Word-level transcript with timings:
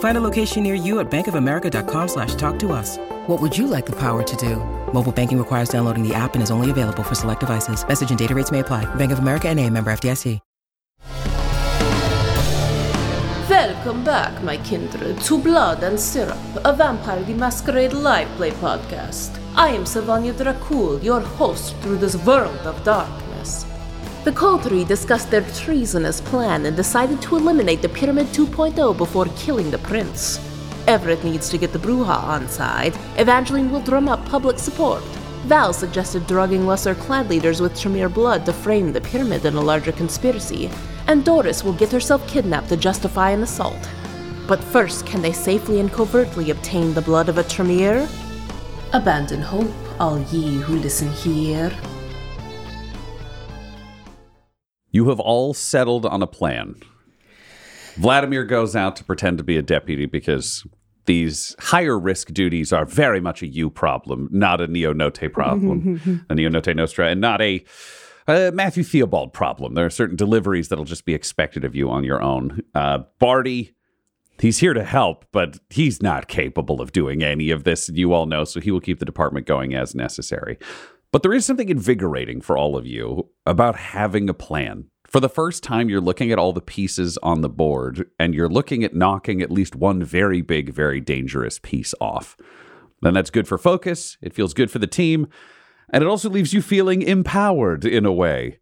Find 0.00 0.18
a 0.18 0.20
location 0.20 0.64
near 0.64 0.74
you 0.74 0.98
at 0.98 1.08
bankofamerica.com 1.08 2.08
slash 2.08 2.34
talk 2.34 2.58
to 2.58 2.72
us. 2.72 2.98
What 3.28 3.40
would 3.40 3.56
you 3.56 3.68
like 3.68 3.86
the 3.86 4.00
power 4.00 4.24
to 4.24 4.36
do? 4.36 4.56
Mobile 4.92 5.12
banking 5.12 5.38
requires 5.38 5.68
downloading 5.68 6.02
the 6.02 6.16
app 6.16 6.34
and 6.34 6.42
is 6.42 6.50
only 6.50 6.72
available 6.72 7.04
for 7.04 7.14
select 7.14 7.40
devices. 7.40 7.86
Message 7.86 8.10
and 8.10 8.18
data 8.18 8.34
rates 8.34 8.50
may 8.50 8.58
apply. 8.58 8.92
Bank 8.96 9.12
of 9.12 9.20
America 9.20 9.48
and 9.48 9.60
a 9.60 9.70
member 9.70 9.92
FDIC. 9.92 10.40
Welcome 13.48 14.04
back, 14.04 14.42
my 14.42 14.58
kindred, 14.58 15.18
to 15.22 15.38
Blood 15.38 15.82
and 15.82 15.98
Syrup, 15.98 16.36
a 16.64 16.72
Vampire 16.74 17.22
the 17.22 17.32
Masquerade 17.32 17.94
live 17.94 18.28
play 18.36 18.50
podcast. 18.50 19.40
I 19.56 19.70
am 19.70 19.84
Savanya 19.84 20.34
Dracul, 20.34 21.02
your 21.02 21.20
host 21.20 21.74
through 21.76 21.96
this 21.96 22.14
world 22.26 22.58
of 22.66 22.84
darkness. 22.84 23.27
The 24.24 24.32
coterie 24.32 24.84
discussed 24.84 25.30
their 25.30 25.42
treasonous 25.54 26.20
plan 26.20 26.66
and 26.66 26.76
decided 26.76 27.22
to 27.22 27.36
eliminate 27.36 27.82
the 27.82 27.88
Pyramid 27.88 28.26
2.0 28.28 28.96
before 28.96 29.26
killing 29.36 29.70
the 29.70 29.78
prince. 29.78 30.38
Everett 30.86 31.22
needs 31.22 31.48
to 31.50 31.58
get 31.58 31.72
the 31.72 31.78
Brujah 31.78 32.22
on 32.24 32.48
side. 32.48 32.94
Evangeline 33.16 33.70
will 33.70 33.80
drum 33.80 34.08
up 34.08 34.24
public 34.26 34.58
support. 34.58 35.02
Val 35.44 35.72
suggested 35.72 36.26
drugging 36.26 36.66
lesser 36.66 36.94
clan 36.94 37.28
leaders 37.28 37.60
with 37.60 37.78
Tremere 37.78 38.08
blood 38.08 38.44
to 38.44 38.52
frame 38.52 38.92
the 38.92 39.00
pyramid 39.00 39.44
in 39.44 39.54
a 39.54 39.60
larger 39.60 39.92
conspiracy. 39.92 40.68
And 41.06 41.24
Doris 41.24 41.62
will 41.62 41.72
get 41.72 41.92
herself 41.92 42.26
kidnapped 42.28 42.68
to 42.70 42.76
justify 42.76 43.30
an 43.30 43.42
assault. 43.42 43.88
But 44.46 44.64
first, 44.64 45.06
can 45.06 45.22
they 45.22 45.32
safely 45.32 45.78
and 45.78 45.92
covertly 45.92 46.50
obtain 46.50 46.92
the 46.92 47.02
blood 47.02 47.28
of 47.28 47.38
a 47.38 47.44
Tremere? 47.44 48.08
Abandon 48.92 49.40
hope, 49.40 49.72
all 50.00 50.18
ye 50.32 50.56
who 50.56 50.76
listen 50.76 51.10
here. 51.12 51.70
You 54.90 55.08
have 55.08 55.20
all 55.20 55.54
settled 55.54 56.06
on 56.06 56.22
a 56.22 56.26
plan. 56.26 56.76
Vladimir 57.96 58.44
goes 58.44 58.76
out 58.76 58.96
to 58.96 59.04
pretend 59.04 59.38
to 59.38 59.44
be 59.44 59.56
a 59.56 59.62
deputy 59.62 60.06
because 60.06 60.64
these 61.06 61.56
higher 61.58 61.98
risk 61.98 62.32
duties 62.32 62.72
are 62.72 62.84
very 62.84 63.20
much 63.20 63.42
a 63.42 63.46
you 63.46 63.70
problem, 63.70 64.28
not 64.30 64.60
a 64.60 64.68
Neo 64.68 64.92
Note 64.92 65.32
problem, 65.32 66.26
a 66.30 66.34
Neo 66.34 66.48
Note 66.48 66.68
Nostra, 66.68 67.08
and 67.08 67.20
not 67.20 67.40
a, 67.40 67.64
a 68.28 68.52
Matthew 68.52 68.84
Theobald 68.84 69.32
problem. 69.32 69.74
There 69.74 69.86
are 69.86 69.90
certain 69.90 70.16
deliveries 70.16 70.68
that'll 70.68 70.84
just 70.84 71.06
be 71.06 71.14
expected 71.14 71.64
of 71.64 71.74
you 71.74 71.90
on 71.90 72.04
your 72.04 72.22
own. 72.22 72.62
Uh, 72.74 73.00
Barty, 73.18 73.74
he's 74.38 74.58
here 74.58 74.74
to 74.74 74.84
help, 74.84 75.24
but 75.32 75.58
he's 75.70 76.02
not 76.02 76.28
capable 76.28 76.80
of 76.80 76.92
doing 76.92 77.24
any 77.24 77.50
of 77.50 77.64
this. 77.64 77.88
You 77.88 78.12
all 78.12 78.26
know, 78.26 78.44
so 78.44 78.60
he 78.60 78.70
will 78.70 78.80
keep 78.80 78.98
the 78.98 79.06
department 79.06 79.46
going 79.46 79.74
as 79.74 79.94
necessary. 79.94 80.58
But 81.10 81.22
there 81.22 81.32
is 81.32 81.46
something 81.46 81.68
invigorating 81.68 82.40
for 82.40 82.58
all 82.58 82.76
of 82.76 82.86
you 82.86 83.30
about 83.46 83.76
having 83.76 84.28
a 84.28 84.34
plan. 84.34 84.86
For 85.06 85.20
the 85.20 85.28
first 85.30 85.62
time, 85.62 85.88
you're 85.88 86.02
looking 86.02 86.30
at 86.30 86.38
all 86.38 86.52
the 86.52 86.60
pieces 86.60 87.16
on 87.22 87.40
the 87.40 87.48
board 87.48 88.10
and 88.18 88.34
you're 88.34 88.48
looking 88.48 88.84
at 88.84 88.94
knocking 88.94 89.40
at 89.40 89.50
least 89.50 89.74
one 89.74 90.04
very 90.04 90.42
big, 90.42 90.74
very 90.74 91.00
dangerous 91.00 91.58
piece 91.58 91.94
off. 91.98 92.36
Then 93.00 93.14
that's 93.14 93.30
good 93.30 93.48
for 93.48 93.56
focus, 93.56 94.18
it 94.20 94.34
feels 94.34 94.52
good 94.52 94.70
for 94.70 94.80
the 94.80 94.86
team, 94.86 95.28
and 95.90 96.02
it 96.02 96.08
also 96.08 96.28
leaves 96.28 96.52
you 96.52 96.60
feeling 96.60 97.00
empowered 97.00 97.86
in 97.86 98.04
a 98.04 98.12
way. 98.12 98.58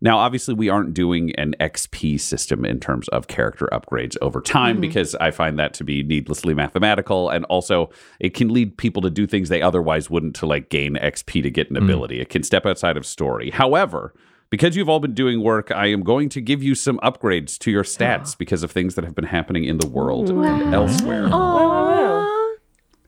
Now, 0.00 0.18
obviously, 0.18 0.54
we 0.54 0.68
aren't 0.68 0.94
doing 0.94 1.34
an 1.36 1.54
XP 1.60 2.20
system 2.20 2.64
in 2.64 2.78
terms 2.80 3.08
of 3.08 3.26
character 3.26 3.68
upgrades 3.72 4.16
over 4.22 4.40
time 4.40 4.76
mm-hmm. 4.76 4.82
because 4.82 5.14
I 5.16 5.30
find 5.30 5.58
that 5.58 5.74
to 5.74 5.84
be 5.84 6.02
needlessly 6.02 6.54
mathematical. 6.54 7.30
And 7.30 7.44
also, 7.46 7.90
it 8.20 8.34
can 8.34 8.52
lead 8.52 8.76
people 8.76 9.02
to 9.02 9.10
do 9.10 9.26
things 9.26 9.48
they 9.48 9.62
otherwise 9.62 10.08
wouldn't 10.08 10.36
to 10.36 10.46
like 10.46 10.68
gain 10.68 10.94
XP 10.94 11.42
to 11.42 11.50
get 11.50 11.70
an 11.70 11.76
mm. 11.76 11.84
ability. 11.84 12.20
It 12.20 12.28
can 12.28 12.42
step 12.42 12.64
outside 12.64 12.96
of 12.96 13.04
story. 13.04 13.50
However, 13.50 14.14
because 14.50 14.76
you've 14.76 14.88
all 14.88 15.00
been 15.00 15.14
doing 15.14 15.42
work, 15.42 15.70
I 15.70 15.86
am 15.86 16.02
going 16.02 16.28
to 16.30 16.40
give 16.40 16.62
you 16.62 16.74
some 16.74 16.98
upgrades 16.98 17.58
to 17.58 17.70
your 17.70 17.84
stats 17.84 18.34
because 18.38 18.62
of 18.62 18.70
things 18.70 18.94
that 18.94 19.04
have 19.04 19.14
been 19.14 19.24
happening 19.26 19.64
in 19.64 19.78
the 19.78 19.88
world 19.88 20.30
and 20.30 20.74
elsewhere. 20.74 21.28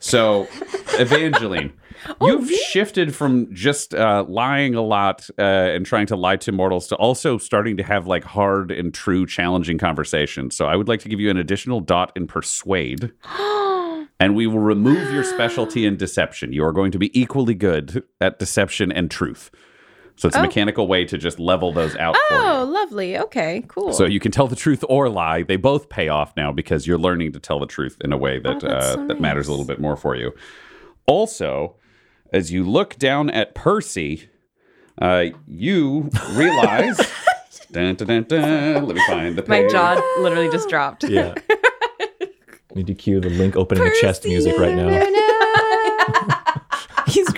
So, 0.00 0.48
Evangeline, 0.98 1.74
you've 2.22 2.50
shifted 2.50 3.14
from 3.14 3.54
just 3.54 3.94
uh, 3.94 4.24
lying 4.26 4.74
a 4.74 4.80
lot 4.80 5.28
uh, 5.38 5.42
and 5.42 5.84
trying 5.84 6.06
to 6.06 6.16
lie 6.16 6.36
to 6.38 6.52
mortals 6.52 6.88
to 6.88 6.96
also 6.96 7.36
starting 7.36 7.76
to 7.76 7.82
have 7.82 8.06
like 8.06 8.24
hard 8.24 8.70
and 8.70 8.92
true, 8.92 9.26
challenging 9.26 9.76
conversations. 9.76 10.56
So, 10.56 10.66
I 10.66 10.74
would 10.74 10.88
like 10.88 11.00
to 11.00 11.08
give 11.08 11.20
you 11.20 11.30
an 11.30 11.36
additional 11.36 11.80
dot 11.80 12.12
in 12.16 12.26
persuade. 12.26 13.12
And 14.22 14.36
we 14.36 14.46
will 14.46 14.58
remove 14.58 15.10
your 15.14 15.24
specialty 15.24 15.86
in 15.86 15.96
deception. 15.96 16.52
You 16.52 16.62
are 16.64 16.72
going 16.72 16.92
to 16.92 16.98
be 16.98 17.18
equally 17.18 17.54
good 17.54 18.04
at 18.20 18.38
deception 18.38 18.92
and 18.92 19.10
truth. 19.10 19.50
So 20.20 20.28
it's 20.28 20.36
a 20.36 20.42
mechanical 20.42 20.86
way 20.86 21.06
to 21.06 21.16
just 21.16 21.40
level 21.40 21.72
those 21.72 21.96
out 21.96 22.14
for 22.28 22.34
you. 22.34 22.40
Oh, 22.42 22.64
lovely. 22.64 23.16
Okay, 23.16 23.64
cool. 23.68 23.94
So 23.94 24.04
you 24.04 24.20
can 24.20 24.30
tell 24.30 24.46
the 24.48 24.54
truth 24.54 24.84
or 24.86 25.08
lie. 25.08 25.44
They 25.44 25.56
both 25.56 25.88
pay 25.88 26.08
off 26.08 26.36
now 26.36 26.52
because 26.52 26.86
you're 26.86 26.98
learning 26.98 27.32
to 27.32 27.40
tell 27.40 27.58
the 27.58 27.64
truth 27.66 27.96
in 28.02 28.12
a 28.12 28.18
way 28.18 28.38
that 28.38 28.62
Oh, 28.62 28.68
uh, 28.68 28.94
so 28.96 29.06
that 29.06 29.18
matters 29.18 29.48
a 29.48 29.50
little 29.50 29.64
bit 29.64 29.80
more 29.80 29.96
for 29.96 30.14
you. 30.14 30.32
Also, 31.06 31.76
as 32.34 32.52
you 32.52 32.64
look 32.64 32.98
down 32.98 33.30
at 33.30 33.54
Percy, 33.54 34.28
uh, 35.00 35.28
you 35.48 36.10
realize. 36.32 36.98
dun, 37.72 37.94
dun, 37.94 38.06
dun, 38.06 38.24
dun, 38.24 38.84
let 38.84 38.96
me 38.96 39.02
find 39.06 39.36
the 39.36 39.44
My 39.48 39.66
jaw 39.68 39.94
literally 40.20 40.50
just 40.50 40.68
dropped. 40.68 41.02
Yeah. 41.04 41.32
Need 42.74 42.88
to 42.88 42.94
cue 42.94 43.20
the 43.20 43.30
link 43.30 43.56
opening 43.56 43.86
a 43.86 44.00
chest 44.02 44.26
music 44.26 44.58
right 44.58 44.74
now. 44.74 44.88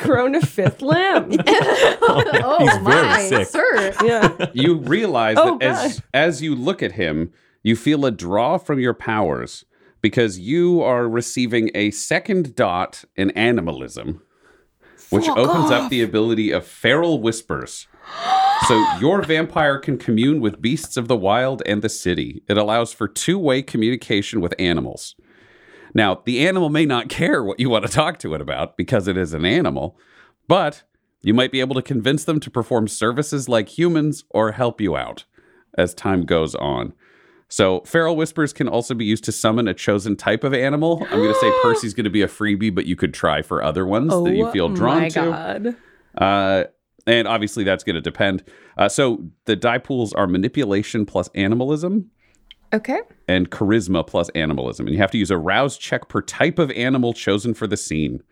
He's 0.02 0.06
grown 0.10 0.34
a 0.34 0.40
fifth 0.40 0.82
limb. 0.82 1.30
oh 1.48 2.56
He's 2.60 2.76
very 2.82 3.06
my, 3.06 3.22
sick. 3.22 3.48
sir. 3.48 3.94
yeah. 4.04 4.46
You 4.52 4.76
realize 4.78 5.36
Oh, 5.38 5.58
that 5.58 5.84
as 5.84 6.02
as 6.12 6.42
you 6.42 6.54
look 6.54 6.82
at 6.82 6.92
him, 6.92 7.32
you 7.62 7.76
feel 7.76 8.04
a 8.06 8.10
draw 8.10 8.58
from 8.58 8.78
your 8.80 8.94
powers 8.94 9.64
because 10.00 10.38
you 10.38 10.82
are 10.82 11.08
receiving 11.08 11.70
a 11.74 11.90
second 11.92 12.54
dot 12.56 13.04
in 13.16 13.30
animalism, 13.32 14.22
which 15.10 15.28
opens 15.28 15.70
up 15.70 15.90
the 15.90 16.02
ability 16.02 16.50
of 16.50 16.66
feral 16.66 17.20
whispers. 17.20 17.86
So 18.68 18.80
your 19.00 19.22
vampire 19.22 19.76
can 19.80 19.98
commune 19.98 20.40
with 20.40 20.62
beasts 20.62 20.96
of 20.96 21.08
the 21.08 21.16
wild 21.16 21.64
and 21.66 21.82
the 21.82 21.88
city. 21.88 22.44
It 22.48 22.56
allows 22.56 22.92
for 22.92 23.08
two-way 23.08 23.60
communication 23.62 24.40
with 24.40 24.54
animals. 24.56 25.16
Now, 25.94 26.22
the 26.24 26.46
animal 26.46 26.70
may 26.70 26.86
not 26.86 27.08
care 27.08 27.42
what 27.44 27.60
you 27.60 27.68
want 27.68 27.86
to 27.86 27.92
talk 27.92 28.18
to 28.20 28.34
it 28.34 28.40
about 28.40 28.76
because 28.76 29.08
it 29.08 29.16
is 29.16 29.34
an 29.34 29.44
animal, 29.44 29.98
but 30.48 30.82
you 31.22 31.34
might 31.34 31.52
be 31.52 31.60
able 31.60 31.74
to 31.74 31.82
convince 31.82 32.24
them 32.24 32.40
to 32.40 32.50
perform 32.50 32.88
services 32.88 33.48
like 33.48 33.68
humans 33.68 34.24
or 34.30 34.52
help 34.52 34.80
you 34.80 34.96
out 34.96 35.24
as 35.76 35.94
time 35.94 36.24
goes 36.24 36.54
on. 36.54 36.92
So, 37.48 37.80
feral 37.82 38.16
whispers 38.16 38.54
can 38.54 38.66
also 38.66 38.94
be 38.94 39.04
used 39.04 39.24
to 39.24 39.32
summon 39.32 39.68
a 39.68 39.74
chosen 39.74 40.16
type 40.16 40.42
of 40.42 40.54
animal. 40.54 41.06
I'm 41.10 41.18
going 41.18 41.34
to 41.34 41.38
say 41.38 41.52
Percy's 41.62 41.92
going 41.92 42.04
to 42.04 42.10
be 42.10 42.22
a 42.22 42.26
freebie, 42.26 42.74
but 42.74 42.86
you 42.86 42.96
could 42.96 43.12
try 43.12 43.42
for 43.42 43.62
other 43.62 43.84
ones 43.86 44.08
that 44.08 44.34
you 44.34 44.50
feel 44.52 44.70
drawn 44.70 45.10
to. 45.10 45.20
Oh 45.20 45.30
my 45.30 45.58
god. 45.58 45.76
Uh, 46.16 46.64
and 47.06 47.28
obviously, 47.28 47.62
that's 47.62 47.84
going 47.84 47.94
to 47.94 48.00
depend. 48.00 48.42
Uh, 48.78 48.88
so, 48.88 49.26
the 49.44 49.54
die 49.54 49.76
pools 49.76 50.14
are 50.14 50.26
manipulation 50.26 51.04
plus 51.04 51.28
animalism 51.34 52.10
Okay. 52.74 53.00
and 53.28 53.50
charisma 53.50 54.06
plus 54.06 54.28
animalism. 54.30 54.86
And 54.86 54.94
you 54.94 55.00
have 55.00 55.10
to 55.10 55.18
use 55.18 55.30
a 55.30 55.36
rouse 55.36 55.76
check 55.76 56.08
per 56.08 56.22
type 56.22 56.58
of 56.58 56.70
animal 56.72 57.12
chosen 57.12 57.52
for 57.54 57.66
the 57.66 57.76
scene. 57.76 58.22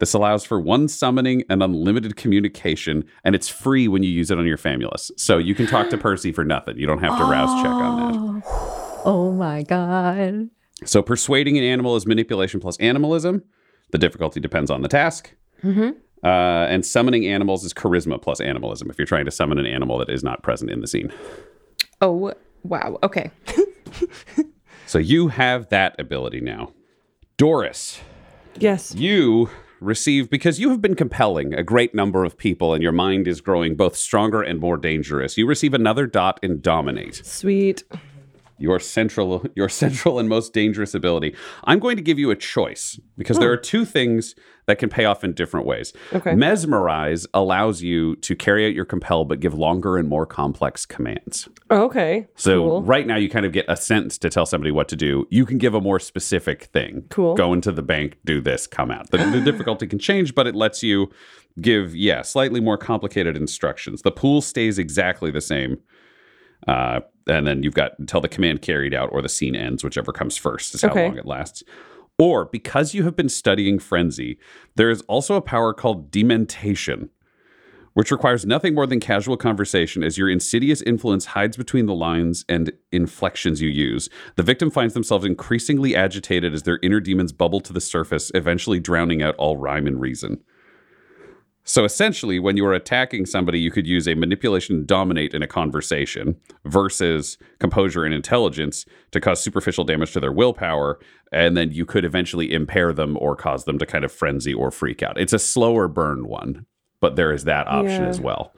This 0.00 0.12
allows 0.12 0.44
for 0.44 0.60
one 0.60 0.88
summoning 0.88 1.44
and 1.48 1.62
unlimited 1.62 2.16
communication, 2.16 3.04
and 3.22 3.36
it's 3.36 3.48
free 3.48 3.86
when 3.86 4.02
you 4.02 4.10
use 4.10 4.30
it 4.32 4.38
on 4.38 4.46
your 4.46 4.58
famulus. 4.58 5.12
So 5.16 5.38
you 5.38 5.54
can 5.54 5.68
talk 5.68 5.88
to 5.90 5.96
Percy 5.96 6.32
for 6.32 6.44
nothing. 6.44 6.76
You 6.76 6.86
don't 6.86 6.98
have 6.98 7.16
to 7.16 7.24
rouse 7.24 7.62
check 7.62 7.70
on 7.70 8.40
that. 8.42 8.42
Oh 9.04 9.30
my 9.32 9.62
god. 9.62 10.50
So 10.84 11.00
persuading 11.00 11.56
an 11.58 11.64
animal 11.64 11.94
is 11.94 12.06
manipulation 12.06 12.58
plus 12.58 12.76
animalism. 12.78 13.44
The 13.92 13.98
difficulty 13.98 14.40
depends 14.40 14.70
on 14.72 14.82
the 14.82 14.88
task. 14.88 15.32
Uh, 16.24 16.66
and 16.68 16.84
summoning 16.84 17.26
animals 17.26 17.64
is 17.64 17.72
charisma 17.72 18.20
plus 18.20 18.40
animalism 18.40 18.90
if 18.90 18.98
you're 18.98 19.06
trying 19.06 19.26
to 19.26 19.30
summon 19.30 19.58
an 19.58 19.66
animal 19.66 19.98
that 19.98 20.08
is 20.10 20.24
not 20.24 20.42
present 20.42 20.70
in 20.70 20.80
the 20.80 20.86
scene. 20.88 21.12
Oh, 22.00 22.32
wow. 22.64 22.98
Okay. 23.04 23.30
So 24.86 24.98
you 24.98 25.28
have 25.28 25.70
that 25.70 25.98
ability 25.98 26.40
now. 26.40 26.72
Doris, 27.38 28.00
Yes. 28.58 28.94
you 28.94 29.48
receive, 29.80 30.28
because 30.30 30.60
you 30.60 30.70
have 30.70 30.80
been 30.82 30.94
compelling 30.94 31.54
a 31.54 31.62
great 31.62 31.94
number 31.94 32.22
of 32.24 32.36
people 32.36 32.74
and 32.74 32.82
your 32.82 32.92
mind 32.92 33.26
is 33.26 33.40
growing 33.40 33.76
both 33.76 33.96
stronger 33.96 34.42
and 34.42 34.60
more 34.60 34.76
dangerous, 34.76 35.36
you 35.38 35.46
receive 35.46 35.74
another 35.74 36.06
dot 36.06 36.38
in 36.42 36.60
Dominate. 36.60 37.16
Sweet. 37.26 37.82
Your 38.58 38.78
central 38.78 39.44
your 39.54 39.68
central 39.68 40.18
and 40.18 40.28
most 40.28 40.52
dangerous 40.52 40.94
ability. 40.94 41.34
I'm 41.64 41.78
going 41.78 41.96
to 41.96 42.02
give 42.02 42.18
you 42.18 42.30
a 42.30 42.36
choice 42.36 42.98
because 43.16 43.38
there 43.38 43.50
are 43.50 43.56
two 43.56 43.84
things 43.84 44.34
that 44.66 44.78
can 44.78 44.88
pay 44.88 45.04
off 45.04 45.22
in 45.22 45.34
different 45.34 45.66
ways. 45.66 45.92
Okay. 46.12 46.34
Mesmerize 46.34 47.26
allows 47.34 47.82
you 47.82 48.16
to 48.16 48.34
carry 48.34 48.66
out 48.66 48.74
your 48.74 48.84
compel 48.86 49.24
but 49.24 49.40
give 49.40 49.54
longer 49.54 49.98
and 49.98 50.08
more 50.08 50.24
complex 50.24 50.86
commands. 50.86 51.48
Okay. 51.70 52.26
So 52.36 52.62
cool. 52.62 52.82
right 52.82 53.06
now 53.06 53.16
you 53.16 53.28
kind 53.28 53.44
of 53.44 53.52
get 53.52 53.66
a 53.68 53.76
sentence 53.76 54.16
to 54.18 54.30
tell 54.30 54.46
somebody 54.46 54.70
what 54.70 54.88
to 54.88 54.96
do. 54.96 55.26
You 55.30 55.44
can 55.44 55.58
give 55.58 55.74
a 55.74 55.80
more 55.80 56.00
specific 56.00 56.64
thing. 56.64 57.04
Cool. 57.10 57.34
Go 57.34 57.52
into 57.52 57.72
the 57.72 57.82
bank, 57.82 58.18
do 58.24 58.40
this, 58.40 58.66
come 58.66 58.90
out. 58.90 59.10
The, 59.10 59.18
the 59.18 59.40
difficulty 59.40 59.86
can 59.86 59.98
change, 59.98 60.34
but 60.34 60.46
it 60.46 60.54
lets 60.54 60.82
you 60.82 61.10
give 61.60 61.94
yeah, 61.94 62.22
slightly 62.22 62.60
more 62.60 62.76
complicated 62.76 63.36
instructions. 63.36 64.02
The 64.02 64.10
pool 64.10 64.40
stays 64.40 64.78
exactly 64.78 65.30
the 65.30 65.40
same. 65.40 65.78
Uh, 66.66 67.00
and 67.26 67.46
then 67.46 67.62
you've 67.62 67.74
got 67.74 67.98
until 67.98 68.20
the 68.20 68.28
command 68.28 68.62
carried 68.62 68.94
out 68.94 69.08
or 69.12 69.22
the 69.22 69.28
scene 69.28 69.56
ends, 69.56 69.82
whichever 69.82 70.12
comes 70.12 70.36
first 70.36 70.74
is 70.74 70.82
how 70.82 70.90
Okay. 70.90 71.06
long 71.06 71.16
it 71.16 71.26
lasts. 71.26 71.62
Or 72.18 72.44
because 72.44 72.94
you 72.94 73.02
have 73.04 73.16
been 73.16 73.28
studying 73.28 73.78
frenzy, 73.78 74.38
there 74.76 74.90
is 74.90 75.00
also 75.02 75.34
a 75.34 75.40
power 75.42 75.74
called 75.74 76.10
dementation, 76.10 77.10
which 77.94 78.10
requires 78.12 78.44
nothing 78.46 78.74
more 78.74 78.86
than 78.86 79.00
casual 79.00 79.36
conversation 79.36 80.02
as 80.04 80.16
your 80.18 80.28
insidious 80.28 80.80
influence 80.82 81.26
hides 81.26 81.56
between 81.56 81.86
the 81.86 81.94
lines 81.94 82.44
and 82.48 82.72
inflections 82.92 83.60
you 83.60 83.68
use. 83.68 84.08
The 84.36 84.42
victim 84.42 84.70
finds 84.70 84.94
themselves 84.94 85.24
increasingly 85.24 85.96
agitated 85.96 86.54
as 86.54 86.62
their 86.62 86.78
inner 86.82 87.00
demons 87.00 87.32
bubble 87.32 87.60
to 87.60 87.72
the 87.72 87.80
surface, 87.80 88.30
eventually 88.34 88.80
drowning 88.80 89.22
out 89.22 89.34
all 89.36 89.56
rhyme 89.56 89.86
and 89.86 90.00
reason. 90.00 90.42
So 91.66 91.84
essentially, 91.84 92.38
when 92.38 92.58
you 92.58 92.66
are 92.66 92.74
attacking 92.74 93.24
somebody, 93.24 93.58
you 93.58 93.70
could 93.70 93.86
use 93.86 94.06
a 94.06 94.14
manipulation 94.14 94.76
to 94.80 94.84
dominate 94.84 95.32
in 95.32 95.42
a 95.42 95.46
conversation 95.46 96.36
versus 96.66 97.38
composure 97.58 98.04
and 98.04 98.12
intelligence 98.14 98.84
to 99.12 99.20
cause 99.20 99.42
superficial 99.42 99.82
damage 99.84 100.12
to 100.12 100.20
their 100.20 100.30
willpower. 100.32 100.98
And 101.32 101.56
then 101.56 101.72
you 101.72 101.86
could 101.86 102.04
eventually 102.04 102.52
impair 102.52 102.92
them 102.92 103.16
or 103.18 103.34
cause 103.34 103.64
them 103.64 103.78
to 103.78 103.86
kind 103.86 104.04
of 104.04 104.12
frenzy 104.12 104.52
or 104.52 104.70
freak 104.70 105.02
out. 105.02 105.18
It's 105.18 105.32
a 105.32 105.38
slower 105.38 105.88
burn 105.88 106.28
one, 106.28 106.66
but 107.00 107.16
there 107.16 107.32
is 107.32 107.44
that 107.44 107.66
option 107.66 108.02
Yeah. 108.02 108.08
as 108.08 108.20
well. 108.20 108.52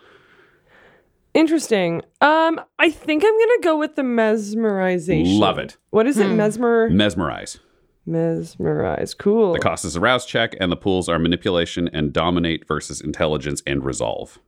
Interesting. 1.33 2.03
Um, 2.21 2.61
I 2.79 2.91
think 2.91 3.23
I'm 3.25 3.39
gonna 3.39 3.61
go 3.63 3.77
with 3.79 3.95
the 3.95 4.03
mesmerization. 4.03 5.39
Love 5.39 5.59
it. 5.59 5.77
What 5.91 6.07
is 6.07 6.19
it? 6.19 6.29
Mesmer 6.29 6.89
Mesmerize. 6.91 7.59
Mesmerize. 8.07 9.15
Cool. 9.15 9.53
The 9.53 9.59
cost 9.59 9.85
is 9.85 9.97
a 9.97 10.01
rouse 10.01 10.25
check, 10.27 10.55
and 10.61 10.71
the 10.71 10.77
pools 10.77 11.09
are 11.09 11.19
manipulation 11.19 11.89
and 11.93 12.13
dominate 12.13 12.67
versus 12.67 13.01
intelligence 13.01 13.63
and 13.67 13.85
resolve. 13.85 14.39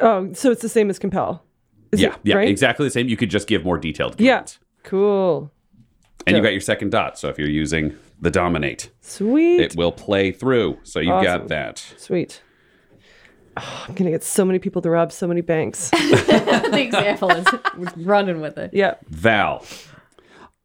Oh, 0.00 0.32
so 0.32 0.50
it's 0.50 0.62
the 0.62 0.68
same 0.68 0.88
as 0.90 0.98
compel. 0.98 1.44
Is 1.92 2.00
yeah, 2.00 2.14
it, 2.14 2.20
yeah, 2.24 2.34
right? 2.36 2.48
exactly 2.48 2.86
the 2.86 2.90
same. 2.90 3.08
You 3.08 3.16
could 3.16 3.30
just 3.30 3.46
give 3.46 3.64
more 3.64 3.76
detailed 3.78 4.18
Yeah. 4.20 4.44
Cool. 4.82 5.50
And 6.26 6.36
you 6.36 6.42
got 6.42 6.52
your 6.52 6.60
second 6.60 6.90
dot. 6.90 7.18
So 7.18 7.28
if 7.28 7.38
you're 7.38 7.50
using 7.50 7.94
the 8.20 8.30
dominate, 8.30 8.90
Sweet. 9.00 9.60
it 9.60 9.76
will 9.76 9.92
play 9.92 10.30
through. 10.32 10.78
So 10.84 11.00
you 11.00 11.10
Awesome. 11.12 11.24
got 11.24 11.48
that. 11.48 11.78
Sweet. 11.98 12.40
Oh, 13.56 13.84
I'm 13.86 13.94
gonna 13.94 14.10
get 14.10 14.22
so 14.24 14.44
many 14.44 14.58
people 14.58 14.80
to 14.82 14.88
rob 14.90 15.12
so 15.12 15.26
many 15.26 15.40
banks. 15.42 15.90
the 15.90 16.80
example 16.80 17.30
is 17.30 17.46
running 17.98 18.40
with 18.40 18.56
it. 18.56 18.70
yeah. 18.72 18.94
Val, 19.10 19.64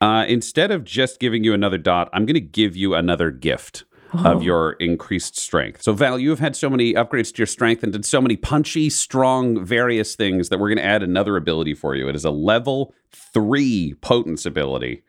uh, 0.01 0.25
instead 0.27 0.71
of 0.71 0.83
just 0.83 1.19
giving 1.19 1.43
you 1.43 1.53
another 1.53 1.77
dot, 1.77 2.09
I'm 2.13 2.25
going 2.25 2.35
to 2.35 2.41
give 2.41 2.75
you 2.75 2.93
another 2.93 3.31
gift 3.31 3.83
of 4.13 4.43
your 4.43 4.71
increased 4.73 5.37
strength. 5.37 5.81
So, 5.81 5.93
Val, 5.93 6.17
you 6.17 6.29
have 6.29 6.39
had 6.39 6.55
so 6.55 6.69
many 6.69 6.93
upgrades 6.93 7.33
to 7.33 7.39
your 7.39 7.47
strength 7.47 7.83
and 7.83 7.91
did 7.91 8.05
so 8.05 8.21
many 8.21 8.35
punchy, 8.35 8.89
strong, 8.89 9.63
various 9.63 10.15
things 10.15 10.49
that 10.49 10.59
we're 10.59 10.69
going 10.69 10.77
to 10.77 10.85
add 10.85 11.03
another 11.03 11.35
ability 11.35 11.73
for 11.73 11.95
you. 11.95 12.07
It 12.07 12.15
is 12.15 12.25
a 12.25 12.31
level 12.31 12.93
three 13.11 13.95
potence 14.01 14.45
ability. 14.45 15.03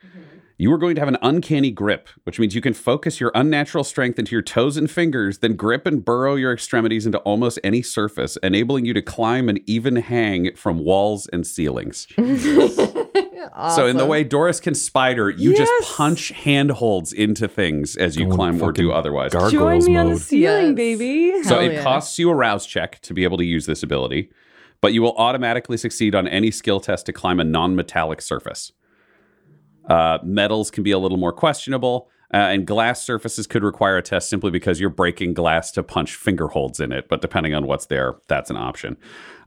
You 0.61 0.73
are 0.73 0.79
going 0.79 0.96
to 0.96 1.00
have 1.00 1.08
an 1.08 1.19
uncanny 1.23 1.70
grip, 1.70 2.08
which 2.25 2.40
means 2.40 2.52
you 2.52 2.61
can 2.61 2.75
focus 2.75 3.20
your 3.20 3.31
unnatural 3.32 3.85
strength 3.85 4.19
into 4.19 4.32
your 4.32 4.43
toes 4.43 4.76
and 4.76 4.90
fingers, 4.90 5.38
then 5.38 5.55
grip 5.55 5.87
and 5.87 6.05
burrow 6.05 6.35
your 6.35 6.52
extremities 6.52 7.06
into 7.06 7.19
almost 7.19 7.61
any 7.62 7.81
surface, 7.81 8.37
enabling 8.43 8.85
you 8.85 8.93
to 8.93 9.02
climb 9.02 9.49
and 9.49 9.61
even 9.67 9.94
hang 9.96 10.56
from 10.56 10.81
walls 10.81 11.29
and 11.32 11.46
ceilings. 11.46 12.08
So 13.75 13.87
in 13.87 13.96
the 13.96 14.06
way 14.06 14.25
Doris 14.25 14.61
can 14.61 14.75
spider, 14.75 15.31
you 15.31 15.50
Yes. 15.50 15.58
just 15.58 15.96
punch 15.96 16.29
handholds 16.31 17.12
into 17.12 17.49
things 17.49 17.96
as 17.96 18.17
you 18.17 18.25
Going 18.25 18.37
climb 18.37 18.62
or 18.62 18.73
do 18.73 18.93
otherwise. 18.93 19.32
Join 19.32 19.50
Gargoyles 19.52 19.87
me 19.88 19.96
on 19.96 20.11
the 20.11 20.19
ceiling, 20.19 20.67
Yes. 20.69 20.75
baby. 20.76 21.43
so 21.44 21.58
it 21.61 21.73
yeah. 21.73 21.82
costs 21.82 22.19
you 22.19 22.31
a 22.31 22.35
rouse 22.35 22.67
check 22.67 23.00
to 23.02 23.14
be 23.14 23.25
able 23.25 23.37
to 23.38 23.44
use 23.44 23.67
this 23.67 23.82
ability, 23.82 24.31
but 24.81 24.93
you 24.93 25.02
will 25.02 25.14
automatically 25.17 25.76
succeed 25.76 26.14
on 26.14 26.26
any 26.29 26.50
skill 26.50 26.81
test 26.81 27.06
to 27.06 27.12
climb 27.12 27.40
a 27.40 27.44
non-metallic 27.44 28.20
surface. 28.23 28.73
Uh, 29.88 30.19
metals 30.23 30.70
can 30.70 30.82
be 30.82 30.90
a 30.90 30.99
little 30.99 31.17
more 31.19 31.32
questionable, 31.32 32.11
uh, 32.35 32.37
and 32.37 32.67
glass 32.67 33.02
surfaces 33.02 33.46
could 33.46 33.62
require 33.64 33.96
a 33.96 34.02
test 34.02 34.29
simply 34.29 34.50
because 34.50 34.79
you're 34.81 34.90
breaking 34.90 35.32
glass 35.32 35.70
to 35.73 35.82
punch 35.82 36.14
finger 36.14 36.49
holds 36.49 36.79
in 36.79 36.93
it. 36.93 37.08
But 37.08 37.23
depending 37.23 37.55
on 37.55 37.67
what's 37.67 37.87
there, 37.87 38.17
that's 38.29 38.50
an 38.50 38.56
option. 38.56 38.99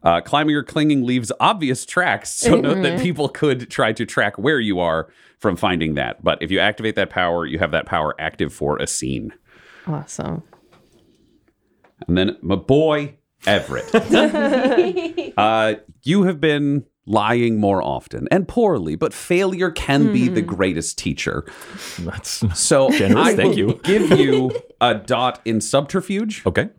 Uh, 0.03 0.19
climbing 0.19 0.55
or 0.55 0.63
clinging 0.63 1.03
leaves 1.05 1.31
obvious 1.39 1.85
tracks, 1.85 2.31
so 2.31 2.55
note 2.55 2.81
that 2.81 2.99
people 2.99 3.29
could 3.29 3.69
try 3.69 3.93
to 3.93 4.05
track 4.05 4.37
where 4.37 4.59
you 4.59 4.79
are 4.79 5.11
from 5.37 5.55
finding 5.55 5.93
that. 5.93 6.23
But 6.23 6.41
if 6.41 6.49
you 6.49 6.59
activate 6.59 6.95
that 6.95 7.09
power, 7.09 7.45
you 7.45 7.59
have 7.59 7.71
that 7.71 7.85
power 7.85 8.15
active 8.19 8.51
for 8.53 8.77
a 8.77 8.87
scene. 8.87 9.33
Awesome. 9.85 10.43
And 12.07 12.17
then 12.17 12.37
my 12.41 12.55
boy 12.55 13.17
Everett. 13.45 13.93
uh, 15.37 15.75
you 16.03 16.23
have 16.23 16.39
been 16.39 16.85
lying 17.05 17.59
more 17.59 17.81
often 17.81 18.27
and 18.31 18.47
poorly, 18.47 18.95
but 18.95 19.13
failure 19.13 19.71
can 19.71 20.13
be 20.13 20.27
the 20.27 20.41
greatest 20.41 20.97
teacher. 20.97 21.45
That's 21.99 22.43
So 22.59 22.89
Generous, 22.91 23.27
I 23.27 23.35
thank 23.35 23.57
you. 23.57 23.79
give 23.83 24.17
you 24.17 24.51
a 24.81 24.95
dot 24.95 25.41
in 25.45 25.61
subterfuge 25.61 26.45
okay. 26.45 26.69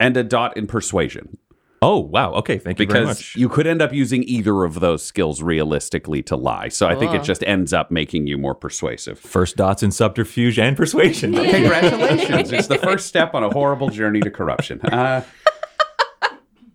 and 0.00 0.16
a 0.16 0.24
dot 0.24 0.56
in 0.56 0.66
persuasion 0.66 1.36
Oh 1.80 1.98
wow. 2.00 2.32
Okay. 2.34 2.58
Thank 2.58 2.80
you 2.80 2.86
very 2.86 3.00
because 3.04 3.18
much. 3.18 3.36
you 3.36 3.48
could 3.48 3.66
end 3.66 3.80
up 3.80 3.92
using 3.92 4.24
either 4.24 4.64
of 4.64 4.80
those 4.80 5.04
skills 5.04 5.42
realistically 5.42 6.22
to 6.24 6.34
lie. 6.36 6.68
So 6.68 6.88
I 6.88 6.96
think 6.96 7.14
it 7.14 7.20
Oh. 7.20 7.24
just 7.24 7.44
ends 7.44 7.72
up 7.72 7.90
making 7.90 8.26
you 8.26 8.36
more 8.36 8.54
persuasive. 8.54 9.18
First 9.18 9.56
dots 9.56 9.82
in 9.82 9.90
subterfuge 9.92 10.58
and 10.58 10.76
persuasion. 10.76 11.32
Congratulations. 11.34 12.50
it's 12.52 12.66
the 12.66 12.78
first 12.82 13.06
step 13.06 13.32
on 13.34 13.44
a 13.44 13.50
horrible 13.50 13.90
journey 13.90 14.20
to 14.20 14.30
corruption. 14.30 14.80
Uh, 14.82 15.22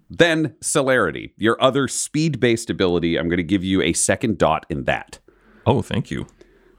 then 0.10 0.56
celerity, 0.62 1.34
your 1.38 1.62
other 1.62 1.88
speed 1.88 2.39
based 2.39 2.70
ability. 2.70 3.18
I'm 3.18 3.28
going 3.28 3.38
to 3.38 3.44
give 3.44 3.63
you 3.63 3.82
a 3.82 3.94
second 3.94 4.38
dot 4.38 4.66
in 4.70 4.84
that. 4.84 5.20
Oh, 5.66 5.82
thank 5.82 6.12
you. 6.12 6.28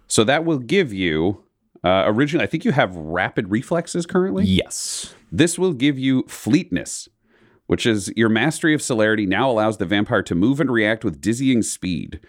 So 0.06 0.24
that 0.24 0.44
will 0.44 0.58
give 0.58 0.92
you. 0.92 1.42
Uh, 1.82 2.04
originally, 2.06 2.44
I 2.44 2.46
think 2.46 2.64
you 2.64 2.72
have 2.72 2.96
rapid 2.96 3.50
reflexes 3.50 4.06
currently. 4.06 4.44
Yes. 4.44 5.14
This 5.30 5.58
will 5.58 5.72
give 5.74 5.98
you 5.98 6.24
fleetness, 6.28 7.08
which 7.66 7.86
is 7.86 8.12
your 8.16 8.28
mastery 8.28 8.74
of 8.74 8.82
celerity 8.82 9.26
now 9.26 9.50
allows 9.50 9.78
the 9.78 9.86
vampire 9.86 10.22
to 10.22 10.34
move 10.34 10.60
and 10.60 10.70
react 10.70 11.04
with 11.04 11.20
dizzying 11.20 11.62
speed. 11.62 12.20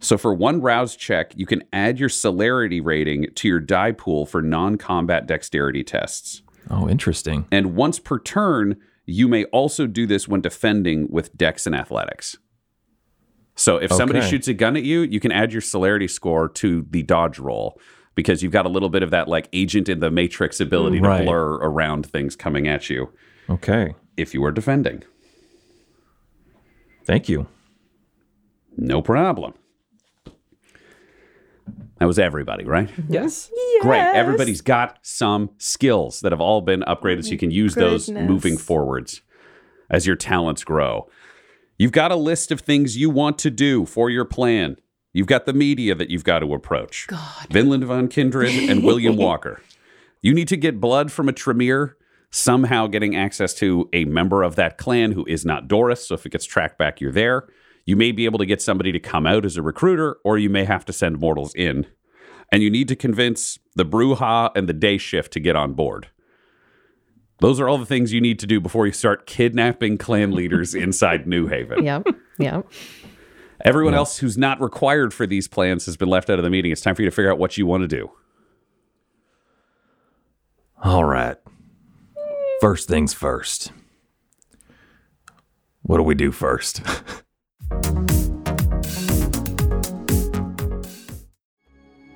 So 0.00 0.16
for 0.16 0.32
one 0.34 0.60
rouse 0.60 0.96
check, 0.96 1.32
you 1.36 1.46
can 1.46 1.62
add 1.72 2.00
your 2.00 2.08
celerity 2.08 2.80
rating 2.80 3.26
to 3.34 3.48
your 3.48 3.60
die 3.60 3.92
pool 3.92 4.24
for 4.26 4.40
non 4.42 4.76
combat 4.76 5.26
dexterity 5.26 5.84
tests. 5.84 6.42
Oh, 6.70 6.88
interesting. 6.88 7.46
And 7.50 7.74
once 7.74 7.98
per 7.98 8.18
turn, 8.18 8.76
you 9.04 9.28
may 9.28 9.44
also 9.46 9.86
do 9.86 10.06
this 10.06 10.26
when 10.26 10.40
defending 10.40 11.08
with 11.10 11.36
dex 11.36 11.66
and 11.66 11.74
athletics. 11.74 12.36
So 13.56 13.76
if 13.76 13.92
somebody 13.92 14.20
shoots 14.22 14.48
a 14.48 14.54
gun 14.54 14.76
at 14.76 14.84
you, 14.84 15.00
you 15.02 15.20
can 15.20 15.32
add 15.32 15.52
your 15.52 15.60
celerity 15.60 16.08
score 16.08 16.48
to 16.48 16.86
the 16.88 17.02
dodge 17.02 17.38
roll 17.38 17.78
because 18.14 18.42
you've 18.42 18.52
got 18.52 18.64
a 18.64 18.70
little 18.70 18.88
bit 18.88 19.02
of 19.02 19.10
that 19.10 19.28
like 19.28 19.48
agent 19.52 19.88
in 19.88 20.00
the 20.00 20.10
matrix 20.10 20.60
ability 20.60 21.00
to 21.00 21.06
Right. 21.08 21.24
blur 21.26 21.56
around 21.56 22.06
things 22.06 22.36
coming 22.36 22.66
at 22.68 22.88
you 22.88 23.10
Okay. 23.50 23.94
If 24.16 24.34
you 24.34 24.44
are 24.44 24.52
defending. 24.52 25.02
Thank 27.04 27.28
you. 27.28 27.46
No 28.76 29.02
problem. 29.02 29.54
That 31.98 32.06
was 32.06 32.18
everybody, 32.18 32.64
right? 32.64 32.88
Yes. 33.08 33.50
yes. 33.54 33.82
Great. 33.82 34.00
Everybody's 34.00 34.62
got 34.62 34.98
some 35.02 35.50
skills 35.58 36.20
that 36.20 36.32
have 36.32 36.40
all 36.40 36.62
been 36.62 36.80
upgraded 36.82 37.24
so 37.24 37.30
you 37.30 37.38
can 37.38 37.50
use 37.50 37.74
those 37.74 38.08
moving 38.10 38.56
forwards 38.56 39.20
as 39.90 40.06
your 40.06 40.16
talents 40.16 40.64
grow. 40.64 41.08
You've 41.78 41.92
got 41.92 42.10
a 42.10 42.16
list 42.16 42.50
of 42.50 42.60
things 42.60 42.96
you 42.96 43.10
want 43.10 43.38
to 43.40 43.50
do 43.50 43.84
for 43.84 44.08
your 44.08 44.24
plan. 44.24 44.76
You've 45.12 45.26
got 45.26 45.44
the 45.44 45.52
media 45.52 45.94
that 45.94 46.08
you've 46.08 46.24
got 46.24 46.38
to 46.38 46.54
approach. 46.54 47.06
God. 47.08 47.46
Vinland 47.50 47.84
von 47.84 48.08
Kindred 48.08 48.70
and 48.70 48.82
William 48.82 49.16
Walker. 49.18 49.60
You 50.22 50.32
need 50.32 50.48
to 50.48 50.56
get 50.56 50.80
blood 50.80 51.10
from 51.10 51.28
a 51.28 51.32
Tremere 51.32 51.96
somehow 52.30 52.86
getting 52.86 53.16
access 53.16 53.54
to 53.54 53.88
a 53.92 54.04
member 54.04 54.42
of 54.42 54.56
that 54.56 54.78
clan 54.78 55.12
who 55.12 55.24
is 55.26 55.44
not 55.44 55.68
Doris. 55.68 56.06
So 56.06 56.14
if 56.14 56.24
it 56.24 56.30
gets 56.30 56.44
tracked 56.44 56.78
back, 56.78 57.00
you're 57.00 57.12
there. 57.12 57.48
You 57.84 57.96
may 57.96 58.12
be 58.12 58.24
able 58.24 58.38
to 58.38 58.46
get 58.46 58.62
somebody 58.62 58.92
to 58.92 59.00
come 59.00 59.26
out 59.26 59.44
as 59.44 59.56
a 59.56 59.62
recruiter, 59.62 60.18
or 60.24 60.38
you 60.38 60.50
may 60.50 60.64
have 60.64 60.84
to 60.84 60.92
send 60.92 61.18
mortals 61.18 61.54
in. 61.54 61.86
And 62.52 62.62
you 62.62 62.70
need 62.70 62.88
to 62.88 62.96
convince 62.96 63.58
the 63.74 63.84
Brujah 63.84 64.50
and 64.54 64.68
the 64.68 64.72
Day 64.72 64.98
Shift 64.98 65.32
to 65.32 65.40
get 65.40 65.56
on 65.56 65.72
board. 65.74 66.08
Those 67.40 67.58
are 67.58 67.68
all 67.68 67.78
the 67.78 67.86
things 67.86 68.12
you 68.12 68.20
need 68.20 68.38
to 68.40 68.46
do 68.46 68.60
before 68.60 68.86
you 68.86 68.92
start 68.92 69.26
kidnapping 69.26 69.98
clan 69.98 70.32
leaders 70.32 70.74
inside 70.74 71.26
New 71.26 71.46
Haven. 71.48 71.84
Yep. 71.84 72.06
Yep. 72.38 72.66
Everyone 73.64 73.94
else 73.94 74.18
who's 74.18 74.38
not 74.38 74.60
required 74.60 75.12
for 75.12 75.26
these 75.26 75.46
plans 75.46 75.84
has 75.86 75.96
been 75.96 76.08
left 76.08 76.30
out 76.30 76.38
of 76.38 76.44
the 76.44 76.50
meeting. 76.50 76.72
It's 76.72 76.80
time 76.80 76.94
for 76.94 77.02
you 77.02 77.10
to 77.10 77.14
figure 77.14 77.30
out 77.30 77.38
what 77.38 77.58
you 77.58 77.66
want 77.66 77.82
to 77.82 77.88
do. 77.88 78.10
All 80.82 81.04
right. 81.04 81.36
First 82.60 82.88
things 82.88 83.14
first. 83.14 83.72
What 85.80 85.96
do 85.96 86.02
we 86.02 86.14
do 86.14 86.30
first? 86.30 86.82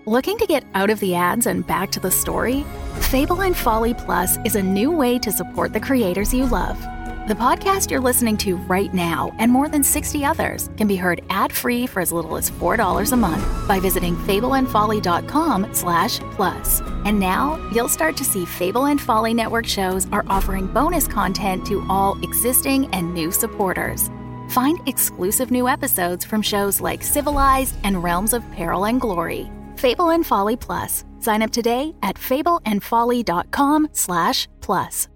Looking 0.07 0.37
to 0.37 0.47
get 0.47 0.67
out 0.75 0.91
of 0.91 1.01
the 1.01 1.15
ads 1.15 1.47
and 1.47 1.67
back 1.67 1.91
to 1.93 2.01
the 2.01 2.11
story? 2.11 2.63
Fable 3.01 3.41
and 3.41 3.57
Folly 3.57 3.95
Plus 3.95 4.37
is 4.45 4.55
a 4.55 4.63
new 4.63 4.91
way 4.91 5.19
to 5.21 5.33
support 5.33 5.73
the 5.73 5.81
creators 5.81 6.35
you 6.35 6.45
love. 6.45 6.79
The 7.27 7.35
podcast 7.35 7.91
you're 7.91 8.03
listening 8.03 8.37
to 8.39 8.57
right 8.69 8.93
now 8.93 9.33
and 9.39 9.51
more 9.51 9.71
than 9.71 9.83
60 9.83 10.27
others 10.27 10.69
can 10.77 10.87
be 10.87 10.97
heard 10.97 11.23
ad-free 11.31 11.87
for 11.87 12.01
as 12.01 12.13
little 12.13 12.37
as 12.37 12.51
$4 12.51 13.13
a 13.13 13.17
month 13.17 13.67
by 13.67 13.81
visiting 13.81 14.15
fableandfolly.com 14.15 15.73
slash 15.73 16.19
plus. 16.33 16.83
And 17.07 17.19
now 17.19 17.57
you'll 17.73 17.89
start 17.89 18.19
to 18.19 18.25
see 18.25 18.45
Fable 18.45 18.89
and 18.89 19.01
Folly 19.01 19.33
Network 19.33 19.65
shows 19.65 20.07
are 20.13 20.27
offering 20.27 20.67
bonus 20.67 21.09
content 21.09 21.65
to 21.65 21.83
all 21.89 22.23
existing 22.23 22.93
and 22.93 23.15
new 23.15 23.33
supporters. 23.33 24.11
Find 24.51 24.87
exclusive 24.87 25.51
new 25.51 25.67
episodes 25.67 26.27
from 26.27 26.43
shows 26.43 26.79
like 26.83 27.03
Civilized 27.03 27.75
and 27.85 28.03
Realms 28.03 28.35
of 28.35 28.45
Peril 28.53 28.85
and 28.85 29.01
Glory. 29.01 29.51
Fable 29.77 30.11
and 30.11 30.27
Folly 30.27 30.57
Plus. 30.57 31.07
Sign 31.21 31.41
up 31.41 31.53
today 31.53 31.95
at 32.03 32.17
fableandfolly.com 32.17 33.89
slash 33.93 34.47
plus. 34.61 35.09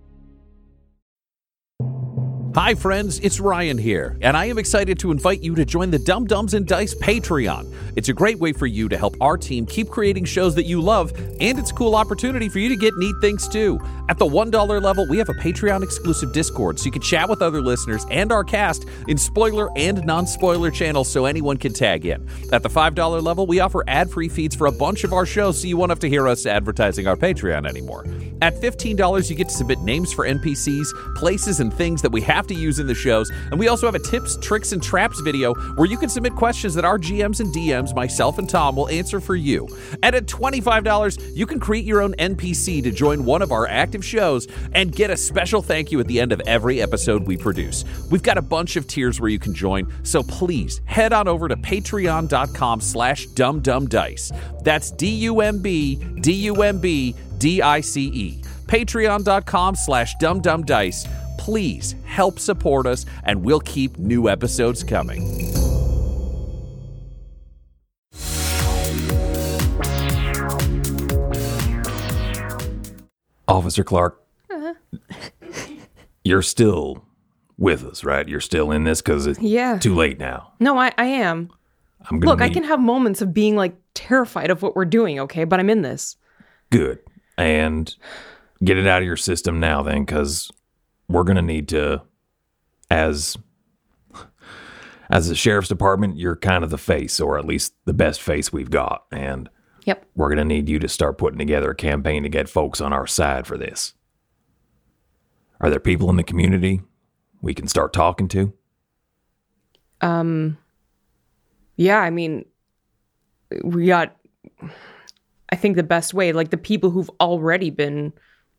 Hi, 2.55 2.75
friends, 2.75 3.19
it's 3.19 3.41
Ryan 3.41 3.77
here, 3.77 4.17
and 4.23 4.35
I 4.35 4.47
am 4.47 4.57
excited 4.57 4.99
to 5.01 5.11
invite 5.11 5.43
you 5.43 5.55
to 5.57 5.67
join 5.67 5.91
the 5.91 5.99
Dumb-Dumbs 5.99 6.55
and 6.55 6.67
Dice 6.67 6.95
Patreon. 6.95 7.75
It's 7.95 8.09
a 8.09 8.15
great 8.15 8.39
way 8.39 8.53
for 8.53 8.67
you 8.67 8.89
to 8.89 8.97
help 8.97 9.17
our 9.21 9.37
team 9.37 9.67
keep 9.67 9.91
creating 9.91 10.25
shows 10.25 10.55
that 10.55 10.65
you 10.65 10.81
love, 10.81 11.13
and 11.41 11.59
it's 11.59 11.71
a 11.71 11.75
cool 11.75 11.95
opportunity 11.95 12.49
for 12.49 12.59
you 12.59 12.71
to 12.71 12.77
get 12.77 12.97
neat 12.97 13.15
things 13.21 13.49
too. 13.49 13.79
At 14.09 14.19
the 14.19 14.25
$1 14.25 14.83
level, 14.83 15.07
we 15.07 15.19
have 15.19 15.29
a 15.29 15.35
Patreon 15.35 15.83
exclusive 15.83 16.33
Discord 16.33 16.79
so 16.79 16.87
you 16.87 16.91
can 16.91 17.03
chat 17.03 17.29
with 17.29 17.43
other 17.43 17.61
listeners 17.61 18.07
and 18.11 18.33
our 18.33 18.45
cast 18.45 18.87
in 19.09 19.19
spoiler 19.19 19.69
and 19.77 20.03
non 20.07 20.27
spoiler 20.27 20.71
channels 20.71 21.11
so 21.11 21.27
anyone 21.27 21.59
can 21.59 21.75
tag 21.75 22.07
in. 22.07 22.27
At 22.51 22.63
the 22.63 22.71
$5 22.71 23.23
level, 23.23 23.47
we 23.47 23.61
offer 23.61 23.85
ad 23.87 24.11
free 24.11 24.29
feeds 24.29 24.57
for 24.57 24.69
a 24.69 24.73
bunch 24.73 25.05
of 25.05 25.13
our 25.13 25.27
shows 25.27 25.61
so 25.61 25.69
you 25.69 25.77
won't 25.77 25.91
have 25.91 26.01
to 26.01 26.09
hear 26.09 26.27
us 26.27 26.47
advertising 26.47 27.07
our 27.07 27.17
Patreon 27.17 27.69
anymore. 27.69 28.07
At 28.41 28.55
$15, 28.55 29.29
you 29.29 29.37
get 29.37 29.49
to 29.49 29.55
submit 29.55 29.81
names 29.81 30.13
for 30.13 30.25
NPCs, 30.25 31.17
places, 31.17 31.61
and 31.61 31.75
things 31.75 32.01
that 32.03 32.13
we 32.13 32.21
have 32.23 32.38
to 32.47 32.55
use 32.55 32.79
in 32.79 32.87
the 32.87 32.95
shows. 32.95 33.31
And 33.51 33.59
we 33.59 33.69
also 33.69 33.87
have 33.87 33.95
a 33.95 33.99
tips, 33.99 34.37
tricks, 34.39 34.73
and 34.73 34.83
traps 34.83 35.21
video 35.21 35.55
where 35.75 35.87
you 35.87 35.99
can 35.99 36.09
submit 36.09 36.35
questions 36.35 36.75
that 36.75 36.85
our 36.85 36.99
GMs 36.99 37.41
and 37.41 37.55
DMs, 37.55 37.95
myself 37.95 38.39
and 38.39 38.49
Tom, 38.49 38.77
will 38.77 38.89
answer 38.89 39.21
for 39.21 39.37
you. 39.37 39.69
And 40.03 40.15
at 40.15 40.27
$25, 40.27 41.37
you 41.37 41.47
can 41.47 41.61
create 41.61 41.85
your 41.85 42.01
own 42.01 42.15
NPC 42.15 42.83
to 42.83 42.91
join 42.91 43.25
one 43.25 43.43
of 43.43 43.53
our 43.53 43.67
active 43.67 44.05
shows 44.05 44.47
and 44.73 44.95
get 44.95 45.11
a 45.11 45.17
special 45.17 45.63
thank 45.63 45.93
you 45.93 46.01
at 46.01 46.07
the 46.07 46.21
end 46.21 46.33
of 46.33 46.41
every 46.47 46.81
episode 46.81 47.27
we 47.27 47.37
produce. 47.37 47.85
We've 48.11 48.23
got 48.23 48.39
a 48.39 48.43
bunch 48.43 48.77
of 48.77 48.87
tiers 48.87 49.21
where 49.21 49.31
you 49.31 49.39
can 49.39 49.55
join, 49.55 49.93
so 50.05 50.23
please 50.23 50.81
head 50.85 51.13
on 51.13 51.29
over 51.29 51.49
to 51.49 51.57
patreon.com 51.57 52.81
slash 52.81 53.27
dumbdumbdice. 53.29 54.63
That's 54.63 54.91
D-U-M-B, 54.93 55.97
D-U-M-B, 56.21 57.15
D-I-C-E. 57.39 58.43
Patreon.com 58.67 59.75
slash 59.75 60.15
dumbdumbdice. 60.21 61.28
Please 61.39 61.95
help 62.05 62.39
support 62.39 62.87
us, 62.87 63.07
and 63.25 63.43
we'll 63.43 63.61
keep 63.61 63.97
new 63.99 64.29
episodes 64.29 64.85
coming. 64.85 65.23
Officer 73.47 73.83
Clark, 73.83 74.23
uh-huh. 74.51 74.75
you're 76.23 76.43
still 76.43 77.03
with 77.57 77.85
us, 77.85 78.05
right? 78.05 78.29
You're 78.29 78.41
still 78.41 78.71
in 78.71 78.85
this 78.85 79.01
because 79.01 79.27
it's 79.27 79.41
Yeah. 79.41 79.79
too 79.79 79.95
late 79.95 80.19
now. 80.19 80.53
No, 80.61 80.79
I, 80.79 80.93
I 80.99 81.07
am. 81.07 81.51
I'm 82.11 82.21
gonna 82.21 82.31
Look, 82.31 82.43
I 82.43 82.51
can 82.51 82.65
have 82.65 82.79
moments 82.79 83.21
of 83.23 83.33
being 83.35 83.57
like 83.57 83.75
terrified 83.95 84.51
of 84.51 84.63
what 84.63 84.77
we're 84.77 84.85
doing, 84.85 85.19
okay? 85.21 85.45
But 85.45 85.61
I'm 85.61 85.71
in 85.71 85.83
this. 85.83 86.17
Good. 86.71 86.99
And 87.37 87.95
get 88.63 88.77
it 88.77 88.87
out 88.87 89.01
of 89.03 89.07
your 89.07 89.17
system 89.17 89.59
now, 89.61 89.83
then, 89.83 90.05
because 90.05 90.51
we're 91.09 91.25
going 91.25 91.37
to 91.37 91.43
need 91.43 91.69
to, 91.69 92.03
as 92.91 93.37
as 95.11 95.29
the 95.29 95.35
sheriff's 95.35 95.69
department, 95.69 96.19
you're 96.19 96.37
kind 96.37 96.63
of 96.63 96.71
the 96.71 96.77
face, 96.79 97.19
or 97.19 97.39
at 97.39 97.47
least 97.47 97.75
the 97.87 97.95
best 97.95 98.21
face 98.21 98.53
we've 98.53 98.71
got. 98.71 99.05
And 99.11 99.49
Yep. 99.87 100.05
we're 100.15 100.29
going 100.29 100.37
to 100.39 100.45
need 100.45 100.69
you 100.69 100.79
to 100.81 100.89
start 100.89 101.17
putting 101.17 101.39
together 101.39 101.71
a 101.71 101.75
campaign 101.75 102.23
to 102.25 102.29
get 102.29 102.47
folks 102.47 102.79
on 102.83 102.93
our 102.93 103.07
side 103.07 103.47
for 103.47 103.57
this. 103.57 103.95
Are 105.63 105.71
there 105.71 105.81
people 105.81 106.11
in 106.11 106.17
the 106.17 106.23
community 106.23 106.83
we 107.41 107.55
can 107.55 107.67
start 107.69 107.93
talking 107.95 108.29
to? 108.29 108.53
Um 110.01 110.59
yeah, 111.77 111.99
I 112.01 112.11
mean 112.11 112.45
we 113.65 113.87
got 113.87 114.15
I 115.51 115.57
think 115.57 115.77
the 115.77 115.83
best 115.83 116.13
way, 116.15 116.33
like 116.33 116.51
the 116.51 116.57
people 116.59 116.91
who've 116.91 117.11
already 117.21 117.71
been 117.71 118.13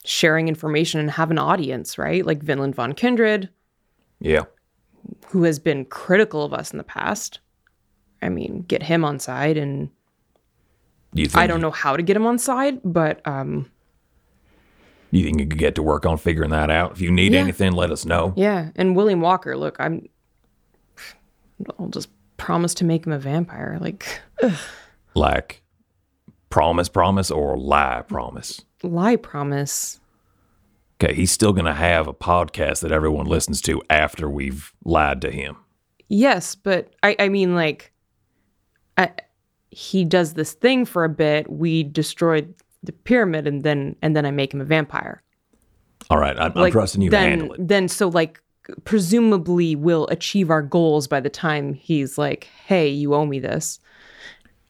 sharing 0.06 0.48
information 0.48 1.00
and 1.00 1.12
have 1.12 1.30
an 1.32 1.38
audience, 1.38 1.98
right? 1.98 2.26
Like 2.26 2.42
Vinland 2.42 2.76
von 2.76 2.94
Kindred, 2.94 3.50
Yeah. 4.20 4.44
who 5.28 5.44
has 5.44 5.60
been 5.60 5.86
critical 5.86 6.44
of 6.44 6.54
us 6.54 6.72
in 6.72 6.78
the 6.78 6.84
past. 6.84 7.40
I 8.22 8.30
mean, 8.30 8.64
get 8.68 8.84
him 8.84 9.04
on 9.06 9.20
side 9.20 9.58
and 9.58 9.90
you 11.14 11.26
think 11.26 11.38
I 11.42 11.48
don't 11.48 11.62
know 11.62 11.72
how 11.72 11.96
to 11.98 12.04
get 12.04 12.16
him 12.16 12.26
on 12.26 12.38
side, 12.38 12.80
but 12.84 13.26
um 13.28 13.70
You 15.12 15.24
think 15.24 15.40
you 15.40 15.48
could 15.48 15.58
get 15.60 15.76
to 15.76 15.84
work 15.84 16.06
on 16.06 16.18
figuring 16.18 16.52
that 16.52 16.70
out? 16.70 16.92
If 16.92 17.02
you 17.02 17.12
need 17.12 17.34
Yeah. 17.34 17.40
anything, 17.40 17.72
let 17.74 17.92
us 17.92 18.06
know. 18.06 18.34
yeah, 18.36 18.70
and 18.76 18.96
William 18.96 19.22
Walker, 19.22 19.58
look, 19.58 19.78
I'm 19.80 20.08
I'll 21.78 21.88
just 21.90 22.10
promise 22.38 22.74
to 22.76 22.86
make 22.86 23.06
him 23.06 23.12
a 23.12 23.20
vampire. 23.20 23.78
Like 23.82 24.22
Like 25.16 25.62
promise, 26.50 26.88
promise, 26.90 27.30
or 27.32 27.58
lie, 27.58 28.04
promise. 28.08 28.64
Lie 28.84 29.16
promise. 29.16 30.00
Okay, 31.02 31.14
he's 31.14 31.32
still 31.32 31.54
going 31.54 31.66
to 31.66 31.74
have 31.74 32.08
a 32.08 32.14
podcast 32.14 32.82
that 32.82 32.92
everyone 32.92 33.26
listens 33.26 33.62
to 33.62 33.82
after 33.90 34.30
we've 34.30 34.74
lied 34.84 35.22
to 35.22 35.32
him. 35.32 35.56
Yes, 36.10 36.56
but 36.56 36.94
I, 37.04 37.16
I 37.20 37.30
mean, 37.30 37.56
like, 37.56 37.94
I, 38.98 39.12
he 39.72 40.04
does 40.04 40.34
this 40.34 40.54
thing 40.54 40.84
for 40.86 41.04
a 41.06 41.10
bit. 41.10 41.50
We 41.50 41.84
destroyed 41.84 42.54
the 42.84 42.92
pyramid, 42.92 43.48
and 43.48 43.64
then 43.64 43.96
and 44.02 44.16
then 44.16 44.26
I 44.26 44.32
make 44.32 44.54
him 44.54 44.60
a 44.60 44.66
vampire. 44.66 45.22
All 46.10 46.18
right, 46.18 46.38
I'm, 46.38 46.52
I'm 46.58 46.72
trusting 46.72 47.02
you 47.02 47.10
then, 47.10 47.24
to 47.24 47.30
handle 47.30 47.54
it. 47.54 47.68
Then, 47.68 47.88
so 47.88 48.08
like, 48.08 48.42
presumably, 48.84 49.76
we'll 49.76 50.08
achieve 50.08 50.50
our 50.50 50.62
goals 50.62 51.08
by 51.08 51.20
the 51.20 51.30
time 51.30 51.74
he's 51.74 52.18
like, 52.18 52.46
"Hey, 52.66 52.90
you 52.90 53.14
owe 53.14 53.26
me 53.26 53.40
this." 53.40 53.80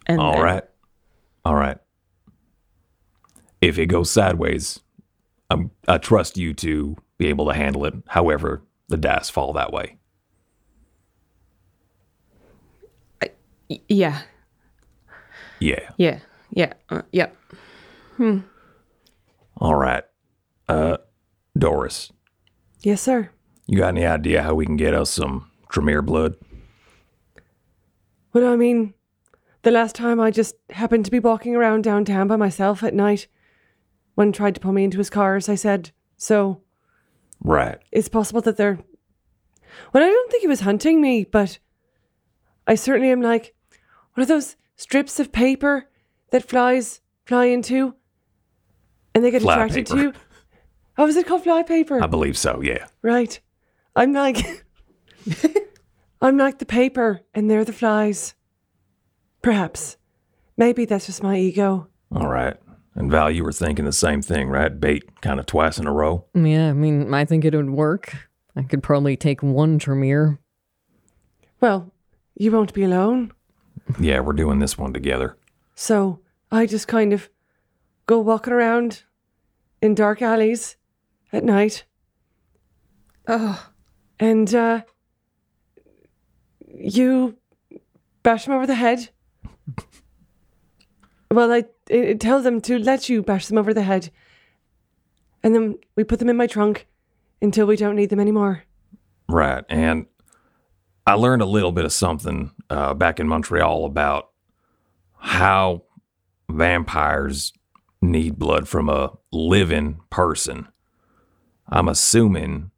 And 0.05 0.19
All 0.19 0.33
then- 0.33 0.41
right, 0.41 0.63
all 1.45 1.55
right. 1.55 1.77
If 3.61 3.77
it 3.77 3.87
goes 3.87 4.09
sideways, 4.09 4.79
I'm, 5.49 5.71
I 5.87 5.97
trust 5.97 6.37
you 6.37 6.53
to 6.55 6.95
be 7.17 7.27
able 7.27 7.47
to 7.47 7.53
handle 7.53 7.85
it. 7.85 7.93
However, 8.07 8.61
the 8.87 8.97
dice 8.97 9.29
fall 9.29 9.53
that 9.53 9.73
way. 9.73 9.97
yeah, 13.87 14.21
Yeah. 15.59 15.89
yeah, 15.97 16.19
yeah, 16.51 16.73
uh, 16.89 17.01
yeah. 17.11 17.27
All 19.57 19.75
right. 19.75 20.03
Uh, 20.67 20.97
Doris, 21.57 22.11
Yes, 22.81 23.01
sir. 23.01 23.29
you 23.67 23.77
got 23.77 23.89
any 23.89 24.05
idea 24.05 24.41
how 24.43 24.53
we 24.55 24.65
can 24.65 24.77
get 24.77 24.93
us 24.93 25.09
some 25.11 25.49
Tremere 25.69 26.01
blood? 26.01 26.35
Well, 28.33 28.45
I 28.51 28.55
mean, 28.55 28.93
the 29.63 29.71
last 29.71 29.95
time 29.95 30.19
I 30.19 30.31
just 30.31 30.55
happened 30.71 31.05
to 31.05 31.11
be 31.11 31.19
walking 31.19 31.55
around 31.55 31.83
downtown 31.83 32.27
by 32.27 32.35
myself 32.37 32.83
at 32.83 32.93
night. 32.93 33.27
One 34.19 34.33
tried 34.33 34.53
to 34.55 34.59
pull 34.59 34.73
me 34.73 34.83
into 34.83 34.97
his 34.97 35.09
car, 35.09 35.38
as 35.38 35.47
I 35.47 35.55
said. 35.55 35.91
So 36.17 36.59
Right. 37.41 37.77
it's 37.89 38.09
possible 38.09 38.41
that 38.41 38.57
they're. 38.57 38.79
Well, 39.93 40.03
I 40.03 40.07
don't 40.09 40.29
think 40.29 40.41
he 40.41 40.47
was 40.49 40.59
hunting 40.59 40.99
me, 40.99 41.23
but 41.23 41.57
I 42.67 42.75
certainly 42.75 43.11
am 43.13 43.21
like, 43.21 43.55
what 44.13 44.23
are 44.23 44.25
those 44.25 44.57
strips 44.75 45.21
of 45.21 45.31
paper 45.31 45.88
that 46.31 46.43
flies 46.43 46.99
fly 47.23 47.45
into? 47.45 47.95
And 49.15 49.23
they 49.23 49.31
get 49.31 49.41
Fly 49.41 49.53
attracted 49.53 49.85
paper. 49.88 49.95
to 49.95 50.01
you? 50.03 50.13
Oh, 50.97 51.07
is 51.07 51.15
it 51.15 51.25
called 51.25 51.43
fly 51.43 51.63
paper? 51.63 52.03
I 52.03 52.07
believe 52.07 52.38
so, 52.38 52.59
yeah. 52.61 52.88
Right. 53.01 53.39
I'm 53.95 54.11
like 54.11 54.65
I'm 56.21 56.38
like 56.38 56.59
the 56.59 56.65
paper 56.65 57.21
and 57.33 57.49
they're 57.49 57.63
the 57.63 57.71
flies. 57.71 58.33
Perhaps. 59.41 59.95
Maybe 60.57 60.83
that's 60.83 61.05
just 61.05 61.23
my 61.23 61.38
ego. 61.38 61.88
All 62.13 62.27
right. 62.27 62.57
And 62.99 63.09
Val, 63.09 63.31
you 63.31 63.45
were 63.45 63.53
thinking 63.53 63.85
the 63.85 63.93
same 63.93 64.21
thing, 64.21 64.49
right? 64.49 64.77
Bait 64.77 65.21
kind 65.21 65.39
of 65.39 65.45
twice 65.45 65.77
in 65.77 65.87
a 65.87 65.91
row. 65.93 66.25
Yeah, 66.35 66.69
I 66.69 66.73
mean, 66.73 67.13
I 67.13 67.23
think 67.23 67.45
it 67.45 67.55
would 67.55 67.69
work. 67.69 68.13
I 68.57 68.63
could 68.63 68.83
probably 68.83 69.15
take 69.15 69.41
one 69.41 69.79
Tremere. 69.79 70.37
Well, 71.61 71.93
you 72.35 72.51
won't 72.51 72.73
be 72.73 72.83
alone. 72.83 73.31
Yeah, 74.01 74.19
we're 74.19 74.33
doing 74.33 74.59
this 74.59 74.77
one 74.77 74.91
together. 74.91 75.37
So 75.75 76.19
I 76.51 76.65
just 76.65 76.89
kind 76.89 77.13
of 77.13 77.29
go 78.05 78.19
walking 78.19 78.51
around 78.51 79.03
in 79.81 79.95
dark 79.95 80.21
alleys 80.21 80.75
at 81.31 81.45
night. 81.45 81.85
Oh, 83.29 83.69
And 84.19 84.53
uh 84.53 84.81
you 86.67 87.37
bash 88.23 88.45
him 88.47 88.53
over 88.53 88.67
the 88.67 88.75
head. 88.75 89.09
Well, 91.31 91.51
I, 91.51 91.65
I 91.91 92.13
tell 92.13 92.41
them 92.41 92.59
to 92.62 92.79
let 92.79 93.07
you 93.07 93.21
bash 93.21 93.48
them 93.48 93.57
over 93.57 93.74
the 93.74 93.83
head. 93.83 94.09
And 95.43 95.53
then 95.53 95.77
we 95.95 96.03
put 96.03 96.19
them 96.19 96.29
in 96.29 96.38
my 96.38 96.48
trunk 96.48 96.88
until 97.41 97.67
we 97.67 97.75
don't 97.75 97.95
need 97.95 98.09
them 98.09 98.19
anymore. 98.19 98.63
Right. 99.27 99.63
And 99.69 100.07
I 101.05 101.13
learned 101.13 101.41
a 101.41 101.45
little 101.45 101.71
bit 101.71 101.86
of 101.86 101.93
something 101.93 102.51
uh, 102.69 102.93
back 102.93 103.19
in 103.19 103.27
Montreal 103.27 103.86
about 103.86 104.31
how 105.17 105.83
vampires 106.50 107.53
need 108.01 108.39
blood 108.39 108.67
from 108.67 108.89
a 108.89 109.12
living 109.31 110.00
person. 110.09 110.67
I'm 111.67 111.88
assuming 111.88 112.71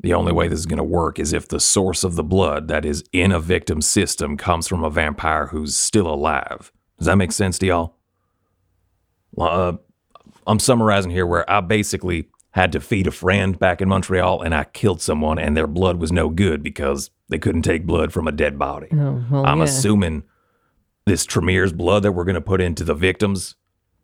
the 0.00 0.14
only 0.14 0.32
way 0.32 0.48
this 0.48 0.60
is 0.60 0.66
going 0.66 0.78
to 0.78 0.84
work 0.84 1.18
is 1.18 1.32
if 1.32 1.48
the 1.48 1.60
source 1.60 2.04
of 2.04 2.14
the 2.14 2.24
blood 2.24 2.68
that 2.68 2.84
is 2.84 3.04
in 3.12 3.32
a 3.32 3.40
victim's 3.40 3.86
system 3.86 4.36
comes 4.36 4.66
from 4.66 4.82
a 4.82 4.90
vampire 4.90 5.48
who's 5.48 5.76
still 5.76 6.06
alive. 6.06 6.72
Does 6.98 7.06
that 7.06 7.16
make 7.16 7.32
sense 7.32 7.58
to 7.58 7.66
y'all? 7.66 7.97
Well, 9.38 9.48
uh, 9.68 10.20
I'm 10.48 10.58
summarizing 10.58 11.12
here 11.12 11.24
where 11.24 11.48
I 11.48 11.60
basically 11.60 12.28
had 12.50 12.72
to 12.72 12.80
feed 12.80 13.06
a 13.06 13.12
friend 13.12 13.56
back 13.56 13.80
in 13.80 13.88
Montreal 13.88 14.42
and 14.42 14.52
I 14.52 14.64
killed 14.64 15.00
someone 15.00 15.38
and 15.38 15.56
their 15.56 15.68
blood 15.68 15.98
was 16.00 16.10
no 16.10 16.28
good 16.28 16.60
because 16.60 17.10
they 17.28 17.38
couldn't 17.38 17.62
take 17.62 17.86
blood 17.86 18.12
from 18.12 18.26
a 18.26 18.32
dead 18.32 18.58
body. 18.58 18.88
Oh, 18.92 19.24
well, 19.30 19.46
I'm 19.46 19.58
yeah. 19.58 19.64
assuming 19.64 20.24
this 21.06 21.24
Tremere's 21.24 21.72
blood 21.72 22.02
that 22.02 22.12
we're 22.12 22.24
going 22.24 22.34
to 22.34 22.40
put 22.40 22.60
into 22.60 22.82
the 22.82 22.94
victims, 22.94 23.54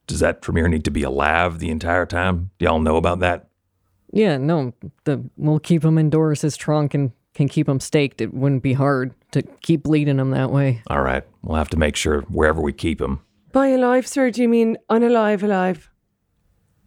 does 0.07 0.21
that 0.21 0.41
Tremere 0.41 0.69
need 0.69 0.85
to 0.85 0.93
be 0.93 1.03
alive 1.03 1.59
the 1.59 1.71
entire 1.71 2.07
time? 2.07 2.51
Do 2.59 2.67
y'all 2.67 2.79
know 2.79 2.97
about 2.97 3.19
that? 3.19 3.49
Yeah, 4.13 4.37
no, 4.37 4.73
the 5.03 5.25
we'll 5.37 5.59
keep 5.59 5.85
him 5.85 5.99
in 5.99 6.11
Doris's 6.11 6.57
trunk 6.57 6.95
and 6.95 7.11
can 7.35 7.49
keep 7.49 7.69
him 7.69 7.81
staked. 7.81 8.21
It 8.21 8.33
wouldn't 8.33 8.63
be 8.63 8.75
hard 8.75 9.13
to 9.33 9.43
keep 9.43 9.83
bleeding 9.83 10.21
him 10.21 10.31
that 10.31 10.53
way. 10.53 10.83
All 10.87 11.03
right. 11.03 11.25
We'll 11.43 11.57
have 11.57 11.71
to 11.71 11.77
make 11.77 11.97
sure 11.97 12.21
wherever 12.23 12.61
we 12.61 12.73
keep 12.73 13.01
him. 13.01 13.23
By 13.55 13.69
alive, 13.69 14.07
sir, 14.07 14.31
do 14.31 14.43
you 14.43 14.49
mean 14.49 14.77
unalive 14.91 15.43
alive? 15.45 15.89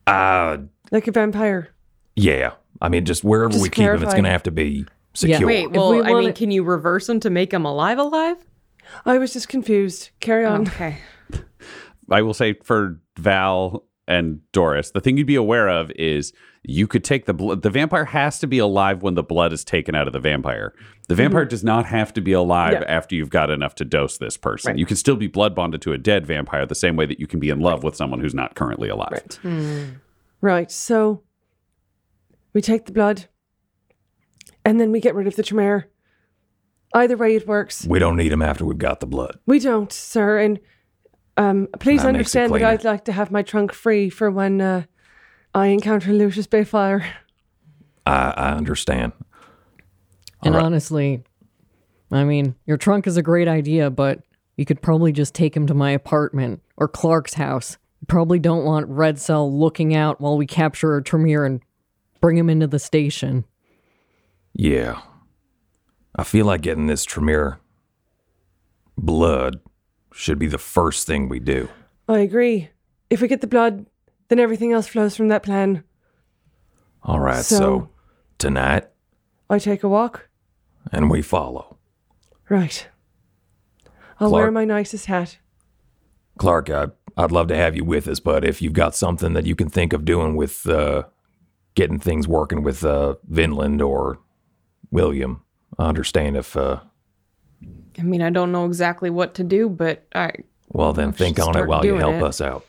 Uh, 0.05 0.57
Like 0.91 1.07
a 1.07 1.11
vampire? 1.11 1.69
yeah. 2.15 2.51
I 2.79 2.89
mean, 2.89 3.05
just 3.05 3.23
wherever 3.23 3.49
Just 3.49 3.63
we 3.63 3.69
keep 3.69 3.85
him, 3.87 4.03
it's 4.03 4.13
going 4.13 4.23
to 4.25 4.29
have 4.29 4.43
to 4.43 4.51
be 4.51 4.85
secure. 5.15 5.47
wait. 5.47 5.71
Well, 5.71 5.89
we 5.93 6.01
I 6.01 6.03
mean, 6.03 6.13
wanna- 6.13 6.33
can 6.33 6.51
you 6.51 6.63
reverse 6.63 7.09
him 7.09 7.19
to 7.21 7.31
make 7.31 7.51
him 7.51 7.65
alive? 7.65 7.97
Alive? 7.97 8.37
I 9.03 9.17
was 9.17 9.33
just 9.33 9.49
confused. 9.49 10.11
Carry 10.19 10.45
on. 10.45 10.61
Okay. 10.67 10.97
I 12.11 12.21
will 12.21 12.35
say 12.35 12.53
for 12.63 12.99
Val 13.17 13.83
and 14.07 14.39
Doris, 14.51 14.91
the 14.91 15.01
thing 15.01 15.17
you'd 15.17 15.27
be 15.27 15.35
aware 15.35 15.67
of 15.67 15.91
is 15.91 16.33
you 16.63 16.87
could 16.87 17.03
take 17.03 17.25
the 17.25 17.33
blood. 17.33 17.61
The 17.61 17.69
vampire 17.69 18.05
has 18.05 18.39
to 18.39 18.47
be 18.47 18.57
alive 18.57 19.03
when 19.03 19.15
the 19.15 19.23
blood 19.23 19.53
is 19.53 19.63
taken 19.63 19.95
out 19.95 20.07
of 20.07 20.13
the 20.13 20.19
vampire. 20.19 20.73
The 21.07 21.13
mm-hmm. 21.13 21.23
vampire 21.23 21.45
does 21.45 21.63
not 21.63 21.85
have 21.85 22.13
to 22.13 22.21
be 22.21 22.31
alive 22.31 22.73
Yeah. 22.73 22.85
after 22.87 23.15
you've 23.15 23.29
got 23.29 23.49
enough 23.49 23.75
to 23.75 23.85
dose 23.85 24.17
this 24.17 24.37
person. 24.37 24.71
Right. 24.71 24.79
You 24.79 24.85
can 24.85 24.97
still 24.97 25.15
be 25.15 25.27
blood 25.27 25.55
bonded 25.55 25.81
to 25.83 25.93
a 25.93 25.97
dead 25.97 26.25
vampire 26.25 26.65
the 26.65 26.75
same 26.75 26.95
way 26.95 27.05
that 27.05 27.19
you 27.19 27.27
can 27.27 27.39
be 27.39 27.49
in 27.49 27.59
love 27.59 27.83
with 27.83 27.95
someone 27.95 28.19
who's 28.19 28.33
not 28.33 28.55
currently 28.55 28.89
alive. 28.89 29.11
Right. 29.11 29.33
Hmm. 29.41 29.83
Right. 30.39 30.71
So 30.71 31.23
we 32.53 32.61
take 32.61 32.85
the 32.85 32.91
blood 32.91 33.25
and 34.63 34.79
then 34.79 34.91
we 34.91 34.99
get 34.99 35.15
rid 35.15 35.27
of 35.27 35.35
the 35.35 35.43
Tremere. 35.43 35.89
Either 36.93 37.17
way, 37.17 37.35
it 37.35 37.47
works. 37.47 37.85
We 37.85 37.99
don't 37.99 38.15
need 38.15 38.31
him 38.31 38.41
after 38.41 38.65
we've 38.65 38.77
got 38.77 39.01
the 39.01 39.05
blood. 39.05 39.37
We 39.45 39.59
don't, 39.59 39.91
sir. 39.91 40.39
And 40.39 40.59
um, 41.37 41.67
please 41.79 42.01
That 42.01 42.09
understand 42.09 42.53
that. 42.53 42.63
I'd 42.63 42.83
like 42.83 43.05
to 43.05 43.11
have 43.11 43.31
my 43.31 43.43
trunk 43.43 43.71
free 43.71 44.09
for 44.09 44.29
when 44.29 44.59
uh, 44.59 44.83
I 45.53 45.67
encounter 45.67 46.11
Lucius 46.11 46.47
Bayfire. 46.47 47.05
I, 48.05 48.33
I 48.35 48.51
understand. 48.51 49.13
And 50.43 50.55
right. 50.55 50.63
honestly, 50.63 51.23
I 52.11 52.23
mean, 52.23 52.55
your 52.65 52.77
trunk 52.77 53.07
is 53.07 53.17
a 53.17 53.21
great 53.21 53.47
idea, 53.47 53.89
but 53.89 54.21
you 54.55 54.65
could 54.65 54.81
probably 54.81 55.11
just 55.11 55.33
take 55.33 55.55
him 55.55 55.67
to 55.67 55.73
my 55.73 55.91
apartment 55.91 56.61
or 56.77 56.87
Clark's 56.87 57.35
house. 57.35 57.77
You 58.01 58.07
probably 58.07 58.39
don't 58.39 58.65
want 58.65 58.87
Red 58.87 59.19
Cell 59.19 59.51
looking 59.51 59.95
out 59.95 60.21
while 60.21 60.37
we 60.37 60.45
capture 60.45 60.95
a 60.97 61.03
Tremere 61.03 61.45
and 61.45 61.61
bring 62.21 62.37
him 62.37 62.49
into 62.49 62.67
the 62.67 62.79
station. 62.79 63.45
Yeah. 64.53 65.01
I 66.15 66.23
feel 66.23 66.45
like 66.45 66.61
getting 66.61 66.87
this 66.87 67.03
Tremere 67.03 67.59
blood 68.97 69.59
should 70.17 70.39
be 70.39 70.47
the 70.47 70.57
first 70.57 71.05
thing 71.05 71.29
we 71.29 71.39
do. 71.39 71.69
I 72.09 72.19
agree. 72.19 72.69
If 73.09 73.21
we 73.21 73.27
get 73.27 73.41
the 73.41 73.47
blood, 73.47 73.85
then 74.29 74.39
everything 74.39 74.73
else 74.73 74.87
flows 74.87 75.15
from 75.15 75.27
that 75.29 75.43
plan. 75.43 75.83
All 77.03 77.19
right. 77.19 77.45
So, 77.45 77.55
So- 77.57 77.89
tonight, 78.39 78.87
I 79.49 79.59
take 79.59 79.83
a 79.83 79.87
walk. 79.89 80.27
and 80.91 81.09
we 81.09 81.21
follow. 81.21 81.77
Right. 82.49 82.87
I'll 84.19 84.29
Clark. 84.29 84.43
wear 84.43 84.51
my 84.51 84.65
nicest 84.65 85.05
hat. 85.05 85.37
Clark, 86.39 86.69
I, 86.69 86.87
I'd 87.15 87.31
love 87.31 87.47
to 87.49 87.55
have 87.55 87.75
you 87.75 87.83
with 87.85 88.07
us, 88.07 88.19
but 88.19 88.43
if 88.43 88.61
you've 88.61 88.73
got 88.73 88.95
something 88.95 89.33
that 89.33 89.45
you 89.45 89.55
can 89.55 89.69
think 89.69 89.93
of 89.93 90.05
doing 90.05 90.35
with 90.35 90.67
uh, 90.67 91.03
getting 91.75 91.99
things 91.99 92.27
working 92.27 92.63
with 92.63 92.83
uh, 92.83 93.15
Vinland 93.27 93.81
or 93.81 94.19
William, 94.91 95.43
I 95.77 95.87
understand 95.87 96.37
if, 96.37 96.55
uh, 96.57 96.79
I 97.99 98.03
mean, 98.03 98.21
I 98.21 98.29
don't 98.29 98.51
know 98.51 98.65
exactly 98.65 99.09
what 99.09 99.33
to 99.35 99.43
do, 99.43 99.69
but 99.69 100.05
I. 100.13 100.31
well, 100.69 100.93
then 100.93 101.11
should 101.11 101.17
think 101.17 101.39
on 101.39 101.57
it 101.57 101.67
while 101.67 101.83
you 101.85 101.95
help 101.95 102.15
it. 102.15 102.23
us 102.23 102.41
out. 102.41 102.65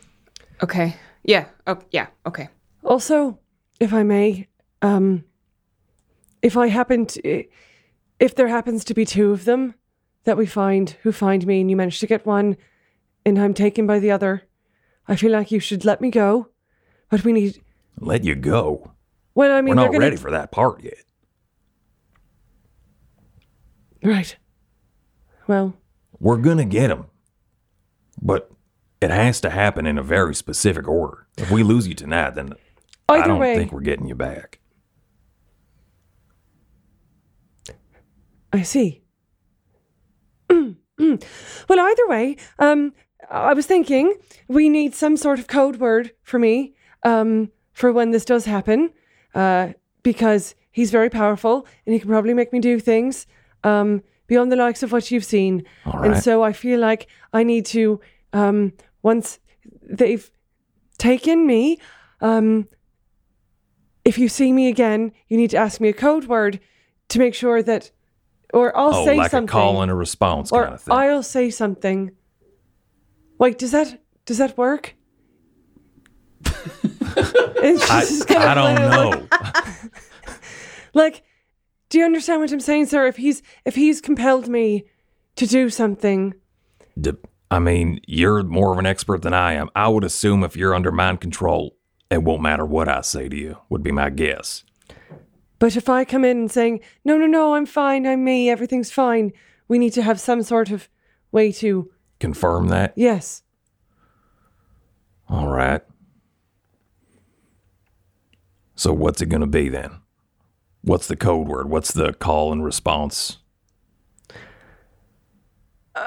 Okay. 0.63 0.97
Yeah. 1.25 1.47
Oh, 1.67 1.79
yeah. 1.91 2.07
Okay. 2.27 2.49
Also, 2.83 3.39
if 3.81 3.93
I 3.93 4.03
may, 4.03 4.49
um, 4.83 5.25
if 6.41 6.57
I 6.57 6.69
happen 6.69 7.07
to, 7.07 7.45
if 8.19 8.35
there 8.35 8.49
happens 8.49 8.85
to 8.85 8.95
be 8.95 9.05
two 9.05 9.33
of 9.33 9.45
them 9.45 9.75
that 10.25 10.37
we 10.39 10.47
find 10.47 10.97
who 11.03 11.13
find 11.13 11.47
me 11.47 11.61
and 11.61 11.71
you 11.71 11.77
manage 11.77 12.01
to 12.01 12.07
get 12.07 12.25
one 12.25 12.57
and 13.27 13.39
I'm 13.39 13.53
taken 13.55 13.87
by 13.87 13.99
the 13.99 14.11
other, 14.11 14.45
I 15.07 15.17
feel 15.17 15.33
like 15.33 15.51
you 15.51 15.61
should 15.61 15.85
let 15.85 16.01
me 16.01 16.11
go. 16.11 16.49
But 17.11 17.25
we 17.25 17.33
need, 17.33 17.63
Let 18.01 18.25
you 18.25 18.35
go. 18.35 18.93
well, 19.35 19.53
I 19.53 19.61
mean, 19.61 19.71
We're 19.71 19.77
they're 19.77 19.85
not 19.85 19.93
gonna, 19.93 20.05
ready 20.05 20.17
for 20.17 20.31
that 20.31 20.51
part 20.51 20.83
yet. 20.83 21.05
Right. 24.03 24.37
Well, 25.49 25.75
We're 26.21 26.37
going 26.37 26.59
to 26.59 26.65
get 26.65 26.91
him, 26.91 27.07
but 28.21 28.53
it 29.01 29.11
has 29.11 29.41
to 29.41 29.51
happen 29.51 29.87
in 29.87 29.97
a 29.99 30.03
very 30.03 30.35
specific 30.35 30.87
order. 30.87 31.27
If 31.39 31.51
we 31.51 31.63
lose 31.63 31.89
you 31.89 31.95
tonight, 31.95 32.35
then 32.35 32.53
I 33.09 33.27
don't 33.27 33.39
way, 33.41 33.57
think 33.57 33.73
we're 33.73 33.81
getting 33.81 34.07
you 34.07 34.15
back. 34.15 34.61
I 38.53 38.63
see. 38.63 39.03
Well, 41.69 41.79
either 41.79 42.09
way, 42.09 42.37
um, 42.59 42.93
I 43.31 43.55
was 43.55 43.67
thinking 43.67 44.15
we 44.49 44.69
need 44.69 44.95
some 44.95 45.17
sort 45.17 45.39
of 45.39 45.47
code 45.47 45.77
word 45.77 46.11
for 46.23 46.41
me 46.41 46.75
um, 47.05 47.53
for 47.73 47.93
when 47.93 48.11
this 48.11 48.25
does 48.25 48.47
happen, 48.47 48.91
uh, 49.35 49.75
because 50.03 50.57
he's 50.73 50.91
very 50.91 51.09
powerful 51.09 51.67
and 51.87 51.93
he 51.93 52.01
can 52.01 52.09
probably 52.09 52.35
make 52.35 52.53
me 52.53 52.59
do 52.59 52.81
things 52.81 53.27
um, 53.63 54.03
beyond 54.29 54.53
the 54.53 54.57
likes 54.57 54.85
of 54.85 54.93
what 54.93 55.11
you've 55.11 55.25
seen. 55.25 55.65
All 55.85 56.03
And 56.03 56.23
so 56.23 56.45
I 56.45 56.53
feel 56.53 56.79
like 56.79 57.09
I 57.33 57.43
need 57.43 57.67
to, 57.67 58.01
um, 58.33 58.73
once 59.03 59.41
they've 59.83 60.31
taken 60.99 61.47
me, 61.47 61.79
um, 62.21 62.69
if 64.05 64.19
you 64.19 64.29
see 64.29 64.53
me 64.53 64.69
again, 64.69 65.13
you 65.29 65.37
need 65.37 65.51
to 65.51 65.57
ask 65.57 65.81
me 65.81 65.89
a 65.89 65.93
code 65.93 66.27
word 66.27 66.61
to 67.09 67.19
make 67.19 67.35
sure 67.35 67.63
that, 67.63 67.91
or 68.55 68.77
I'll 68.77 68.95
oh, 68.95 69.05
say 69.05 69.17
like 69.17 69.31
something, 69.33 69.49
a 69.49 69.53
call 69.53 69.83
and 69.83 69.91
a 69.91 69.95
response 69.95 70.53
or 70.53 70.63
kind 70.63 70.75
of 70.75 70.81
thing. 70.81 70.95
I'll 70.95 71.23
say 71.23 71.51
something. 71.51 72.13
Wait, 73.39 73.59
does 73.59 73.73
that 73.73 74.01
does 74.25 74.39
that 74.39 74.57
work? 74.57 74.95
I, 76.47 78.05
just 78.07 78.29
kind 78.29 78.43
of 78.43 78.49
I 78.49 78.55
don't 78.55 78.91
know. 78.91 79.29
Like, 80.95 81.23
do 81.89 81.99
you 81.99 82.05
understand 82.05 82.41
what 82.41 82.53
I'm 82.53 82.61
saying, 82.61 82.87
sir? 82.87 83.07
If 83.07 83.17
he's 83.17 83.43
if 83.65 83.75
he's 83.75 84.01
compelled 84.01 84.49
me 84.49 84.85
to 85.37 85.47
do 85.47 85.71
something, 85.71 86.35
De- 87.01 87.17
I 87.51 87.59
mean, 87.59 88.01
you're 88.07 88.43
more 88.43 88.73
of 88.73 88.79
an 88.79 88.87
expert 88.87 89.23
than 89.23 89.33
I 89.35 89.55
am. 89.55 89.71
I 89.75 89.89
would 89.89 90.05
assume 90.05 90.45
if 90.45 90.57
you're 90.57 90.75
under 90.75 90.93
mind 90.93 91.21
control, 91.21 91.77
it 92.11 92.23
won't 92.23 92.43
matter 92.43 92.67
what 92.67 92.89
I 92.89 93.01
say 93.01 93.29
to 93.29 93.37
you, 93.37 93.57
would 93.71 93.83
be 93.83 93.93
my 93.93 94.11
guess. 94.11 94.65
But 95.59 95.75
if 95.77 95.89
I 95.89 96.05
come 96.05 96.25
in 96.25 96.37
and 96.39 96.51
saying, 96.51 96.81
no, 97.05 97.17
no, 97.17 97.27
no, 97.27 97.55
I'm 97.55 97.67
fine, 97.67 98.07
I'm 98.07 98.23
me, 98.25 98.49
everything's 98.51 98.93
fine, 98.93 99.33
we 99.67 99.79
need 99.79 99.93
to 99.95 100.03
have 100.03 100.21
some 100.21 100.43
sort 100.43 100.71
of 100.71 100.89
way 101.33 101.51
to, 101.53 101.91
Confirm 102.21 102.69
that? 102.69 102.93
yes. 102.97 103.43
All 105.29 105.49
right. 105.49 105.83
So 108.77 108.93
what's 108.93 109.21
it 109.21 109.27
going 109.29 109.41
to 109.41 109.47
be 109.47 109.69
then? 109.69 109.91
What's 110.83 111.07
the 111.09 111.17
code 111.17 111.49
word? 111.49 111.69
What's 111.69 111.93
the 111.93 112.13
call 112.13 112.53
and 112.53 112.65
response? 112.65 113.39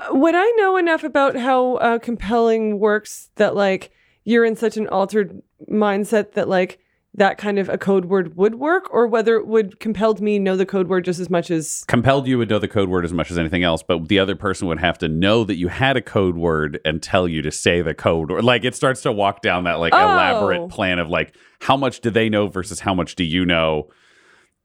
Would 0.10 0.36
I 0.36 0.50
know 0.52 0.78
enough 0.78 1.04
about 1.04 1.36
how 1.36 1.76
uh, 1.76 2.00
compelling 2.00 2.80
works 2.80 3.30
that, 3.36 3.56
like, 3.56 3.92
you're 4.24 4.46
in 4.46 4.56
such 4.56 4.78
an 4.78 4.88
altered 4.88 5.42
mindset 5.70 6.32
that, 6.34 6.48
like, 6.48 6.80
that 7.14 7.38
kind 7.38 7.60
of 7.60 7.68
a 7.68 7.78
code 7.78 8.06
word 8.06 8.38
would 8.38 8.56
work, 8.56 8.88
or 8.94 9.06
whether 9.06 9.36
it 9.36 9.46
would 9.48 9.82
compelled 9.82 10.22
me 10.22 10.40
know 10.40 10.56
the 10.56 10.66
code 10.66 10.88
word 10.88 11.04
just 11.04 11.20
as 11.20 11.30
much 11.30 11.52
as 11.52 11.84
compelled 11.90 12.26
you 12.26 12.38
would 12.38 12.50
know 12.50 12.58
the 12.58 12.70
code 12.70 12.88
word 12.88 13.04
as 13.04 13.12
much 13.12 13.30
as 13.30 13.38
anything 13.38 13.64
else, 13.64 13.84
but 13.84 14.08
the 14.08 14.18
other 14.18 14.34
person 14.36 14.66
would 14.70 14.80
have 14.80 14.98
to 15.00 15.10
know 15.10 15.44
that 15.44 15.56
you 15.56 15.68
had 15.68 15.98
a 15.98 16.02
code 16.02 16.38
word 16.38 16.80
and 16.86 17.04
tell 17.04 17.28
you 17.28 17.42
to 17.42 17.52
say 17.52 17.82
the 17.82 17.94
code 17.94 18.32
word. 18.32 18.46
Like 18.46 18.64
it 18.64 18.76
starts 18.76 19.02
to 19.02 19.12
walk 19.12 19.42
down 19.42 19.66
that 19.66 19.80
like 19.80 19.94
Oh. 19.94 20.00
elaborate 20.00 20.70
plan 20.70 21.00
of 21.00 21.10
like 21.10 21.36
how 21.60 21.76
much 21.76 22.00
do 22.00 22.10
they 22.10 22.30
know 22.30 22.48
versus 22.48 22.80
how 22.80 22.94
much 22.94 23.16
do 23.16 23.26
you 23.26 23.46
know? 23.46 23.90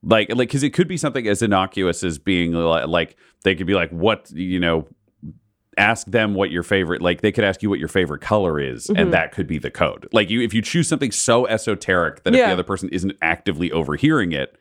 Like 0.09 0.29
like 0.31 0.49
because 0.49 0.63
it 0.63 0.71
could 0.71 0.89
be 0.89 0.97
something 0.97 1.27
as 1.27 1.43
innocuous 1.43 2.05
as 2.05 2.19
being 2.19 2.53
li- 2.53 2.85
like 2.85 3.17
they 3.45 3.55
could 3.55 3.67
be 3.67 3.75
like 3.75 3.91
what 3.91 4.31
you 4.31 4.61
know 4.61 4.87
ask 5.77 6.07
them 6.07 6.33
what 6.33 6.51
your 6.51 6.63
favorite 6.63 7.03
like 7.03 7.21
they 7.21 7.31
could 7.33 7.45
ask 7.45 7.63
you 7.63 7.69
what 7.69 7.79
your 7.79 7.89
favorite 7.89 8.23
color 8.23 8.59
is 8.59 8.87
Mm-hmm. 8.87 8.99
and 9.01 9.13
that 9.13 9.33
could 9.33 9.47
be 9.47 9.59
the 9.59 9.71
code 9.71 10.09
like 10.13 10.31
you 10.31 10.41
if 10.41 10.55
you 10.55 10.63
choose 10.63 10.89
something 10.89 11.11
so 11.11 11.47
esoteric 11.47 12.23
that 12.23 12.35
if 12.35 12.39
the 12.47 12.53
other 12.53 12.63
person 12.63 12.89
isn't 12.91 13.13
actively 13.21 13.71
overhearing 13.73 14.33
it 14.33 14.57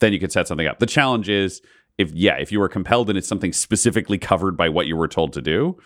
then 0.00 0.12
you 0.12 0.18
could 0.18 0.32
set 0.32 0.48
something 0.48 0.66
up. 0.66 0.78
The 0.78 0.86
challenge 0.86 1.28
is 1.28 1.62
if 1.98 2.10
yeah, 2.12 2.36
if 2.36 2.50
you 2.50 2.58
were 2.58 2.68
compelled 2.68 3.08
and 3.10 3.16
it's 3.18 3.28
something 3.28 3.52
specifically 3.52 4.18
covered 4.18 4.56
by 4.56 4.68
what 4.70 4.86
you 4.86 4.96
were 4.96 5.08
told 5.08 5.32
to 5.34 5.42
do, 5.42 5.78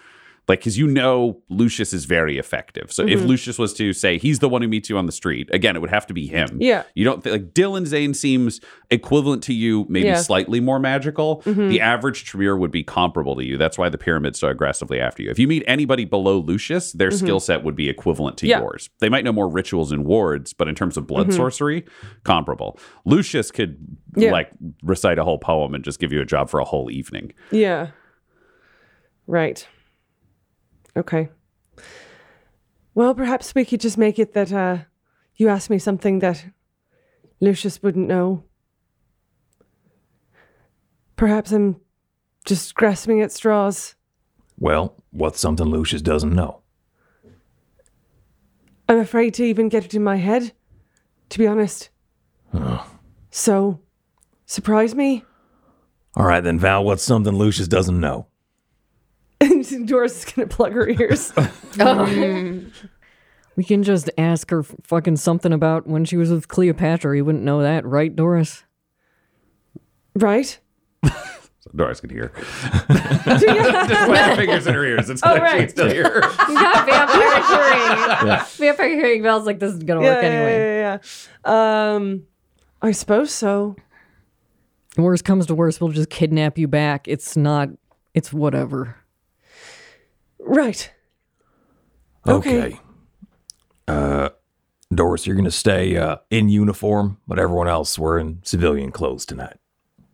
like 0.49 0.61
because 0.61 0.77
you 0.77 0.87
know 0.87 1.41
Lucius 1.49 1.93
is 1.93 2.05
very 2.05 2.37
effective. 2.39 2.93
So 2.93 3.05
Mm-hmm. 3.05 3.13
if 3.19 3.25
Lucius 3.25 3.59
was 3.59 3.73
to 3.75 3.93
say 3.93 4.19
he's 4.19 4.41
the 4.41 4.49
one 4.49 4.61
who 4.63 4.69
meets 4.69 4.91
you 4.91 4.99
on 4.99 5.07
the 5.07 5.13
street, 5.13 5.49
again, 5.53 5.75
it 5.77 5.81
would 5.81 5.91
have 5.91 6.07
to 6.09 6.15
be 6.15 6.27
him. 6.27 6.59
Yeah. 6.61 6.83
You 6.95 7.05
don't 7.05 7.23
th- 7.25 7.33
like 7.33 7.55
Dylan 7.55 7.87
Zane 7.87 8.13
seems 8.15 8.61
equivalent 8.91 9.43
to 9.45 9.55
you, 9.55 9.87
maybe 9.89 10.07
Yeah. 10.07 10.15
Mm-hmm. 10.15 10.23
slightly 10.23 10.61
more 10.61 10.79
magical. 10.79 11.43
The 11.47 11.81
average 11.81 12.25
Tremere 12.25 12.57
would 12.57 12.71
be 12.71 12.83
comparable 12.85 13.37
to 13.37 13.45
you. 13.45 13.57
That's 13.57 13.79
why 13.79 13.89
the 13.89 13.99
pyramid's 13.99 14.39
so 14.39 14.49
aggressively 14.49 15.01
after 15.01 15.23
you. 15.23 15.31
If 15.31 15.39
you 15.39 15.49
meet 15.49 15.65
anybody 15.67 16.05
below 16.05 16.39
Lucius, 16.39 16.93
their 16.93 17.11
skill 17.11 17.41
set 17.41 17.63
would 17.65 17.77
be 17.77 17.89
equivalent 17.89 18.37
to 18.39 18.47
Mm-hmm. 18.47 18.51
Yeah. 18.51 18.61
yours. 18.61 18.91
They 19.01 19.09
might 19.09 19.25
know 19.25 19.33
more 19.33 19.49
rituals 19.49 19.93
and 19.93 20.05
wards, 20.05 20.53
but 20.53 20.69
in 20.69 20.75
terms 20.75 20.97
of 20.97 21.07
blood 21.07 21.33
sorcery, 21.33 21.85
comparable. 22.25 22.79
Lucius 23.05 23.51
could 23.51 23.79
Mm-hmm. 24.15 24.21
Yeah. 24.23 24.31
like 24.33 24.51
recite 24.85 25.19
a 25.19 25.25
whole 25.25 25.39
poem 25.39 25.75
and 25.75 25.83
just 25.83 25.99
give 25.99 26.13
you 26.13 26.21
a 26.21 26.25
job 26.25 26.49
for 26.49 26.61
a 26.61 26.65
whole 26.65 26.89
evening. 26.89 27.33
Yeah. 27.51 27.89
Right. 29.27 29.67
Okay. 30.97 31.29
Well, 32.95 33.15
perhaps 33.15 33.55
we 33.55 33.65
could 33.65 33.81
just 33.81 33.99
make 33.99 34.19
it 34.19 34.35
that 34.35 34.53
uh, 34.53 34.79
you 35.37 35.49
asked 35.49 35.71
me 35.71 35.79
something 35.79 36.21
that 36.21 36.45
Lucius 37.41 37.83
wouldn't 37.83 38.07
know. 38.07 38.45
Perhaps 41.17 41.53
I'm 41.53 41.81
just 42.45 42.75
grasping 42.75 43.21
at 43.21 43.33
straws. 43.33 43.95
Well, 44.59 44.95
what's 45.11 45.41
something 45.41 45.67
Lucius 45.67 46.03
doesn't 46.03 46.35
know? 46.35 46.61
I'm 48.89 48.99
afraid 48.99 49.35
to 49.35 49.45
even 49.45 49.69
get 49.69 49.85
it 49.85 49.95
in 49.95 50.05
my 50.05 50.17
head, 50.17 50.53
to 51.31 51.39
be 51.39 51.47
honest. 51.47 51.91
So, 53.31 53.81
surprise 54.47 54.95
me. 54.95 55.25
All 56.15 56.27
right, 56.27 56.43
then, 56.43 56.59
Val, 56.59 56.85
what's 56.85 57.03
something 57.03 57.35
Lucius 57.35 57.67
doesn't 57.67 57.99
know? 57.99 58.29
Doris 59.83 60.19
is 60.19 60.33
going 60.33 60.49
to 60.49 60.55
plug 60.55 60.73
her 60.73 60.89
ears. 60.89 61.33
We 63.57 63.63
can 63.63 63.85
just 63.85 64.11
ask 64.19 64.51
her 64.51 64.65
fucking 64.65 65.17
something 65.17 65.53
about 65.53 65.87
when 65.87 66.05
she 66.05 66.17
was 66.17 66.29
with 66.29 66.49
Cleopatra. 66.49 67.17
You 67.17 67.25
wouldn't 67.25 67.45
know 67.45 67.63
that, 67.63 67.87
right, 67.87 68.15
Doris? 68.15 68.65
right? 70.17 70.59
Doris 71.75 72.01
can 72.01 72.11
hear. 72.11 72.33
just 72.87 73.47
put 73.47 74.17
her 74.17 74.37
fingers 74.37 74.67
in 74.67 74.75
her 74.75 74.85
ears. 74.85 75.11
It's 75.11 75.23
like 75.23 75.37
she 75.37 75.41
right. 75.41 75.59
can 75.61 75.69
still 75.69 75.89
hear. 75.91 76.21
Got 76.21 76.87
vampire 76.87 78.21
hearing. 78.23 78.45
Vampire 78.57 78.89
hearing. 78.89 79.23
Val's 79.23 79.47
like, 79.47 79.59
this 79.59 79.73
is 79.73 79.83
gonna 79.83 80.01
work 80.01 80.23
yeah, 80.23 80.29
anyway. 80.29 80.59
yeah, 80.59 80.99
yeah, 80.99 80.99
yeah. 81.45 81.95
Um, 81.95 82.27
I 82.83 82.93
suppose 82.93 83.33
so. 83.33 83.77
Worst 84.97 85.25
comes 85.25 85.47
to 85.47 85.55
worst, 85.55 85.81
we'll 85.81 85.91
just 85.91 86.11
kidnap 86.11 86.59
you 86.59 86.69
back. 86.69 87.09
It's 87.09 87.37
not. 87.37 87.71
It's 88.15 88.33
whatever. 88.33 88.97
Right. 90.47 90.93
Okay. 92.27 92.63
Okay. 92.63 92.81
Uh, 93.89 94.31
Doris, 94.95 95.27
you're 95.27 95.37
going 95.37 95.45
to 95.45 95.51
stay 95.51 95.97
uh, 95.97 96.17
in 96.31 96.49
uniform, 96.49 97.19
but 97.27 97.39
everyone 97.39 97.69
else, 97.69 97.99
we're 97.99 98.19
in 98.19 98.41
civilian 98.45 98.93
clothes 98.93 99.27
tonight. 99.27 99.57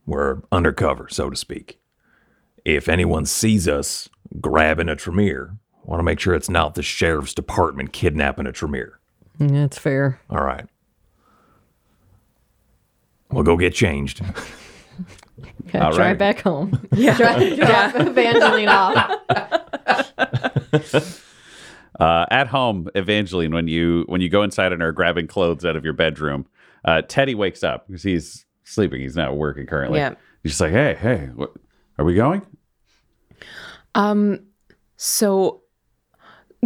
We're 0.07 0.43
undercover, 0.51 1.09
so 1.09 1.31
to 1.31 1.37
speak. 1.37 1.79
If 2.65 2.89
anyone 2.89 3.27
sees 3.27 3.69
us 3.69 4.09
grabbing 4.41 4.89
a 4.89 4.97
Tremere, 4.97 5.57
want 5.85 6.01
to 6.01 6.05
make 6.05 6.21
sure 6.21 6.35
it's 6.35 6.49
not 6.51 6.75
the 6.75 6.83
sheriff's 6.83 7.35
department 7.35 7.93
kidnapping 7.93 8.47
a 8.47 8.53
Tremere. 8.53 8.99
That's 9.39 9.79
fair. 9.79 10.21
All 10.31 10.43
right. 10.45 10.67
We'll 13.31 13.45
go 13.45 13.57
get 13.57 13.75
changed. 13.75 14.21
Okay, 15.69 15.79
All 15.79 15.93
drive 15.93 15.99
right. 15.99 16.19
back 16.19 16.41
home. 16.41 16.87
Yeah. 16.95 17.17
drive, 17.17 17.57
drive 17.57 18.07
Evangeline 18.09 18.69
off. 18.69 19.21
Uh, 21.99 22.25
at 22.31 22.47
home, 22.47 22.89
Evangeline, 22.95 23.53
when 23.53 23.67
you 23.69 24.05
when 24.07 24.21
you 24.21 24.29
go 24.29 24.43
inside 24.43 24.73
and 24.73 24.83
are 24.83 24.93
grabbing 24.93 25.27
clothes 25.27 25.65
out 25.65 25.77
of 25.77 25.85
your 25.85 25.93
bedroom, 25.93 26.47
uh, 26.85 27.03
Teddy 27.03 27.35
wakes 27.35 27.63
up 27.63 27.87
because 27.87 28.03
he's 28.03 28.47
sleeping. 28.65 29.01
He's 29.01 29.17
not 29.17 29.37
working 29.37 29.67
currently. 29.67 29.99
Yeah. 29.99 30.15
He's 30.43 30.53
just 30.53 30.61
like, 30.61 30.73
hey, 30.73 30.95
hey, 30.95 31.29
what, 31.35 31.53
are 31.99 32.05
we 32.05 32.15
going? 32.15 32.47
Um, 33.95 34.47
so 34.97 35.63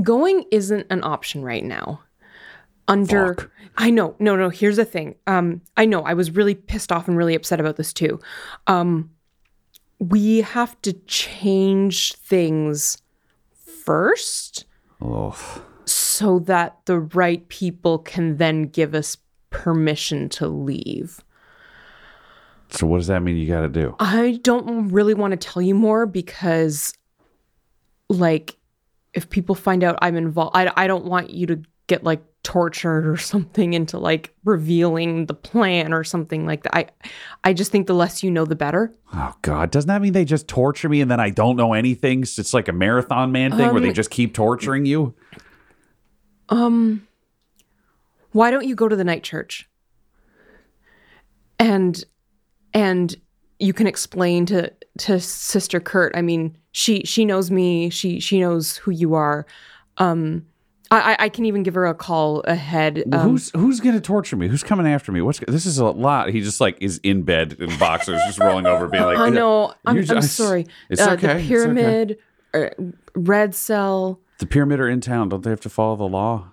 going 0.03 0.45
isn't 0.53 0.87
an 0.90 1.03
option 1.03 1.43
right 1.43 1.64
now. 1.64 2.01
Under 2.87 3.35
Fuck. 3.35 3.51
I 3.77 3.90
know, 3.90 4.14
no, 4.19 4.37
no, 4.37 4.51
here's 4.51 4.77
the 4.77 4.85
thing. 4.85 5.17
Um, 5.27 5.62
I 5.77 5.87
know 5.87 6.03
I 6.03 6.14
was 6.14 6.31
really 6.31 6.55
pissed 6.55 6.93
off 6.93 7.09
and 7.09 7.17
really 7.17 7.35
upset 7.35 7.59
about 7.59 7.77
this 7.77 7.93
too. 7.93 8.21
Um, 8.67 9.11
we 9.99 10.43
have 10.43 10.81
to 10.83 10.93
change 10.93 12.12
things 12.14 12.99
first 13.85 14.64
Oh, 15.01 15.37
so 15.85 16.38
that 16.40 16.79
the 16.87 16.99
right 16.99 17.47
people 17.49 17.99
can 17.99 18.37
then 18.38 18.62
give 18.68 18.94
us 18.94 19.18
permission 19.51 20.29
to 20.31 20.49
leave. 20.49 21.20
so 22.70 22.87
what 22.87 22.99
does 22.99 23.09
that 23.09 23.23
mean? 23.23 23.37
You 23.37 23.47
got 23.47 23.61
to 23.62 23.68
do? 23.68 23.94
I 24.01 24.40
don't 24.42 24.88
really 24.88 25.14
want 25.14 25.33
to 25.33 25.37
tell 25.37 25.61
you 25.62 25.75
more 25.75 26.07
because, 26.07 26.94
like, 28.09 28.57
if 29.12 29.29
people 29.29 29.55
find 29.55 29.85
out 29.85 29.99
I'm 30.01 30.16
involved, 30.16 30.57
I, 30.57 30.73
I 30.77 30.87
don't 30.87 31.05
want 31.05 31.31
you 31.31 31.47
to 31.49 31.62
get 31.87 32.05
like 32.05 32.23
tortured 32.42 33.07
or 33.07 33.16
something 33.33 33.73
into 33.73 33.99
like 33.99 34.35
revealing 34.44 35.27
the 35.27 35.35
plan 35.35 35.92
or 35.92 36.05
something 36.05 36.47
like 36.47 36.62
that. 36.62 36.77
I, 36.77 36.87
I 37.42 37.53
just 37.53 37.73
think 37.73 37.87
the 37.87 37.94
less 37.94 38.23
you 38.23 38.31
know, 38.31 38.44
the 38.44 38.55
better. 38.57 38.92
Oh 39.12 39.35
God, 39.42 39.70
doesn't 39.70 39.88
that 39.88 40.03
mean 40.03 40.12
they 40.12 40.25
just 40.25 40.47
torture 40.49 40.88
me 40.88 41.01
and 41.01 41.11
then 41.11 41.20
I 41.20 41.31
don't 41.31 41.57
know 41.57 41.73
anything? 41.73 42.25
So 42.25 42.40
it's 42.40 42.55
like 42.55 42.68
a 42.68 42.73
marathon 42.73 43.33
man 43.33 43.51
thing 43.51 43.73
where 43.73 43.81
they 43.81 43.88
Um, 43.88 43.94
just 43.94 44.11
keep 44.11 44.35
torturing 44.35 44.87
you. 44.87 45.14
Um, 46.49 47.07
why 48.33 48.51
don't 48.51 48.66
you 48.66 48.75
go 48.75 48.88
to 48.88 48.97
the 48.97 49.05
night 49.05 49.23
church? 49.23 49.68
And 51.59 52.03
and 52.73 53.14
you 53.59 53.73
can 53.73 53.87
explain 53.87 54.44
to 54.47 54.73
to 54.99 55.20
Sister 55.20 55.81
Kurt. 55.81 56.16
I 56.16 56.23
mean, 56.23 56.57
she 56.73 57.03
she 57.05 57.25
knows 57.25 57.51
me. 57.51 57.88
She 57.90 58.20
she 58.20 58.40
knows 58.40 58.77
who 58.77 58.90
you 58.90 59.14
are. 59.14 59.47
Um, 59.99 60.44
I 60.90 61.16
I- 61.18 61.29
can 61.29 61.44
even 61.47 61.62
give 61.62 61.75
her 61.75 61.87
a 61.87 61.94
call 61.94 62.40
ahead. 62.40 63.05
Um, 63.12 63.20
who's 63.31 63.51
who's 63.51 63.81
gonna 63.81 64.01
torture 64.01 64.37
me? 64.37 64.49
Who's 64.49 64.62
coming 64.62 64.87
after 64.87 65.12
me? 65.12 65.20
What's 65.23 65.40
this 65.40 65.66
is 65.66 65.79
a 65.79 65.87
lot. 65.87 66.31
He 66.31 66.40
just 66.40 66.61
like 66.61 66.77
is 66.81 66.99
in 67.03 67.23
bed 67.23 67.57
in 67.59 67.77
boxers, 67.79 68.20
just 68.27 68.38
rolling 68.38 68.66
over, 68.66 68.87
being 68.88 69.05
like, 69.05 69.18
I 69.18 69.31
know. 69.31 69.75
I'm, 69.85 69.97
You 69.97 70.05
I'm 70.09 70.23
sorry. 70.23 70.66
It's 70.90 71.01
uh, 71.01 71.12
okay. 71.12 71.27
The 71.27 71.33
okay. 71.35 71.47
pyramid, 71.47 72.18
uh, 72.53 72.66
red 73.14 73.55
cell. 73.55 74.20
The 74.38 74.47
pyramid 74.47 74.81
are 74.81 74.88
in 74.88 75.01
town. 75.01 75.29
Don't 75.29 75.42
they 75.42 75.51
have 75.51 75.61
to 75.61 75.70
follow 75.70 75.97
the 75.97 76.05
law? 76.05 76.51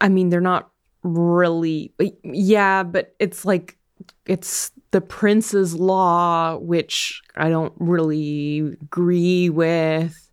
I 0.00 0.08
mean, 0.08 0.28
they're 0.30 0.40
not 0.40 0.70
really. 1.02 1.92
Yeah, 2.22 2.82
but 2.84 3.14
it's 3.18 3.44
like 3.44 3.76
it's 4.26 4.70
the 4.90 5.00
prince's 5.00 5.74
law, 5.74 6.56
which 6.56 7.22
I 7.36 7.50
don't 7.50 7.72
really 7.78 8.58
agree 8.58 9.50
with. 9.50 10.27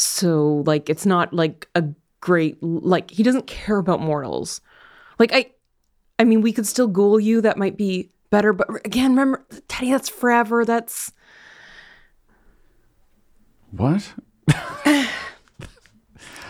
So, 0.00 0.62
like, 0.66 0.88
it's 0.88 1.04
not 1.04 1.32
like 1.32 1.68
a 1.74 1.84
great 2.20 2.62
like 2.62 3.10
he 3.10 3.22
doesn't 3.22 3.46
care 3.46 3.78
about 3.78 4.00
mortals. 4.00 4.60
Like 5.18 5.32
I 5.32 5.50
I 6.18 6.24
mean 6.24 6.40
we 6.42 6.52
could 6.52 6.66
still 6.66 6.86
ghoul 6.86 7.18
you 7.18 7.40
that 7.40 7.56
might 7.56 7.76
be 7.76 8.10
better 8.30 8.52
but 8.52 8.68
again 8.84 9.10
remember 9.10 9.44
Teddy 9.68 9.90
that's 9.90 10.08
forever 10.08 10.64
that's 10.64 11.12
What? 13.70 14.14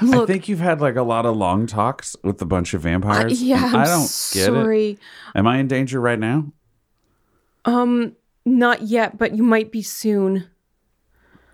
Look, 0.02 0.30
I 0.30 0.32
think 0.32 0.48
you've 0.48 0.60
had 0.60 0.80
like 0.80 0.96
a 0.96 1.02
lot 1.02 1.26
of 1.26 1.36
long 1.36 1.66
talks 1.66 2.16
with 2.24 2.40
a 2.40 2.46
bunch 2.46 2.72
of 2.72 2.82
vampires. 2.82 3.42
yeah, 3.42 3.62
I'm 3.62 3.76
I 3.76 3.84
don't 3.84 4.30
get 4.32 4.42
it. 4.42 4.46
sorry. 4.46 4.98
Am 5.34 5.46
I 5.46 5.58
in 5.58 5.68
danger 5.68 6.00
right 6.00 6.18
now? 6.18 6.52
Um 7.64 8.16
not 8.46 8.82
yet, 8.82 9.18
but 9.18 9.36
you 9.36 9.42
might 9.42 9.70
be 9.70 9.82
soon. 9.82 10.46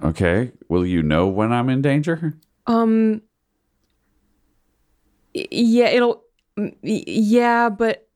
Okay. 0.02 0.52
Will 0.68 0.85
you 0.87 1.02
know 1.02 1.26
when 1.28 1.52
I'm 1.52 1.68
in 1.68 1.82
danger? 1.82 2.35
Um 2.66 3.22
yeah, 5.35 5.88
it'll 5.88 6.22
yeah, 6.82 7.68
but 7.68 8.09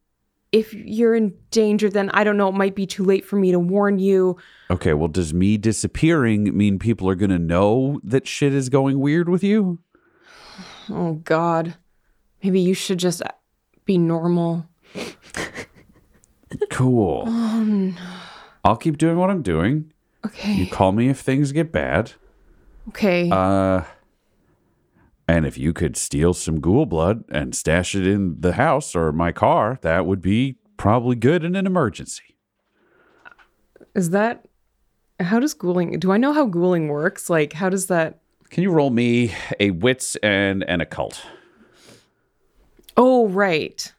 if 0.53 0.73
you're 0.75 1.15
in 1.15 1.35
danger 1.51 1.89
then 1.91 2.11
I 2.11 2.25
don't 2.25 2.37
know, 2.37 2.49
it 2.49 2.55
might 2.55 2.75
be 2.75 2.87
too 2.87 3.05
late 3.05 3.25
for 3.25 3.37
me 3.37 3.53
to 3.53 3.59
warn 3.59 3.99
you. 3.99 4.37
Okay. 4.71 4.95
Well, 4.95 5.09
does 5.09 5.33
me 5.33 5.57
disappearing 5.57 6.57
mean 6.57 6.79
people 6.79 7.09
are 7.09 7.15
going 7.15 7.31
to 7.31 7.39
know 7.39 8.01
that 8.03 8.27
shit 8.27 8.55
is 8.55 8.69
going 8.69 8.99
weird 8.99 9.29
with 9.29 9.45
you? 9.45 9.81
Oh 10.89 11.15
god. 11.15 11.77
Maybe 12.43 12.61
you 12.61 12.75
should 12.75 12.99
just 12.99 13.23
be 13.85 13.99
normal. 13.99 14.67
Cool. 16.71 17.95
I'll 18.65 18.77
keep 18.77 18.99
doing 18.99 19.19
what 19.19 19.31
I'm 19.31 19.43
doing. 19.43 19.93
Okay. 20.25 20.53
You 20.53 20.67
call 20.67 20.93
me 20.93 21.09
if 21.09 21.21
things 21.21 21.53
get 21.53 21.73
bad. 21.73 22.13
Okay. 22.89 23.31
Uh, 23.31 23.83
and 25.27 25.47
if 25.47 25.57
you 25.57 25.73
could 25.73 25.97
steal 25.97 26.35
some 26.35 26.61
ghoul 26.61 26.87
blood 26.87 27.25
and 27.31 27.55
stash 27.55 27.95
it 27.95 28.07
in 28.07 28.41
the 28.41 28.55
house 28.55 28.97
or 28.97 29.13
my 29.13 29.33
car, 29.33 29.79
that 29.83 30.05
would 30.05 30.21
be 30.21 30.57
probably 30.77 31.15
good 31.15 31.45
in 31.45 31.55
an 31.55 31.67
emergency. 31.67 32.37
Is 33.95 34.11
that 34.11 34.47
how 35.21 35.39
does 35.39 35.55
ghouling 35.55 35.99
do 35.99 36.11
I 36.11 36.17
know 36.17 36.33
how 36.33 36.47
ghouling 36.47 36.89
works? 36.89 37.31
Like 37.31 37.53
how 37.53 37.69
does 37.69 37.87
that 37.87 38.21
Can 38.49 38.63
you 38.63 38.71
roll 38.71 38.91
me 38.91 39.33
a 39.61 39.71
wits 39.71 40.17
and 40.17 40.65
an 40.65 40.81
occult? 40.81 41.23
Oh 42.97 43.29
right. 43.29 43.93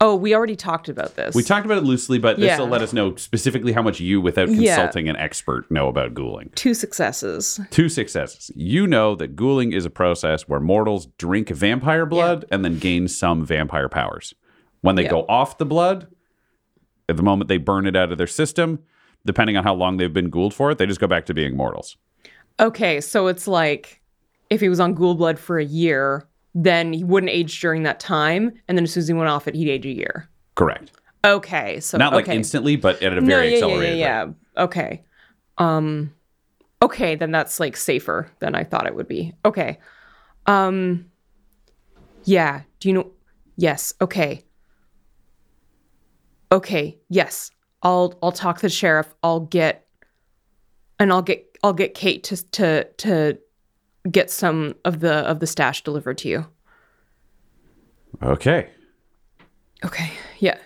Oh, 0.00 0.14
we 0.14 0.34
already 0.34 0.54
talked 0.54 0.88
about 0.88 1.16
this. 1.16 1.34
We 1.34 1.42
talked 1.42 1.66
about 1.66 1.78
it 1.78 1.84
loosely, 1.84 2.18
but 2.18 2.36
this 2.36 2.46
Yeah. 2.46 2.60
will 2.60 2.68
let 2.68 2.82
us 2.82 2.92
know 2.92 3.16
specifically 3.16 3.72
how 3.72 3.82
much 3.82 3.98
you, 3.98 4.20
without 4.20 4.48
Yeah. 4.48 4.76
consulting 4.76 5.08
an 5.08 5.16
expert, 5.16 5.68
know 5.70 5.88
about 5.88 6.14
ghouling. 6.14 6.50
two 6.54 6.72
successes. 6.74 7.58
Two 7.70 7.88
successes. 7.88 8.50
You 8.54 8.86
know 8.86 9.16
that 9.16 9.34
ghouling 9.34 9.72
is 9.72 9.84
a 9.84 9.90
process 9.90 10.48
where 10.48 10.60
mortals 10.60 11.06
drink 11.18 11.48
vampire 11.48 12.06
blood 12.06 12.44
and 12.52 12.64
then 12.64 12.78
gain 12.78 13.08
some 13.08 13.44
vampire 13.44 13.88
powers. 13.88 14.34
When 14.82 14.94
they 14.94 15.02
Yeah. 15.04 15.10
go 15.10 15.26
off 15.28 15.58
the 15.58 15.66
blood, 15.66 16.06
at 17.08 17.16
the 17.16 17.22
moment 17.24 17.48
they 17.48 17.56
burn 17.58 17.86
it 17.86 17.96
out 17.96 18.12
of 18.12 18.18
their 18.18 18.26
system, 18.28 18.78
depending 19.26 19.56
on 19.56 19.64
how 19.64 19.74
long 19.74 19.96
they've 19.96 20.12
been 20.14 20.30
ghouled 20.30 20.54
for 20.54 20.70
it, 20.70 20.78
they 20.78 20.86
just 20.86 21.00
go 21.00 21.08
back 21.08 21.26
to 21.26 21.34
being 21.34 21.56
mortals. 21.56 21.96
Okay, 22.60 23.00
so 23.00 23.26
it's 23.26 23.48
like 23.48 24.00
if 24.48 24.60
he 24.60 24.68
was 24.68 24.78
on 24.78 24.94
ghoul 24.94 25.16
blood 25.16 25.38
for 25.40 25.58
a 25.58 25.64
year, 25.64 26.27
then 26.54 26.92
he 26.92 27.04
wouldn't 27.04 27.30
age 27.30 27.60
during 27.60 27.82
that 27.84 28.00
time, 28.00 28.52
and 28.68 28.76
then 28.76 28.84
as 28.84 28.92
soon 28.92 29.02
as 29.02 29.08
he 29.08 29.14
went 29.14 29.28
off 29.28 29.46
it, 29.48 29.54
he'd 29.54 29.68
age 29.68 29.86
a 29.86 29.90
year. 29.90 30.28
Correct. 30.54 30.90
Okay, 31.24 31.80
so 31.80 31.98
Not 31.98 32.12
like 32.12 32.24
okay. 32.24 32.36
instantly, 32.36 32.76
but 32.76 33.02
at 33.02 33.16
a 33.16 33.20
very 33.20 33.46
yeah, 33.46 33.50
yeah, 33.50 33.56
accelerated 33.56 33.98
yeah, 33.98 34.20
rate. 34.22 34.34
yeah. 34.56 34.62
Okay. 34.62 35.04
Um 35.58 36.14
okay, 36.80 37.16
then 37.16 37.32
that's 37.32 37.58
like 37.60 37.76
safer 37.76 38.30
than 38.38 38.54
I 38.54 38.64
thought 38.64 38.86
it 38.86 38.94
would 38.94 39.08
be. 39.08 39.34
Okay. 39.44 39.78
Um 40.46 41.10
yeah, 42.24 42.62
do 42.80 42.88
you 42.88 42.94
know 42.94 43.10
Yes, 43.56 43.92
okay. 44.00 44.44
Okay, 46.52 46.96
yes. 47.08 47.50
I'll 47.82 48.16
I'll 48.22 48.32
talk 48.32 48.56
to 48.58 48.62
the 48.62 48.70
sheriff. 48.70 49.12
I'll 49.22 49.40
get 49.40 49.86
and 51.00 51.12
I'll 51.12 51.22
get 51.22 51.58
I'll 51.62 51.72
get 51.72 51.94
Kate 51.94 52.22
to 52.24 52.36
to 52.36 52.84
to 52.84 53.38
get 54.10 54.30
some 54.30 54.74
of 54.84 55.00
the 55.00 55.14
of 55.28 55.40
the 55.40 55.46
stash 55.46 55.82
delivered 55.82 56.18
to 56.18 56.28
you. 56.28 56.46
Okay. 58.22 58.70
Okay. 59.84 60.10
Yeah. 60.38 60.58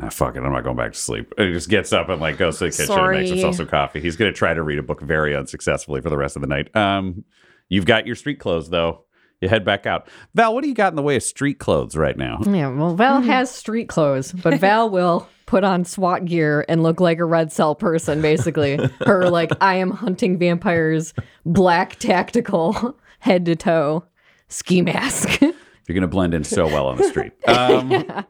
Ah, 0.00 0.08
fuck 0.08 0.36
it. 0.36 0.42
I'm 0.42 0.52
not 0.52 0.64
going 0.64 0.76
back 0.76 0.92
to 0.92 0.98
sleep. 0.98 1.32
He 1.38 1.52
just 1.52 1.68
gets 1.68 1.92
up 1.92 2.08
and 2.08 2.20
like 2.20 2.36
goes 2.36 2.58
to 2.58 2.64
the 2.64 2.70
kitchen 2.70 2.98
and 2.98 3.10
makes 3.12 3.30
himself 3.30 3.54
some 3.56 3.66
coffee. 3.68 4.00
He's 4.00 4.16
going 4.16 4.32
to 4.32 4.36
try 4.36 4.52
to 4.52 4.62
read 4.62 4.78
a 4.78 4.82
book 4.82 5.00
very 5.00 5.36
unsuccessfully 5.36 6.00
for 6.00 6.10
the 6.10 6.16
rest 6.16 6.34
of 6.36 6.42
the 6.42 6.48
night. 6.48 6.74
Um, 6.74 7.24
you've 7.68 7.86
got 7.86 8.06
your 8.06 8.16
street 8.16 8.40
clothes 8.40 8.70
though. 8.70 9.04
You 9.44 9.50
head 9.50 9.62
back 9.62 9.84
out. 9.84 10.08
Val, 10.34 10.54
what 10.54 10.62
do 10.62 10.70
you 10.70 10.74
got 10.74 10.90
in 10.90 10.96
the 10.96 11.02
way 11.02 11.16
of 11.16 11.22
street 11.22 11.58
clothes 11.58 11.98
right 11.98 12.16
now? 12.16 12.38
Yeah, 12.46 12.68
well, 12.68 12.96
Val 12.96 13.20
has 13.20 13.50
street 13.50 13.90
clothes, 13.90 14.32
but 14.32 14.54
Val 14.60 14.88
will 14.88 15.28
put 15.44 15.64
on 15.64 15.84
SWAT 15.84 16.24
gear 16.24 16.64
and 16.66 16.82
look 16.82 16.98
like 16.98 17.18
a 17.18 17.26
red 17.26 17.52
cell 17.52 17.74
person, 17.74 18.22
basically. 18.22 18.78
Her, 19.04 19.28
like, 19.28 19.50
I 19.60 19.74
am 19.74 19.90
hunting 19.90 20.38
vampires, 20.38 21.12
black 21.44 21.96
tactical, 21.96 22.96
head 23.18 23.44
to 23.44 23.54
toe 23.54 24.04
ski 24.48 24.80
mask. 24.80 25.42
You're 25.42 25.52
going 25.88 26.00
to 26.00 26.08
blend 26.08 26.32
in 26.32 26.42
so 26.42 26.66
well 26.66 26.86
on 26.86 26.96
the 26.96 27.04
street. 27.04 27.32
Um, 27.46 28.24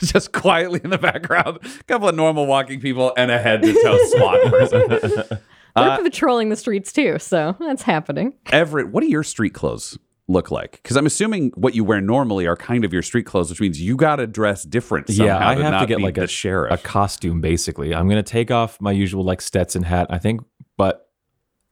just 0.00 0.32
quietly 0.32 0.80
in 0.82 0.90
the 0.90 0.98
background, 0.98 1.58
a 1.62 1.84
couple 1.84 2.08
of 2.08 2.16
normal 2.16 2.48
walking 2.48 2.80
people 2.80 3.12
and 3.16 3.30
a 3.30 3.38
head 3.38 3.62
to 3.62 3.72
toe 3.72 3.98
SWAT 4.06 4.50
person. 4.50 5.38
We're 5.76 6.02
patrolling 6.02 6.48
the 6.48 6.56
streets 6.56 6.92
too, 6.92 7.20
so 7.20 7.56
that's 7.60 7.82
happening. 7.82 8.34
Everett, 8.50 8.88
what 8.88 9.04
are 9.04 9.06
your 9.06 9.22
street 9.22 9.54
clothes 9.54 9.96
look 10.28 10.50
like? 10.50 10.72
Because 10.82 10.96
I'm 10.96 11.06
assuming 11.06 11.52
what 11.54 11.74
you 11.74 11.84
wear 11.84 12.00
normally 12.00 12.46
are 12.46 12.56
kind 12.56 12.84
of 12.84 12.92
your 12.92 13.02
street 13.02 13.24
clothes, 13.26 13.50
which 13.50 13.60
means 13.60 13.80
you 13.80 13.96
got 13.96 14.16
to 14.16 14.26
dress 14.26 14.62
different. 14.64 15.08
Somehow 15.08 15.24
yeah, 15.24 15.48
I 15.48 15.54
to 15.54 15.62
have 15.62 15.72
not 15.72 15.80
to 15.80 15.86
get 15.86 16.00
like 16.00 16.18
a 16.18 16.26
sheriff. 16.26 16.72
a 16.72 16.78
costume 16.78 17.40
basically. 17.40 17.94
I'm 17.94 18.08
gonna 18.08 18.22
take 18.22 18.50
off 18.50 18.80
my 18.80 18.92
usual 18.92 19.24
like 19.24 19.40
Stetson 19.40 19.82
hat, 19.82 20.06
I 20.10 20.18
think, 20.18 20.42
but 20.76 21.08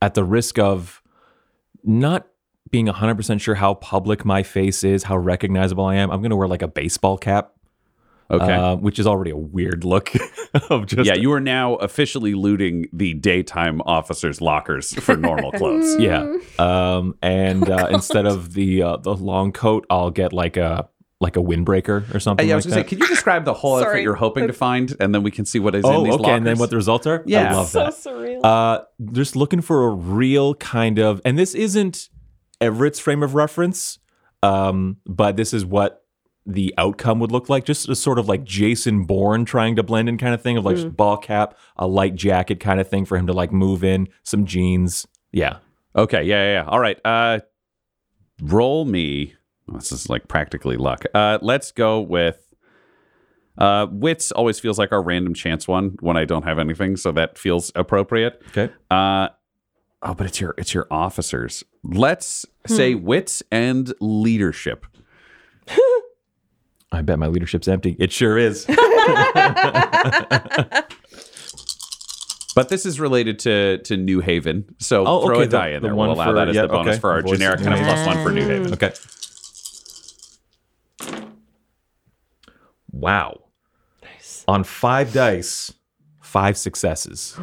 at 0.03 0.15
the 0.15 0.25
risk 0.25 0.59
of 0.59 1.03
not 1.85 2.27
being 2.71 2.87
100% 2.87 3.41
sure 3.41 3.57
how 3.57 3.75
public 3.75 4.25
my 4.25 4.43
face 4.43 4.85
is, 4.85 5.05
how 5.05 5.17
recognizable 5.17 5.85
I 5.85 5.97
am, 5.97 6.11
I'm 6.11 6.23
gonna 6.23 6.37
wear 6.37 6.49
like 6.49 6.63
a 6.63 6.69
baseball 6.69 7.19
cap. 7.19 7.53
Okay. 8.31 8.53
uh, 8.53 8.77
which 8.77 8.99
is 8.99 9.07
already 9.07 9.31
a 9.31 9.37
weird 9.37 9.85
look 9.85 10.13
of 10.71 10.87
just 10.87 11.07
yeah, 11.07 11.15
you 11.15 11.33
are 11.33 11.41
now 11.41 11.75
officially 11.77 12.35
looting 12.35 12.87
the 12.93 13.15
daytime 13.15 13.81
officers' 13.83 14.41
lockers 14.41 14.93
for 14.95 15.17
normal 15.17 15.53
clothes. 15.53 15.97
yeah. 16.01 16.37
Um, 16.59 17.17
and 17.23 17.69
uh, 17.69 17.89
instead 17.91 18.27
of 18.27 18.55
the 18.55 18.83
uh, 18.83 18.97
the 18.99 19.15
long 19.15 19.53
coat, 19.53 19.87
I'll 19.91 20.11
get 20.11 20.33
like 20.33 20.57
a 20.57 20.89
like 21.23 21.37
a 21.37 21.41
windbreaker 21.41 22.11
or 22.13 22.17
Uh, 22.17 22.19
something. 22.19 22.47
yeah, 22.49 22.55
I 22.55 22.57
was 22.57 22.65
gonna 22.65 22.77
that. 22.77 22.85
say, 22.85 22.89
can 22.89 22.99
you 22.99 23.07
describe 23.07 23.45
the 23.45 23.53
whole 23.53 23.77
outfit 23.79 24.03
you're 24.03 24.15
hoping 24.15 24.47
to 24.47 24.55
find, 24.55 24.97
and 25.01 25.15
then 25.15 25.23
we 25.23 25.31
can 25.31 25.45
see 25.45 25.59
what 25.59 25.75
is 25.75 25.85
in 25.85 25.91
Oh, 25.91 26.03
these 26.05 26.15
okay. 26.15 26.31
And 26.31 26.47
then 26.47 26.59
what 26.59 26.71
the 26.71 26.77
results 26.77 27.07
are? 27.07 27.23
Yeah. 27.27 27.53
I 27.53 27.57
love 27.57 27.69
So 27.69 27.79
that. 27.81 27.93
surreal. 27.93 28.41
Uh, 28.43 28.85
just 29.13 29.37
looking 29.37 29.61
for 29.61 29.87
a 29.87 29.91
real 29.91 30.55
kind 30.55 30.99
of, 30.99 31.21
and 31.25 31.39
this 31.39 31.55
isn't 31.55 32.09
Everett's 32.61 32.99
frame 32.99 33.23
of 33.23 33.35
reference, 33.35 33.99
um, 34.43 34.97
but 35.07 35.37
this 35.37 35.53
is 35.53 35.65
what 35.65 36.05
the 36.47 36.75
outcome 36.79 37.21
would 37.21 37.31
look 37.33 37.49
like. 37.49 37.65
Just 37.65 37.89
a 37.89 37.95
sort 37.95 38.19
of 38.19 38.29
like 38.29 38.45
Jason 38.45 39.05
Bourne 39.05 39.45
trying 39.45 39.77
to 39.77 39.83
blend 39.83 40.09
in 40.09 40.19
kind 40.19 40.35
of 40.35 40.41
thing 40.43 40.57
of 40.57 40.65
like 40.65 40.77
Mm. 40.77 40.83
just 40.83 40.97
ball 40.97 41.17
cap, 41.17 41.57
a 41.77 41.87
light 41.87 42.15
jacket 42.15 42.61
kind 42.61 42.81
of 42.81 42.89
thing 42.89 43.05
for 43.05 43.17
him 43.19 43.27
to 43.27 43.33
like 43.33 43.53
move 43.53 43.85
in, 43.85 44.09
some 44.23 44.47
jeans. 44.47 45.07
Yeah. 45.33 45.59
Okay, 45.95 46.23
yeah, 46.23 46.45
yeah, 46.45 46.53
yeah. 46.63 46.65
All 46.69 46.81
right. 46.81 46.99
Uh 47.05 47.41
roll 48.43 48.85
me. 48.85 49.35
This 49.69 49.93
is 49.93 50.09
like 50.09 50.29
practically 50.29 50.77
luck. 50.77 51.05
Uh 51.15 51.39
let's 51.43 51.73
go 51.73 52.01
with 52.01 52.55
uh 53.59 53.87
wits 53.91 54.33
always 54.33 54.59
feels 54.59 54.79
like 54.79 54.93
our 54.93 55.03
random 55.03 55.35
chance 55.35 55.69
one 55.69 55.97
when 56.01 56.17
I 56.17 56.25
don't 56.25 56.45
have 56.45 56.59
anything, 56.59 56.97
so 56.97 57.13
that 57.13 57.37
feels 57.39 57.71
appropriate. 57.75 58.41
Okay. 58.49 58.73
Uh 58.91 59.29
oh, 60.03 60.15
but 60.15 60.27
it's 60.27 60.41
your 60.41 60.55
it's 60.57 60.73
your 60.75 60.87
officers. 60.91 61.63
Let's 61.85 62.47
say 62.67 62.95
wits 62.95 63.43
and 63.51 63.93
leadership. 64.01 64.87
I 66.93 67.03
bet 67.03 67.19
my 67.19 67.29
leadership's 67.29 67.69
empty. 67.69 67.97
It 67.99 68.13
sure 68.13 68.37
is. 68.39 68.67
But 72.57 72.69
this 72.69 72.85
is 72.85 72.99
related 72.99 73.39
to 73.41 73.79
to 73.85 73.97
New 73.97 74.19
Haven, 74.21 74.75
so 74.79 75.05
Oh, 75.07 75.25
throw 75.25 75.37
okay, 75.37 75.45
a 75.45 75.49
die 75.49 75.69
the- 75.71 75.75
in 75.77 75.83
the 75.83 75.89
there. 75.89 75.95
We'll 75.95 76.09
one 76.09 76.17
allow 76.17 76.25
for- 76.27 76.33
that 76.35 76.49
as 76.49 76.57
yeah, 76.57 76.63
the 76.63 76.69
bonus 76.69 76.95
okay. 76.95 77.01
for 77.01 77.13
our 77.13 77.23
Voice 77.23 77.33
of 77.35 77.39
generic 77.39 77.61
New 77.61 77.65
kind 77.67 77.75
of 77.75 77.81
Haven. 77.81 77.95
plus 78.05 78.07
one 78.17 78.25
for 78.25 78.33
New 78.33 78.45
Haven. 78.45 78.73
okay. 78.73 78.93
Wow. 82.91 83.39
Nice. 84.03 84.45
On 84.49 84.65
five 84.65 85.13
dice, 85.13 85.73
five 86.31 86.57
successes. 86.57 87.37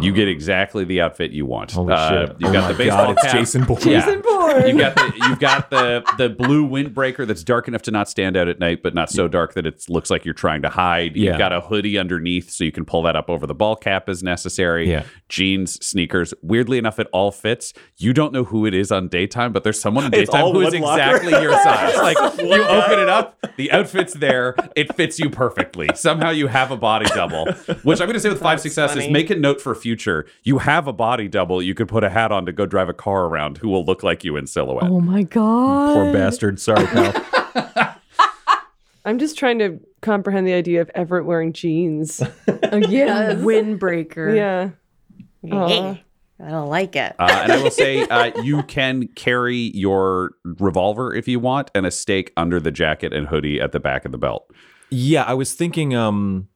You 0.00 0.12
get 0.12 0.28
exactly 0.28 0.84
the 0.84 1.00
outfit 1.00 1.30
you 1.30 1.46
want. 1.46 1.72
Holy 1.72 1.92
Uh, 1.94 2.08
shit. 2.26 2.36
You've 2.38 2.50
Oh 2.50 2.52
got 2.52 2.62
my 2.64 2.72
the 2.72 2.78
baseball 2.78 3.04
God, 3.06 3.12
it's 3.12 3.22
cap. 3.22 3.32
Jason 3.32 3.64
Bourne. 3.64 3.80
Yeah. 3.82 4.00
Jason 4.04 4.20
Bourne. 4.22 4.68
You've 4.68 4.78
got 4.78 4.94
the 4.96 5.12
you've 5.28 5.38
got 5.38 5.70
the 5.70 6.04
the 6.18 6.28
blue 6.28 6.68
windbreaker 6.68 7.26
that's 7.26 7.42
dark 7.42 7.66
enough 7.68 7.82
to 7.82 7.90
not 7.90 8.08
stand 8.08 8.36
out 8.36 8.48
at 8.48 8.58
night, 8.58 8.82
but 8.82 8.94
not 8.94 9.10
so 9.10 9.26
dark 9.28 9.54
that 9.54 9.66
it 9.66 9.84
looks 9.88 10.10
like 10.10 10.24
you're 10.24 10.34
trying 10.34 10.62
to 10.62 10.68
hide. 10.68 11.16
You've 11.16 11.38
got 11.38 11.52
a 11.52 11.60
hoodie 11.60 11.96
underneath, 11.98 12.50
so 12.50 12.62
you 12.64 12.72
can 12.72 12.84
pull 12.84 13.02
that 13.02 13.16
up 13.16 13.30
over 13.30 13.46
the 13.46 13.54
ball 13.54 13.74
cap 13.76 14.08
as 14.08 14.22
necessary. 14.22 14.88
Yeah. 14.90 15.04
Jeans, 15.28 15.84
sneakers. 15.84 16.34
Weirdly 16.42 16.78
enough, 16.78 16.98
it 16.98 17.08
all 17.12 17.30
fits. 17.32 17.72
You 17.96 18.12
don't 18.12 18.32
know 18.32 18.44
who 18.44 18.66
it 18.66 18.74
is 18.74 18.92
on 18.92 19.08
daytime, 19.08 19.52
but 19.52 19.64
there's 19.64 19.80
someone 19.80 20.04
in 20.04 20.10
daytime 20.10 20.52
who 20.52 20.60
is 20.60 20.74
locker. 20.74 21.00
exactly 21.16 21.32
your 21.42 21.52
size. 21.62 21.96
Like 21.96 22.18
you 22.38 22.62
open 22.64 22.98
it 22.98 23.08
up, 23.08 23.38
the 23.56 23.72
outfit's 23.72 24.12
there, 24.14 24.54
it 24.76 24.94
fits 24.94 25.18
you 25.18 25.30
perfectly. 25.30 25.88
Somehow 25.94 26.30
you 26.30 26.46
have 26.48 26.70
a 26.70 26.76
body 26.76 27.06
double. 27.14 27.46
Which 27.82 28.00
I'm 28.00 28.06
gonna 28.06 28.20
say 28.20 28.25
with 28.28 28.40
five 28.40 28.60
successes, 28.60 29.02
funny. 29.02 29.12
make 29.12 29.30
a 29.30 29.36
note 29.36 29.60
for 29.60 29.74
future. 29.74 30.26
You 30.42 30.58
have 30.58 30.86
a 30.86 30.92
body 30.92 31.28
double 31.28 31.62
you 31.62 31.74
could 31.74 31.88
put 31.88 32.04
a 32.04 32.10
hat 32.10 32.32
on 32.32 32.46
to 32.46 32.52
go 32.52 32.66
drive 32.66 32.88
a 32.88 32.94
car 32.94 33.26
around 33.26 33.58
who 33.58 33.68
will 33.68 33.84
look 33.84 34.02
like 34.02 34.24
you 34.24 34.36
in 34.36 34.46
silhouette. 34.46 34.90
Oh 34.90 35.00
my 35.00 35.22
god. 35.22 35.94
Poor 35.94 36.12
bastard. 36.12 36.60
Sorry, 36.60 36.86
pal. 36.86 37.96
I'm 39.04 39.18
just 39.18 39.38
trying 39.38 39.60
to 39.60 39.78
comprehend 40.00 40.46
the 40.48 40.52
idea 40.52 40.80
of 40.80 40.90
Everett 40.94 41.26
wearing 41.26 41.52
jeans. 41.52 42.20
yes. 42.48 43.38
Windbreaker. 43.40 44.34
yeah. 44.34 44.70
Aw. 45.52 46.00
I 46.38 46.50
don't 46.50 46.68
like 46.68 46.96
it. 46.96 47.14
Uh, 47.18 47.28
and 47.44 47.52
I 47.52 47.62
will 47.62 47.70
say, 47.70 48.02
uh, 48.08 48.42
you 48.42 48.62
can 48.64 49.06
carry 49.14 49.70
your 49.74 50.32
revolver 50.44 51.14
if 51.14 51.26
you 51.28 51.40
want, 51.40 51.70
and 51.74 51.86
a 51.86 51.90
stake 51.90 52.32
under 52.36 52.60
the 52.60 52.70
jacket 52.70 53.14
and 53.14 53.28
hoodie 53.28 53.58
at 53.60 53.72
the 53.72 53.80
back 53.80 54.04
of 54.04 54.12
the 54.12 54.18
belt. 54.18 54.50
yeah, 54.90 55.22
I 55.22 55.32
was 55.34 55.54
thinking 55.54 55.94
um 55.94 56.48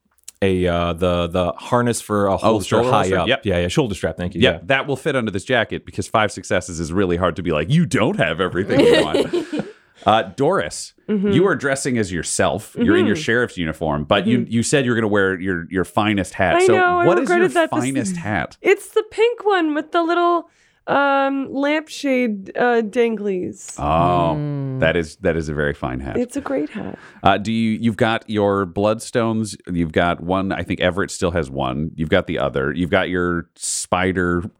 a 0.42 0.66
uh 0.66 0.92
the 0.94 1.26
the 1.26 1.52
harness 1.52 2.00
for 2.00 2.26
a 2.26 2.36
holster 2.36 2.76
shoulder 2.76 2.90
high 2.90 2.96
holster? 2.98 3.18
up. 3.18 3.28
Yep. 3.28 3.46
Yeah, 3.46 3.58
yeah, 3.58 3.68
shoulder 3.68 3.94
strap. 3.94 4.16
Thank 4.16 4.34
you. 4.34 4.40
Yeah, 4.40 4.60
that 4.64 4.86
will 4.86 4.96
fit 4.96 5.14
under 5.16 5.30
this 5.30 5.44
jacket 5.44 5.84
because 5.84 6.08
five 6.08 6.32
successes 6.32 6.80
is 6.80 6.92
really 6.92 7.16
hard 7.16 7.36
to 7.36 7.42
be 7.42 7.50
like, 7.52 7.70
you 7.70 7.84
don't 7.86 8.16
have 8.18 8.40
everything 8.40 8.80
you 8.80 9.04
want. 9.04 9.66
Uh, 10.06 10.22
Doris, 10.34 10.94
you 11.08 11.46
are 11.46 11.54
dressing 11.54 11.98
as 11.98 12.10
yourself. 12.10 12.74
You're 12.78 12.96
in 12.96 13.04
your 13.04 13.16
sheriff's 13.16 13.58
uniform, 13.58 14.04
but 14.04 14.26
you 14.26 14.46
you 14.48 14.62
said 14.62 14.86
you're 14.86 14.94
going 14.94 15.02
to 15.02 15.08
wear 15.08 15.38
your 15.38 15.66
your 15.70 15.84
finest 15.84 16.32
hat. 16.32 16.54
I 16.56 16.64
so 16.64 16.74
know, 16.74 16.98
I 17.00 17.06
what 17.06 17.18
is 17.18 17.28
your 17.28 17.38
regretted 17.40 17.54
that 17.54 17.70
this- 17.70 17.84
finest 17.84 18.16
hat? 18.16 18.56
It's 18.62 18.88
the 18.92 19.02
pink 19.10 19.44
one 19.44 19.74
with 19.74 19.92
the 19.92 20.02
little 20.02 20.48
um 20.86 21.52
lampshade 21.52 22.50
uh 22.56 22.82
danglies. 22.82 23.74
Oh, 23.78 24.78
that 24.80 24.96
is 24.96 25.16
that 25.16 25.36
is 25.36 25.48
a 25.48 25.54
very 25.54 25.74
fine 25.74 26.00
hat. 26.00 26.16
It's 26.16 26.36
a 26.36 26.40
great 26.40 26.70
hat. 26.70 26.98
Uh, 27.22 27.38
do 27.38 27.52
you? 27.52 27.78
You've 27.80 27.96
got 27.96 28.28
your 28.28 28.66
bloodstones. 28.66 29.56
You've 29.72 29.92
got 29.92 30.20
one. 30.20 30.52
I 30.52 30.62
think 30.62 30.80
Everett 30.80 31.10
still 31.10 31.30
has 31.32 31.50
one. 31.50 31.90
You've 31.94 32.08
got 32.08 32.26
the 32.26 32.38
other. 32.38 32.72
You've 32.72 32.90
got 32.90 33.08
your 33.08 33.50
spider 33.56 34.50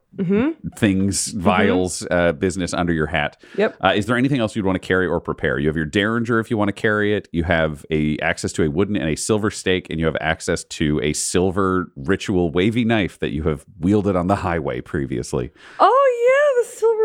things, 0.77 1.29
vials, 1.29 2.07
uh, 2.11 2.33
business 2.33 2.75
under 2.75 2.93
your 2.93 3.07
hat. 3.07 3.41
Yep. 3.57 3.77
Uh, 3.83 3.93
is 3.95 4.07
there 4.07 4.17
anything 4.17 4.41
else 4.41 4.57
you'd 4.57 4.65
want 4.65 4.81
to 4.81 4.87
carry 4.87 5.07
or 5.07 5.21
prepare? 5.21 5.59
You 5.59 5.69
have 5.69 5.77
your 5.77 5.87
derringer 5.87 6.41
if 6.41 6.51
you 6.51 6.57
want 6.59 6.69
to 6.69 6.73
carry 6.73 7.15
it. 7.15 7.29
You 7.33 7.45
have 7.45 7.87
a 7.91 8.19
access 8.19 8.53
to 8.55 8.65
a 8.65 8.71
wooden 8.71 8.97
and 8.97 9.09
a 9.09 9.17
silver 9.17 9.51
stake, 9.51 9.89
and 9.89 10.01
you 10.01 10.07
have 10.07 10.17
access 10.21 10.65
to 10.65 11.01
a 11.03 11.13
silver 11.13 11.93
ritual 11.97 12.51
wavy 12.51 12.85
knife 12.85 13.19
that 13.21 13.31
you 13.31 13.45
have 13.45 13.65
wielded 13.79 14.17
on 14.17 14.27
the 14.27 14.37
highway 14.37 14.81
previously. 14.81 15.51
Oh 15.79 16.00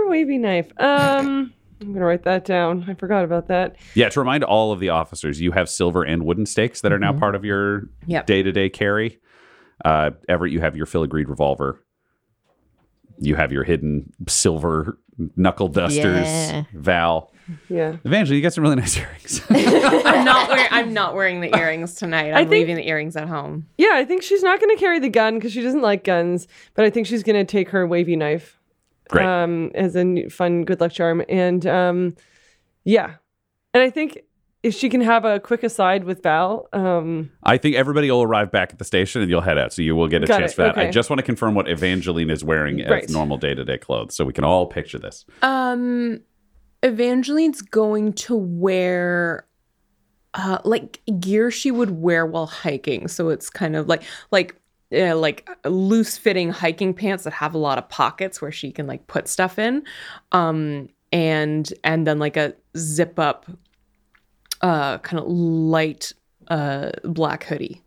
yeah, 0.06 0.10
wavy 0.12 0.38
knife. 0.38 0.72
Um 0.78 1.54
I'm 1.82 1.94
gonna 1.94 2.06
write 2.06 2.24
that 2.24 2.46
down. 2.46 2.86
I 2.88 2.94
forgot 2.94 3.26
about 3.26 3.48
that. 3.50 3.76
Yeah, 3.96 4.08
to 4.10 4.20
remind 4.20 4.44
all 4.46 4.72
of 4.72 4.80
the 4.80 4.89
officers, 4.89 5.41
you 5.41 5.52
have 5.52 5.70
silver 5.70 6.04
and 6.04 6.24
wooden 6.26 6.46
stakes 6.46 6.82
that 6.82 6.94
are 6.94 7.00
now 7.00 7.12
part 7.13 7.36
of 7.36 7.44
your 7.44 7.89
Yep. 8.08 8.26
day 8.28 8.44
to 8.44 8.52
day 8.52 8.70
carry. 8.70 9.20
Uh, 9.84 10.12
Everett, 10.30 10.54
you 10.54 10.62
have 10.62 10.78
your 10.78 10.86
filigreed 10.86 11.28
revolver. 11.28 11.84
You 13.20 13.36
have 13.36 13.52
your 13.52 13.63
hidden 13.63 14.12
silver 14.28 14.98
knuckle 15.36 15.68
dusters. 15.70 16.04
Yeah. 16.28 16.63
Val, 16.74 17.32
Yeah. 17.70 17.98
Evangeline, 18.04 18.38
you 18.38 18.41
got 18.41 18.54
some 18.54 18.63
really 18.63 18.76
nice 18.78 18.98
earrings. 19.00 19.41
I'm 19.50 20.26
not 20.26 20.50
wearing. 20.50 20.68
I'm 20.72 20.94
not 20.94 21.13
wearing 21.15 21.41
the 21.41 21.56
earrings 21.58 21.96
tonight. 21.96 22.32
I'm 22.32 22.46
think- 22.46 22.52
leaving 22.52 22.76
the 22.78 22.88
earrings 22.88 23.15
at 23.15 23.28
home. 23.28 23.68
Yeah, 23.78 23.91
I 23.94 24.06
think 24.06 24.24
she's 24.24 24.44
not 24.44 24.60
gonna 24.60 24.76
carry 24.78 25.00
the 25.00 25.10
gun 25.10 25.36
because 25.36 25.52
she 25.54 25.62
doesn't 25.62 25.82
like 25.82 26.04
guns, 26.06 26.48
but 26.74 26.84
I 26.86 26.89
think 26.89 27.06
she's 27.08 27.24
gonna 27.24 27.46
take 27.46 27.70
her 27.70 27.86
wavy 27.88 28.15
knife. 28.15 28.60
Great. 29.10 29.26
Um, 29.26 29.72
as 29.76 29.96
a 29.96 30.04
new- 30.04 30.30
fun 30.30 30.65
good 30.65 30.80
luck 30.82 30.91
charm. 30.91 31.24
And 31.30 31.65
um 31.65 32.15
yeah. 32.84 33.15
And 33.74 33.84
I 33.84 33.89
think 33.89 34.20
if 34.63 34.74
she 34.74 34.89
can 34.89 35.02
have 35.02 35.26
a 35.26 35.39
quick 35.39 35.62
aside 35.63 36.06
with 36.06 36.24
Val, 36.24 36.68
um 36.74 37.32
I 37.44 37.58
think 37.58 37.76
everybody 37.76 38.10
will 38.10 38.24
arrive 38.24 38.52
back 38.52 38.72
at 38.72 38.80
the 38.80 38.86
station 38.86 39.22
and 39.22 39.30
you'll 39.30 39.41
head 39.41 39.58
out, 39.58 39.74
so 39.74 39.82
you 39.82 39.96
will 39.96 40.08
get 40.08 40.24
a 40.24 40.28
chance 40.28 40.54
it, 40.54 40.56
for 40.56 40.63
that. 40.63 40.78
I 40.78 40.89
just 40.89 41.10
want 41.10 41.20
to 41.20 41.24
confirm 41.24 41.54
what 41.54 41.70
Evangeline 41.70 42.30
is 42.30 42.44
wearing 42.44 42.82
as 42.82 43.10
normal 43.10 43.38
day 43.38 43.54
to 43.54 43.63
day 43.63 43.78
clothes, 43.78 44.15
so 44.15 44.26
we 44.26 44.34
can 44.34 44.44
all 44.44 44.65
picture 44.65 44.98
this. 44.98 45.26
Um, 45.41 46.22
Evangeline's 46.84 47.62
going 47.62 48.13
to 48.13 48.36
wear. 48.36 49.48
Uh, 50.38 50.58
like 50.65 51.00
gear 51.18 51.50
she 51.50 51.72
would 51.72 51.91
wear 51.91 52.26
while 52.26 52.46
hiking, 52.46 53.08
so 53.08 53.30
it's 53.30 53.50
kind 53.50 53.74
of 53.74 53.88
like 53.88 54.04
like 54.32 54.60
uh, 54.93 55.15
like 55.15 55.50
loose 55.65 56.17
fitting 56.17 56.50
hiking 56.50 56.93
pants 56.93 57.24
that 57.24 57.34
have 57.34 57.54
a 57.54 57.58
lot 57.58 57.78
of 57.78 57.88
pockets 57.89 58.41
where 58.41 58.52
she 58.52 58.71
can 58.71 58.88
like 58.88 59.08
put 59.08 59.28
stuff 59.28 59.58
in, 59.60 59.84
um, 60.32 60.89
and 61.12 61.74
and 61.84 62.06
then 62.06 62.19
like 62.19 62.38
a 62.38 62.54
zip 62.78 63.19
up, 63.19 63.45
uh, 64.62 64.98
kind 65.00 65.21
of 65.21 65.28
light 65.28 66.13
uh 66.48 66.91
black 67.04 67.43
hoodie 67.45 67.82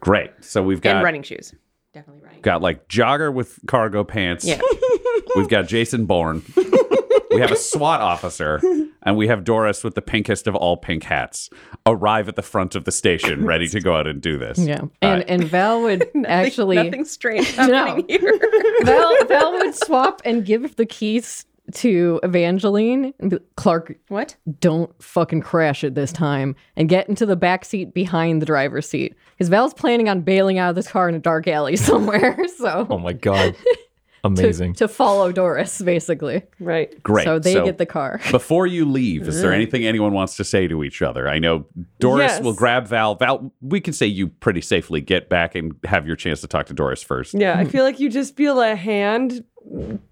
Great. 0.00 0.30
So 0.40 0.62
we've 0.62 0.80
got 0.80 0.96
and 0.96 1.04
running 1.04 1.22
shoes. 1.22 1.54
Definitely 1.92 2.22
running. 2.22 2.40
got 2.42 2.62
like 2.62 2.88
jogger 2.88 3.32
with 3.32 3.58
cargo 3.66 4.04
pants. 4.04 4.44
Yeah. 4.44 4.60
We've 5.36 5.48
got 5.48 5.66
Jason 5.66 6.06
Bourne. 6.06 6.42
we 7.30 7.40
have 7.40 7.52
a 7.52 7.56
SWAT 7.56 8.00
officer, 8.00 8.60
and 9.02 9.16
we 9.16 9.28
have 9.28 9.44
Doris 9.44 9.84
with 9.84 9.94
the 9.94 10.02
pinkest 10.02 10.46
of 10.46 10.54
all 10.54 10.76
pink 10.76 11.04
hats 11.04 11.50
arrive 11.86 12.28
at 12.28 12.36
the 12.36 12.42
front 12.42 12.74
of 12.74 12.84
the 12.84 12.92
station, 12.92 13.44
ready 13.44 13.68
to 13.68 13.80
go 13.80 13.96
out 13.96 14.06
and 14.06 14.20
do 14.20 14.38
this. 14.38 14.58
Yeah. 14.58 14.82
And 15.02 15.22
Uh, 15.22 15.24
and 15.28 15.44
Val 15.44 15.82
would 15.82 16.04
actually 16.26 16.76
nothing 16.76 17.04
strange 17.04 17.50
happening 17.54 18.04
here. 18.08 18.38
Val 18.82 19.24
Val 19.26 19.52
would 19.52 19.74
swap 19.74 20.22
and 20.24 20.44
give 20.44 20.76
the 20.76 20.86
keys 20.86 21.44
to 21.74 22.18
Evangeline 22.22 23.12
Clark, 23.56 23.96
what? 24.08 24.36
don't 24.58 24.90
fucking 25.02 25.42
crash 25.42 25.84
it 25.84 25.94
this 25.94 26.10
time 26.12 26.56
and 26.76 26.88
get 26.88 27.10
into 27.10 27.26
the 27.26 27.36
back 27.36 27.62
seat 27.66 27.92
behind 27.92 28.40
the 28.40 28.46
driver's 28.46 28.88
seat. 28.88 29.14
Because 29.36 29.50
Val's 29.50 29.74
planning 29.74 30.08
on 30.08 30.22
bailing 30.22 30.58
out 30.58 30.70
of 30.70 30.76
this 30.76 30.88
car 30.88 31.10
in 31.10 31.14
a 31.14 31.18
dark 31.18 31.46
alley 31.46 31.76
somewhere. 31.76 32.38
So 32.56 32.86
Oh 32.88 32.96
my 32.96 33.12
god. 33.12 33.54
To, 34.22 34.28
Amazing. 34.28 34.74
to 34.74 34.88
follow 34.88 35.30
Doris, 35.32 35.80
basically. 35.80 36.42
right. 36.60 37.00
Great. 37.02 37.24
So 37.24 37.38
they 37.38 37.54
get 37.54 37.78
the 37.78 37.86
car. 37.86 38.20
Before 38.30 38.66
you 38.66 38.84
leave, 38.84 39.28
is 39.28 39.40
there 39.40 39.52
anything 39.52 39.86
anyone 39.86 40.12
wants 40.12 40.36
to 40.36 40.44
say 40.44 40.66
to 40.68 40.82
each 40.84 41.02
other? 41.02 41.28
I 41.28 41.38
know 41.38 41.66
Doris 42.00 42.32
Yes. 42.32 42.42
will 42.42 42.54
grab 42.54 42.86
Val. 42.88 43.14
Val, 43.14 43.52
we 43.60 43.80
can 43.80 43.92
say 43.92 44.06
you 44.06 44.28
pretty 44.28 44.60
safely 44.60 45.00
get 45.00 45.28
back 45.28 45.54
and 45.54 45.74
have 45.84 46.06
your 46.06 46.16
chance 46.16 46.40
to 46.40 46.46
talk 46.48 46.66
to 46.66 46.74
Doris 46.74 47.02
first. 47.02 47.34
Yeah, 47.34 47.56
I 47.58 47.64
feel 47.70 47.84
like 47.84 48.00
you 48.00 48.10
just 48.10 48.36
feel 48.36 48.60
a 48.60 48.74
hand 48.74 49.44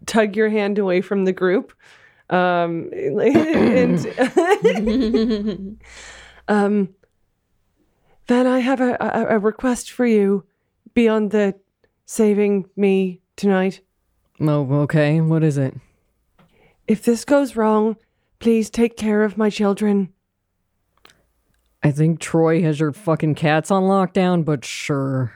tug 0.07 0.37
your 0.37 0.49
hand 0.51 0.79
away 0.79 1.01
from 1.01 1.25
the 1.25 1.33
group. 1.33 1.73
Um, 2.29 2.91
and 2.93 4.07
um, 6.49 6.89
then 8.27 8.47
I 8.47 8.59
have 8.61 8.81
a, 8.81 8.97
a, 9.01 9.37
a 9.37 9.39
request 9.39 9.91
for 9.93 10.07
you 10.07 10.45
beyond 10.95 11.31
the 11.31 11.55
saving 12.05 12.69
me 12.77 13.21
tonight. 13.37 13.81
Oh, 14.41 14.81
okay. 14.83 15.21
What 15.21 15.43
is 15.43 15.59
it? 15.59 15.75
If 16.87 17.03
this 17.05 17.25
goes 17.25 17.57
wrong, 17.57 17.97
please 18.39 18.71
take 18.71 18.97
care 18.97 19.25
of 19.25 19.39
my 19.39 19.51
children. 19.51 20.13
I 21.83 21.91
think 21.91 22.21
Troy 22.21 22.63
has 22.63 22.81
your 22.81 22.93
fucking 22.93 23.37
cats 23.37 23.71
on 23.71 23.85
lockdown, 23.85 24.45
but 24.45 24.65
sure. 24.65 25.33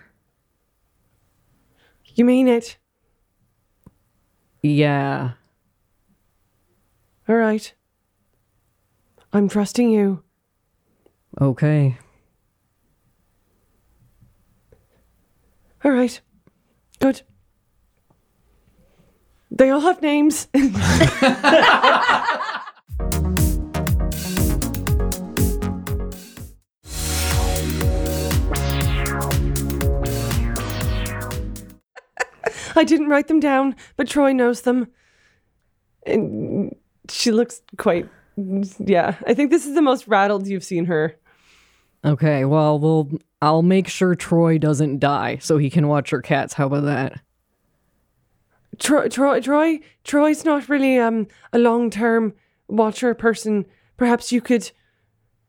You 2.14 2.24
mean 2.24 2.48
it? 2.48 2.76
Yeah. 4.62 5.32
All 7.28 7.36
right. 7.36 7.72
I'm 9.32 9.48
trusting 9.48 9.90
you. 9.90 10.22
Okay. 11.40 11.96
All 15.84 15.92
right. 15.92 16.20
Good. 16.98 17.22
They 19.50 19.70
all 19.70 19.80
have 19.80 20.00
names. 20.00 20.48
I 32.76 32.84
didn't 32.84 33.08
write 33.08 33.28
them 33.28 33.40
down, 33.40 33.76
but 33.96 34.08
Troy 34.08 34.32
knows 34.32 34.62
them. 34.62 34.88
And 36.06 36.74
she 37.08 37.30
looks 37.30 37.60
quite, 37.76 38.08
yeah. 38.36 39.16
I 39.26 39.34
think 39.34 39.50
this 39.50 39.66
is 39.66 39.74
the 39.74 39.82
most 39.82 40.06
rattled 40.08 40.46
you've 40.46 40.64
seen 40.64 40.86
her. 40.86 41.16
Okay, 42.04 42.44
well, 42.46 42.78
we'll 42.78 43.10
I'll 43.42 43.62
make 43.62 43.88
sure 43.88 44.14
Troy 44.14 44.56
doesn't 44.56 45.00
die 45.00 45.38
so 45.38 45.58
he 45.58 45.68
can 45.68 45.88
watch 45.88 46.12
your 46.12 46.22
cats. 46.22 46.54
How 46.54 46.66
about 46.66 46.84
that? 46.84 47.20
Troy, 48.80 49.08
Troy, 49.08 49.40
Troy, 49.40 49.80
Troy's 50.04 50.44
not 50.44 50.68
really 50.68 50.98
um 50.98 51.28
a 51.52 51.58
long 51.58 51.90
term 51.90 52.34
watcher 52.68 53.14
person. 53.14 53.66
Perhaps 53.96 54.32
you 54.32 54.40
could, 54.40 54.70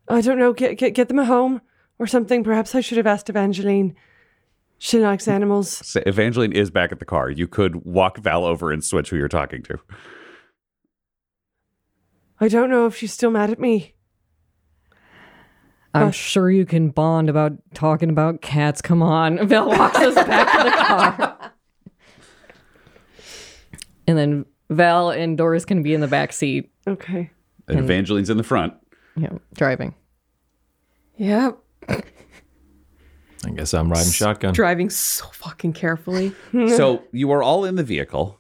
I 0.07 0.21
don't 0.21 0.37
know, 0.37 0.53
get 0.53 0.77
get 0.77 0.93
get 0.93 1.07
them 1.07 1.19
a 1.19 1.25
home 1.25 1.61
or 1.97 2.05
something. 2.07 2.43
Perhaps 2.43 2.75
I 2.75 2.81
should 2.81 2.97
have 2.97 3.07
asked 3.07 3.29
Evangeline. 3.29 3.95
She 4.77 4.99
likes 4.99 5.27
animals. 5.27 5.69
So 5.85 6.01
Evangeline 6.05 6.51
is 6.53 6.71
back 6.71 6.91
at 6.91 6.99
the 6.99 7.05
car. 7.05 7.29
You 7.29 7.47
could 7.47 7.85
walk 7.85 8.17
Val 8.17 8.43
over 8.43 8.71
and 8.71 8.83
switch 8.83 9.11
who 9.11 9.15
you're 9.15 9.27
talking 9.27 9.61
to. 9.63 9.77
I 12.39 12.47
don't 12.47 12.71
know 12.71 12.87
if 12.87 12.97
she's 12.97 13.13
still 13.13 13.29
mad 13.29 13.51
at 13.51 13.59
me. 13.59 13.93
I'm 15.93 16.07
Gosh. 16.07 16.17
sure 16.17 16.49
you 16.49 16.65
can 16.65 16.89
bond 16.89 17.29
about 17.29 17.51
talking 17.75 18.09
about 18.09 18.41
cats. 18.41 18.81
Come 18.81 19.03
on. 19.03 19.45
Val 19.47 19.69
walks 19.69 19.97
us 19.99 20.15
back 20.15 20.57
to 20.57 20.63
the 20.63 20.71
car. 20.71 21.27
And 24.07 24.17
then 24.17 24.45
Val 24.69 25.09
and 25.09 25.37
Doris 25.37 25.65
can 25.65 25.83
be 25.83 25.93
in 25.93 26.01
the 26.01 26.07
back 26.07 26.33
seat, 26.33 26.71
Okay. 26.87 27.29
And 27.67 27.79
Evangeline's 27.79 28.29
in 28.29 28.37
the 28.37 28.43
front. 28.43 28.73
Yeah, 29.15 29.29
driving. 29.53 29.93
Yep. 31.17 31.57
I 31.89 33.49
guess 33.55 33.73
I'm 33.73 33.91
riding 33.91 34.11
shotgun. 34.11 34.53
Driving 34.53 34.89
so 34.89 35.25
fucking 35.33 35.73
carefully. 35.73 36.33
so 36.51 37.03
you 37.11 37.31
are 37.31 37.41
all 37.41 37.65
in 37.65 37.75
the 37.75 37.83
vehicle. 37.83 38.39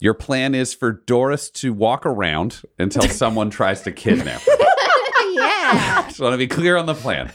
Your 0.00 0.14
plan 0.14 0.54
is 0.54 0.74
for 0.74 0.92
Doris 0.92 1.50
to 1.50 1.72
walk 1.72 2.04
around 2.04 2.62
until 2.78 3.02
someone 3.08 3.50
tries 3.50 3.82
to 3.82 3.92
kidnap 3.92 4.42
her. 4.42 4.52
yeah. 5.32 6.04
Just 6.08 6.20
want 6.20 6.34
to 6.34 6.38
be 6.38 6.46
clear 6.46 6.76
on 6.76 6.86
the 6.86 6.94
plan. 6.94 7.32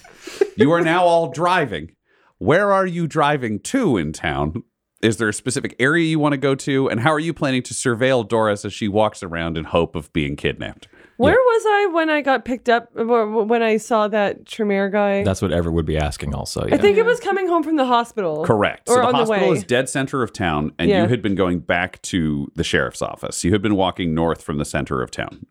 You 0.55 0.71
are 0.71 0.81
now 0.81 1.05
all 1.05 1.31
driving. 1.31 1.91
Where 2.37 2.71
are 2.71 2.85
you 2.85 3.07
driving 3.07 3.59
to 3.61 3.97
in 3.97 4.13
town? 4.13 4.63
Is 5.01 5.17
there 5.17 5.29
a 5.29 5.33
specific 5.33 5.75
area 5.79 6.05
you 6.05 6.19
want 6.19 6.33
to 6.33 6.37
go 6.37 6.55
to? 6.55 6.89
And 6.89 6.99
how 6.99 7.11
are 7.13 7.19
you 7.19 7.33
planning 7.33 7.63
to 7.63 7.73
surveil 7.73 8.27
Doris 8.27 8.65
as 8.65 8.73
she 8.73 8.87
walks 8.87 9.23
around 9.23 9.57
in 9.57 9.63
hope 9.65 9.95
of 9.95 10.11
being 10.11 10.35
kidnapped? 10.35 10.87
Where 11.15 11.33
was 11.35 11.63
I 11.67 11.85
when 11.93 12.09
I 12.09 12.21
got 12.21 12.45
picked 12.45 12.69
up? 12.69 12.89
When 12.95 13.61
I 13.61 13.75
saw 13.75 14.07
that 14.07 14.45
Tremere 14.45 14.89
guy? 14.89 15.23
That's 15.23 15.41
what 15.41 15.51
Everett 15.51 15.75
would 15.75 15.85
be 15.85 15.97
asking 15.97 16.33
also. 16.33 16.65
Yeah. 16.65 16.75
I 16.75 16.77
think 16.77 16.97
it 16.97 17.05
was 17.05 17.19
coming 17.19 17.47
home 17.47 17.61
from 17.61 17.75
the 17.75 17.85
hospital. 17.85 18.45
Correct. 18.45 18.87
Or 18.89 18.95
so 18.95 19.01
the 19.01 19.07
on 19.07 19.11
the 19.11 19.17
hospital 19.19 19.49
way. 19.49 19.57
is 19.57 19.63
dead 19.65 19.89
center 19.89 20.23
of 20.23 20.31
town, 20.31 20.71
and 20.79 20.89
Yeah. 20.89 21.03
you 21.03 21.09
had 21.09 21.21
been 21.21 21.35
going 21.35 21.59
back 21.59 22.01
to 22.03 22.49
the 22.55 22.63
sheriff's 22.63 23.01
office. 23.01 23.43
You 23.43 23.51
had 23.51 23.61
been 23.61 23.75
walking 23.75 24.13
north 24.15 24.41
from 24.41 24.59
the 24.59 24.65
center 24.65 25.01
of 25.01 25.11
town 25.11 25.45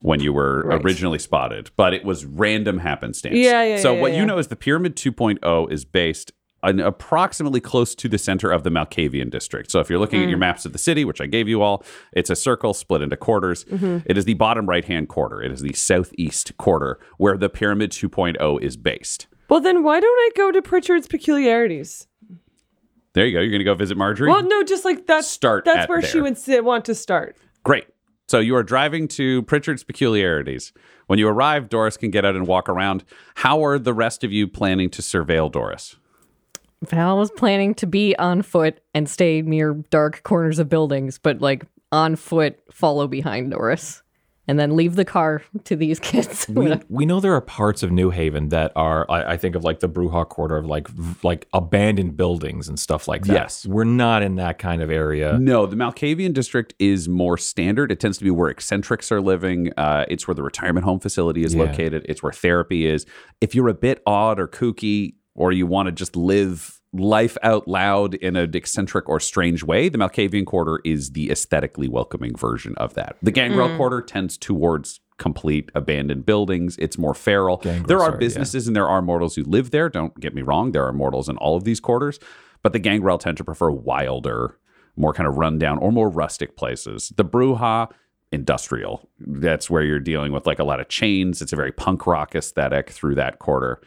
when 0.00 0.20
you 0.20 0.32
were 0.32 0.62
Right. 0.64 0.82
originally 0.82 1.18
spotted, 1.18 1.70
but 1.76 1.92
it 1.92 2.02
was 2.02 2.24
random 2.24 2.78
happenstance. 2.78 3.36
Yeah, 3.36 3.62
yeah, 3.62 3.76
So 3.76 3.94
yeah, 3.94 4.00
what 4.00 4.12
yeah. 4.12 4.20
you 4.20 4.26
know 4.26 4.38
is 4.38 4.48
the 4.48 4.56
Pyramid 4.56 4.96
2.0 4.96 5.66
is 5.70 5.84
based 5.84 6.32
on 6.62 6.78
approximately 6.80 7.60
close 7.60 7.94
to 7.94 8.08
the 8.08 8.18
center 8.18 8.50
of 8.50 8.62
the 8.64 8.70
Malkavian 8.70 9.30
district. 9.30 9.70
So 9.70 9.80
if 9.80 9.88
you're 9.88 9.98
looking 9.98 10.22
at 10.22 10.28
your 10.28 10.36
Mm. 10.36 10.40
maps 10.40 10.64
of 10.66 10.72
the 10.72 10.78
city, 10.78 11.04
which 11.04 11.20
I 11.20 11.26
gave 11.26 11.48
you 11.48 11.62
all, 11.62 11.84
it's 12.12 12.28
a 12.30 12.36
circle 12.36 12.74
split 12.74 13.00
into 13.02 13.16
quarters. 13.16 13.64
Mm-hmm. 13.64 13.98
It 14.06 14.18
is 14.18 14.24
the 14.26 14.34
bottom 14.34 14.66
right-hand 14.66 15.08
quarter. 15.08 15.42
It 15.42 15.52
is 15.52 15.62
the 15.62 15.72
southeast 15.72 16.56
quarter 16.58 16.98
where 17.16 17.36
the 17.38 17.48
Pyramid 17.48 17.92
2.0 17.92 18.58
is 18.62 18.76
based. 18.76 19.26
Well, 19.48 19.60
then 19.60 19.82
why 19.82 20.00
don't 20.00 20.18
I 20.18 20.30
go 20.36 20.52
to 20.52 20.60
Pritchard's 20.62 21.06
Peculiarities? 21.08 22.06
There 23.14 23.26
you 23.26 23.32
go. 23.32 23.40
You're 23.40 23.50
going 23.50 23.58
to 23.60 23.64
go 23.64 23.74
visit 23.74 23.96
Marjorie. 23.96 24.28
Well, 24.28 24.42
no, 24.44 24.62
just 24.62 24.84
like 24.84 25.06
that's 25.06 25.26
Start 25.26 25.64
That's 25.64 25.84
at 25.84 25.88
where 25.88 26.00
she 26.02 26.20
would 26.20 26.38
sit, 26.38 26.64
want 26.64 26.84
to 26.84 26.94
start. 26.94 27.36
Great. 27.64 27.86
So 28.28 28.38
you 28.38 28.54
are 28.54 28.62
driving 28.62 29.08
to 29.08 29.42
Pritchard's 29.42 29.82
Peculiarities. 29.82 30.72
When 31.08 31.18
you 31.18 31.26
arrive, 31.26 31.68
Doris 31.68 31.96
can 31.96 32.12
get 32.12 32.24
out 32.24 32.36
and 32.36 32.46
walk 32.46 32.68
around. 32.68 33.02
How 33.34 33.64
are 33.64 33.80
the 33.80 33.92
rest 33.92 34.22
of 34.22 34.30
you 34.30 34.46
planning 34.46 34.88
to 34.90 35.02
surveil 35.02 35.50
Doris? 35.50 35.96
Val 36.86 37.18
was 37.18 37.30
planning 37.32 37.74
to 37.74 37.86
be 37.86 38.16
on 38.16 38.42
foot 38.42 38.80
and 38.94 39.08
stay 39.08 39.42
near 39.42 39.74
dark 39.90 40.22
corners 40.22 40.58
of 40.58 40.68
buildings, 40.68 41.18
but 41.18 41.40
like 41.40 41.64
on 41.92 42.16
foot, 42.16 42.58
follow 42.72 43.06
behind 43.06 43.50
Doris. 43.50 44.02
And 44.48 44.58
then 44.58 44.74
leave 44.74 44.96
the 44.96 45.04
car 45.04 45.42
to 45.64 45.76
these 45.76 46.00
kids. 46.00 46.48
we, 46.48 46.74
we 46.88 47.06
know 47.06 47.20
there 47.20 47.34
are 47.34 47.40
parts 47.40 47.84
of 47.84 47.92
New 47.92 48.10
Haven 48.10 48.48
that 48.48 48.72
are 48.74 49.08
I, 49.08 49.34
I 49.34 49.36
think 49.36 49.54
of 49.54 49.62
like 49.62 49.78
the 49.78 49.88
Brujah 49.88 50.28
quarter 50.28 50.56
of 50.56 50.66
like 50.66 50.88
v- 50.88 51.14
like 51.22 51.46
abandoned 51.52 52.16
buildings 52.16 52.68
and 52.68 52.76
stuff 52.76 53.06
like 53.06 53.26
that. 53.26 53.32
Yes. 53.32 53.64
We're 53.64 53.84
not 53.84 54.24
in 54.24 54.34
that 54.36 54.58
kind 54.58 54.82
of 54.82 54.90
area. 54.90 55.38
No, 55.38 55.66
the 55.66 55.76
Malkavian 55.76 56.32
district 56.32 56.74
is 56.80 57.08
more 57.08 57.38
standard. 57.38 57.92
It 57.92 58.00
tends 58.00 58.18
to 58.18 58.24
be 58.24 58.30
where 58.32 58.48
eccentrics 58.48 59.12
are 59.12 59.20
living. 59.20 59.72
Uh, 59.76 60.04
it's 60.08 60.26
where 60.26 60.34
the 60.34 60.42
retirement 60.42 60.84
home 60.84 60.98
facility 60.98 61.44
is 61.44 61.54
Yeah. 61.54 61.64
located. 61.64 62.04
It's 62.08 62.20
where 62.20 62.32
therapy 62.32 62.86
is. 62.86 63.06
If 63.40 63.54
you're 63.54 63.68
a 63.68 63.74
bit 63.74 64.02
odd 64.04 64.40
or 64.40 64.48
kooky, 64.48 65.14
or 65.40 65.52
you 65.52 65.66
want 65.66 65.86
to 65.86 65.92
just 65.92 66.16
live 66.16 66.78
life 66.92 67.38
out 67.42 67.66
loud 67.66 68.14
in 68.16 68.36
an 68.36 68.54
eccentric 68.54 69.08
or 69.08 69.18
strange 69.18 69.64
way, 69.64 69.88
the 69.88 69.96
Malkavian 69.96 70.44
quarter 70.44 70.80
is 70.84 71.12
the 71.12 71.30
aesthetically 71.30 71.88
welcoming 71.88 72.36
version 72.36 72.74
of 72.76 72.92
that. 72.92 73.16
The 73.22 73.30
Gangrel 73.30 73.70
hmm. 73.70 73.76
quarter 73.78 74.02
tends 74.02 74.36
towards 74.36 75.00
complete 75.16 75.70
abandoned 75.74 76.26
buildings. 76.26 76.76
It's 76.78 76.98
more 76.98 77.14
feral. 77.14 77.56
Gangrel, 77.56 77.86
there 77.86 77.96
are 77.98 78.10
sorry, 78.10 78.14
yeah. 78.16 78.18
businesses 78.18 78.66
and 78.66 78.76
there 78.76 78.86
are 78.86 79.00
mortals 79.00 79.34
who 79.34 79.44
live 79.44 79.70
there. 79.70 79.88
Don't 79.88 80.20
get 80.20 80.34
me 80.34 80.42
wrong. 80.42 80.72
There 80.72 80.84
are 80.84 80.92
mortals 80.92 81.30
in 81.30 81.38
all 81.38 81.56
of 81.56 81.64
these 81.64 81.80
quarters, 81.80 82.20
but 82.62 82.74
the 82.74 82.78
Gangrel 82.78 83.16
tend 83.16 83.38
to 83.38 83.44
prefer 83.44 83.70
wilder, 83.70 84.58
more 84.94 85.14
kind 85.14 85.26
of 85.26 85.38
rundown 85.38 85.78
or 85.78 85.90
more 85.90 86.10
rustic 86.10 86.54
places. 86.54 87.14
The 87.16 87.24
Brujah, 87.24 87.90
industrial. 88.30 89.08
That's 89.18 89.70
where 89.70 89.82
you're 89.82 90.00
dealing 90.00 90.32
with 90.32 90.46
like 90.46 90.58
a 90.58 90.64
lot 90.64 90.80
of 90.80 90.88
chains. 90.88 91.40
It's 91.40 91.54
a 91.54 91.56
very 91.56 91.72
punk 91.72 92.06
rock 92.06 92.34
aesthetic 92.34 92.90
through 92.90 93.14
that 93.14 93.38
quarter. 93.38 93.80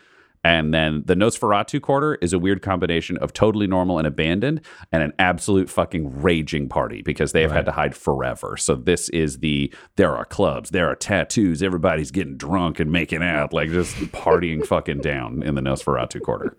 And 0.43 0.73
then 0.73 1.03
the 1.05 1.15
Nosferatu 1.15 1.81
quarter 1.81 2.15
is 2.15 2.33
a 2.33 2.39
weird 2.39 2.61
combination 2.61 3.17
of 3.17 3.31
totally 3.31 3.65
normal 3.65 3.97
and 3.97 4.05
abandoned 4.05 4.61
and 4.91 5.01
an 5.01 5.13
absolute 5.17 5.69
fucking 5.69 6.21
raging 6.21 6.67
party 6.67 7.01
because 7.01 7.31
they 7.31 7.41
have 7.43 7.51
had 7.51 7.65
to 7.65 7.71
hide 7.71 7.95
forever. 7.95 8.57
So 8.57 8.75
this 8.75 9.07
is 9.09 9.39
the 9.39 9.73
there 9.95 10.15
are 10.15 10.25
clubs, 10.25 10.71
there 10.71 10.89
are 10.89 10.95
tattoos, 10.95 11.63
everybody's 11.63 12.11
getting 12.11 12.35
drunk 12.35 12.79
and 12.81 12.91
making 12.91 13.23
out, 13.23 13.53
like 13.53 13.69
just 13.69 13.95
partying 14.11 14.65
fucking 14.67 14.99
down 14.99 15.43
in 15.43 15.55
the 15.55 15.61
Nosferatu 15.61 16.21
quarter. 16.21 16.57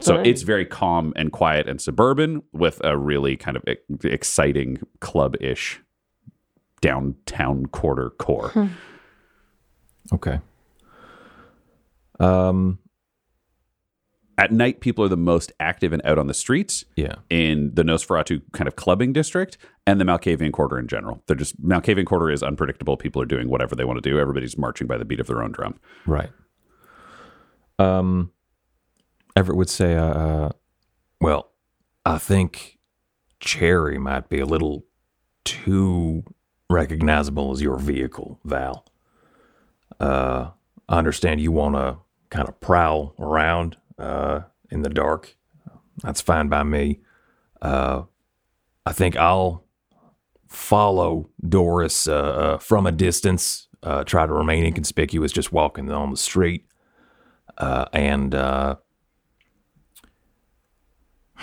So 0.00 0.16
it's 0.16 0.42
very 0.42 0.64
calm 0.64 1.12
and 1.14 1.30
quiet 1.30 1.68
and 1.68 1.80
suburban 1.80 2.42
with 2.52 2.80
a 2.82 2.96
really 2.96 3.36
kind 3.36 3.56
of 3.56 3.62
exciting 4.02 4.80
club 5.00 5.36
ish 5.40 5.80
downtown 6.80 7.66
quarter 7.66 8.10
core. 8.10 8.50
Okay. 10.12 10.40
Um. 12.18 12.78
At 14.40 14.52
night, 14.52 14.80
people 14.80 15.04
are 15.04 15.08
the 15.08 15.18
most 15.18 15.52
active 15.60 15.92
and 15.92 16.00
out 16.02 16.18
on 16.18 16.26
the 16.26 16.32
streets. 16.32 16.86
Yeah. 16.96 17.16
in 17.28 17.74
the 17.74 17.82
Nosferatu 17.82 18.40
kind 18.52 18.66
of 18.66 18.74
clubbing 18.74 19.12
district 19.12 19.58
and 19.86 20.00
the 20.00 20.04
Malkavian 20.06 20.50
Quarter 20.50 20.78
in 20.78 20.88
general. 20.88 21.22
They're 21.26 21.36
just 21.36 21.62
Malkavian 21.62 22.06
Quarter 22.06 22.30
is 22.30 22.42
unpredictable. 22.42 22.96
People 22.96 23.20
are 23.20 23.26
doing 23.26 23.50
whatever 23.50 23.76
they 23.76 23.84
want 23.84 24.02
to 24.02 24.10
do. 24.10 24.18
Everybody's 24.18 24.56
marching 24.56 24.86
by 24.86 24.96
the 24.96 25.04
beat 25.04 25.20
of 25.20 25.26
their 25.26 25.42
own 25.42 25.52
drum. 25.52 25.78
Right. 26.06 26.30
Um, 27.78 28.32
Everett 29.36 29.58
would 29.58 29.68
say, 29.68 29.94
uh, 29.94 30.04
uh, 30.04 30.50
well, 31.20 31.52
I 32.06 32.16
think 32.16 32.78
Cherry 33.40 33.98
might 33.98 34.30
be 34.30 34.40
a 34.40 34.46
little 34.46 34.86
too 35.44 36.24
recognizable 36.70 37.52
as 37.52 37.60
your 37.60 37.78
vehicle, 37.78 38.40
Val. 38.44 38.86
Uh, 39.98 40.50
I 40.88 40.96
understand 40.96 41.42
you 41.42 41.52
want 41.52 41.74
to 41.74 41.98
kind 42.30 42.48
of 42.48 42.58
prowl 42.60 43.14
around 43.18 43.76
uh, 44.00 44.40
in 44.70 44.82
the 44.82 44.88
dark. 44.90 45.36
That's 46.02 46.20
fine 46.20 46.48
by 46.48 46.62
me. 46.62 47.00
Uh, 47.60 48.02
I 48.86 48.92
think 48.92 49.16
I'll 49.16 49.64
follow 50.48 51.28
Doris 51.46 52.08
uh, 52.08 52.14
uh, 52.14 52.58
from 52.58 52.86
a 52.86 52.92
distance, 52.92 53.68
uh, 53.82 54.02
try 54.04 54.26
to 54.26 54.32
remain 54.32 54.64
inconspicuous, 54.64 55.30
just 55.32 55.52
walking 55.52 55.90
on 55.90 56.10
the 56.10 56.16
street. 56.16 56.66
Uh, 57.58 57.84
and 57.92 58.34
uh, 58.34 58.76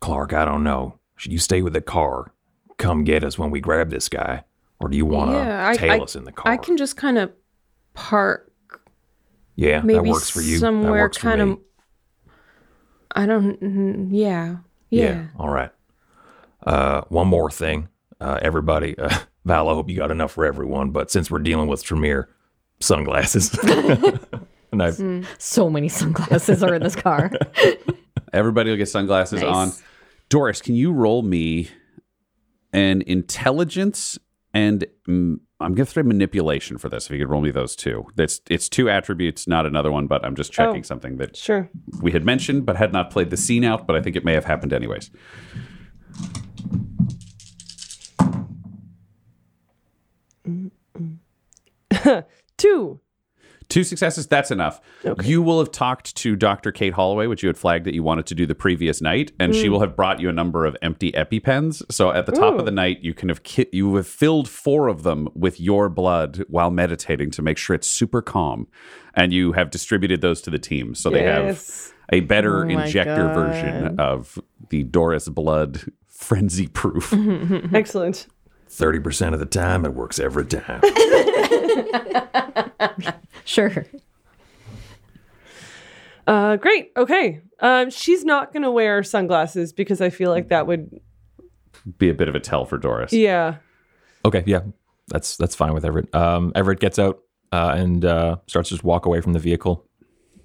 Clark, 0.00 0.32
I 0.32 0.44
don't 0.44 0.64
know. 0.64 0.98
Should 1.16 1.32
you 1.32 1.38
stay 1.38 1.62
with 1.62 1.72
the 1.72 1.80
car? 1.80 2.32
Come 2.78 3.04
get 3.04 3.24
us 3.24 3.38
when 3.38 3.50
we 3.50 3.60
grab 3.60 3.90
this 3.90 4.08
guy, 4.08 4.44
or 4.80 4.88
do 4.88 4.96
you 4.96 5.04
want 5.04 5.30
to 5.32 5.36
Yeah, 5.36 5.72
tail 5.74 5.92
I- 5.92 5.98
us 6.04 6.16
in 6.16 6.24
the 6.24 6.32
car? 6.32 6.50
I 6.52 6.56
can 6.56 6.76
just 6.76 6.96
kind 6.96 7.18
of 7.18 7.30
park 7.94 8.49
yeah, 9.60 9.80
maybe 9.82 9.94
that 10.04 10.10
works 10.10 10.30
for 10.30 10.40
you. 10.40 10.54
that 10.56 10.60
somewhere 10.60 11.02
works 11.02 11.16
for 11.18 11.22
kind 11.22 11.44
me. 11.46 11.52
of. 11.52 11.58
I 13.12 13.26
don't. 13.26 13.60
mm, 13.60 14.08
Yeah. 14.10 14.56
Yeah. 14.90 15.26
All 15.38 15.48
right. 15.50 15.70
Uh, 16.66 17.02
one 17.08 17.26
more 17.28 17.50
thing, 17.50 17.88
uh, 18.20 18.38
everybody. 18.42 18.96
Uh, 18.98 19.16
Val, 19.44 19.68
I 19.68 19.74
hope 19.74 19.88
you 19.88 19.96
got 19.96 20.10
enough 20.10 20.32
for 20.32 20.44
everyone. 20.44 20.90
But 20.90 21.10
since 21.10 21.30
we're 21.30 21.38
dealing 21.38 21.68
with 21.68 21.82
Tremere, 21.82 22.28
sunglasses. 22.80 23.56
and 24.72 24.82
I, 24.82 25.22
so 25.38 25.70
many 25.70 25.88
sunglasses 25.88 26.62
are 26.62 26.74
in 26.74 26.82
this 26.82 26.96
car. 26.96 27.30
Everybody 28.32 28.70
will 28.70 28.76
get 28.76 28.88
sunglasses 28.88 29.42
Nice. 29.42 29.54
on. 29.54 29.72
Doris, 30.28 30.60
can 30.62 30.74
you 30.74 30.92
roll 30.92 31.22
me 31.22 31.68
an 32.72 33.02
intelligence 33.02 34.18
and 34.54 34.86
mm, 35.08 35.38
I'm 35.60 35.74
going 35.74 35.86
to 35.86 35.92
throw 35.92 36.02
manipulation 36.02 36.78
for 36.78 36.88
this. 36.88 37.06
If 37.06 37.12
you 37.12 37.18
could 37.18 37.30
roll 37.30 37.42
me 37.42 37.50
those 37.50 37.76
two, 37.76 38.06
that's 38.16 38.40
it's 38.48 38.68
two 38.68 38.88
attributes, 38.88 39.46
not 39.46 39.66
another 39.66 39.90
one. 39.92 40.06
But 40.06 40.24
I'm 40.24 40.34
just 40.34 40.52
oh, 40.52 40.54
checking 40.54 40.80
Oh. 40.80 40.82
something 40.84 41.16
that 41.18 41.36
Sure. 41.36 41.68
we 42.00 42.12
had 42.12 42.24
mentioned, 42.24 42.64
but 42.66 42.76
had 42.76 42.92
not 42.92 43.10
played 43.10 43.30
the 43.30 43.36
scene 43.36 43.64
out. 43.64 43.86
But 43.86 43.96
I 43.96 44.00
think 44.02 44.16
it 44.16 44.24
may 44.24 44.32
have 44.34 44.46
happened 44.46 44.72
anyways. 44.72 45.10
Two. 52.56 53.00
Two 53.70 53.84
successes, 53.84 54.26
that's 54.26 54.50
enough. 54.50 54.80
You 55.22 55.42
will 55.42 55.60
have 55.60 55.70
talked 55.70 56.16
to 56.16 56.34
Dr. 56.34 56.72
Kate 56.72 56.92
Holloway, 56.92 57.28
which 57.28 57.42
you 57.42 57.48
had 57.48 57.56
flagged 57.56 57.86
that 57.86 57.94
you 57.94 58.02
wanted 58.02 58.26
to 58.26 58.34
do 58.34 58.44
the 58.44 58.54
previous 58.54 59.00
night, 59.00 59.30
and 59.38 59.54
she 59.54 59.68
mm. 59.68 59.70
will 59.70 59.80
have 59.80 59.94
brought 59.94 60.20
you 60.20 60.28
a 60.28 60.32
number 60.32 60.66
of 60.66 60.76
empty 60.82 61.12
EpiPens. 61.12 61.82
So 61.90 62.10
at 62.10 62.26
the 62.26 62.32
top 62.32 62.58
of 62.58 62.64
the 62.64 62.72
night, 62.72 62.98
you 63.00 63.14
can 63.14 63.28
have 63.28 63.44
ki- 63.44 63.68
you 63.72 63.94
have 63.94 64.08
filled 64.08 64.48
four 64.48 64.88
of 64.88 65.04
them 65.04 65.28
with 65.34 65.60
your 65.60 65.88
blood 65.88 66.44
while 66.48 66.70
meditating 66.70 67.30
to 67.30 67.42
make 67.42 67.58
sure 67.58 67.74
it's 67.74 67.88
super 67.88 68.20
calm, 68.20 68.66
and 69.14 69.32
you 69.32 69.52
have 69.52 69.70
distributed 69.70 70.20
those 70.20 70.42
to 70.42 70.50
the 70.50 70.58
team, 70.58 70.94
so 70.94 71.08
they 71.08 71.22
have 71.22 71.64
a 72.12 72.20
better 72.20 72.64
Oh 72.64 72.74
my 72.74 72.86
injector 72.86 73.32
version 73.32 74.00
of 74.00 74.36
the 74.70 74.82
Doris 74.82 75.28
blood 75.28 75.92
frenzy 76.08 76.66
proof. 76.66 77.12
Excellent. 77.72 78.26
30% 78.68 79.34
of 79.34 79.40
the 79.40 79.46
time, 79.46 79.84
it 79.84 79.94
works 79.94 80.20
every 80.20 80.46
time. 80.46 80.80
Sure. 83.44 83.84
Uh, 86.26 86.56
great. 86.56 86.92
Okay. 86.96 87.40
Um, 87.60 87.90
she's 87.90 88.24
not 88.24 88.52
going 88.52 88.62
to 88.62 88.70
wear 88.70 89.02
sunglasses 89.02 89.72
because 89.72 90.00
I 90.00 90.10
feel 90.10 90.30
like 90.30 90.48
that 90.48 90.66
would, 90.66 91.00
Be 91.98 92.08
a 92.08 92.14
bit 92.14 92.28
of 92.28 92.34
a 92.34 92.40
tell 92.40 92.64
for 92.64 92.78
Doris. 92.78 93.12
yeah. 93.12 93.56
Okay, 94.22 94.44
yeah, 94.46 94.60
that's 95.08 95.38
that's 95.38 95.54
fine 95.54 95.72
with 95.72 95.82
Everett. 95.82 96.14
Um, 96.14 96.52
Everett 96.54 96.78
gets 96.78 96.98
out 96.98 97.20
uh, 97.52 97.72
and 97.74 98.04
uh, 98.04 98.36
starts 98.46 98.68
to 98.68 98.74
just 98.74 98.84
walk 98.84 99.06
away 99.06 99.22
from 99.22 99.32
the 99.32 99.38
vehicle, 99.38 99.86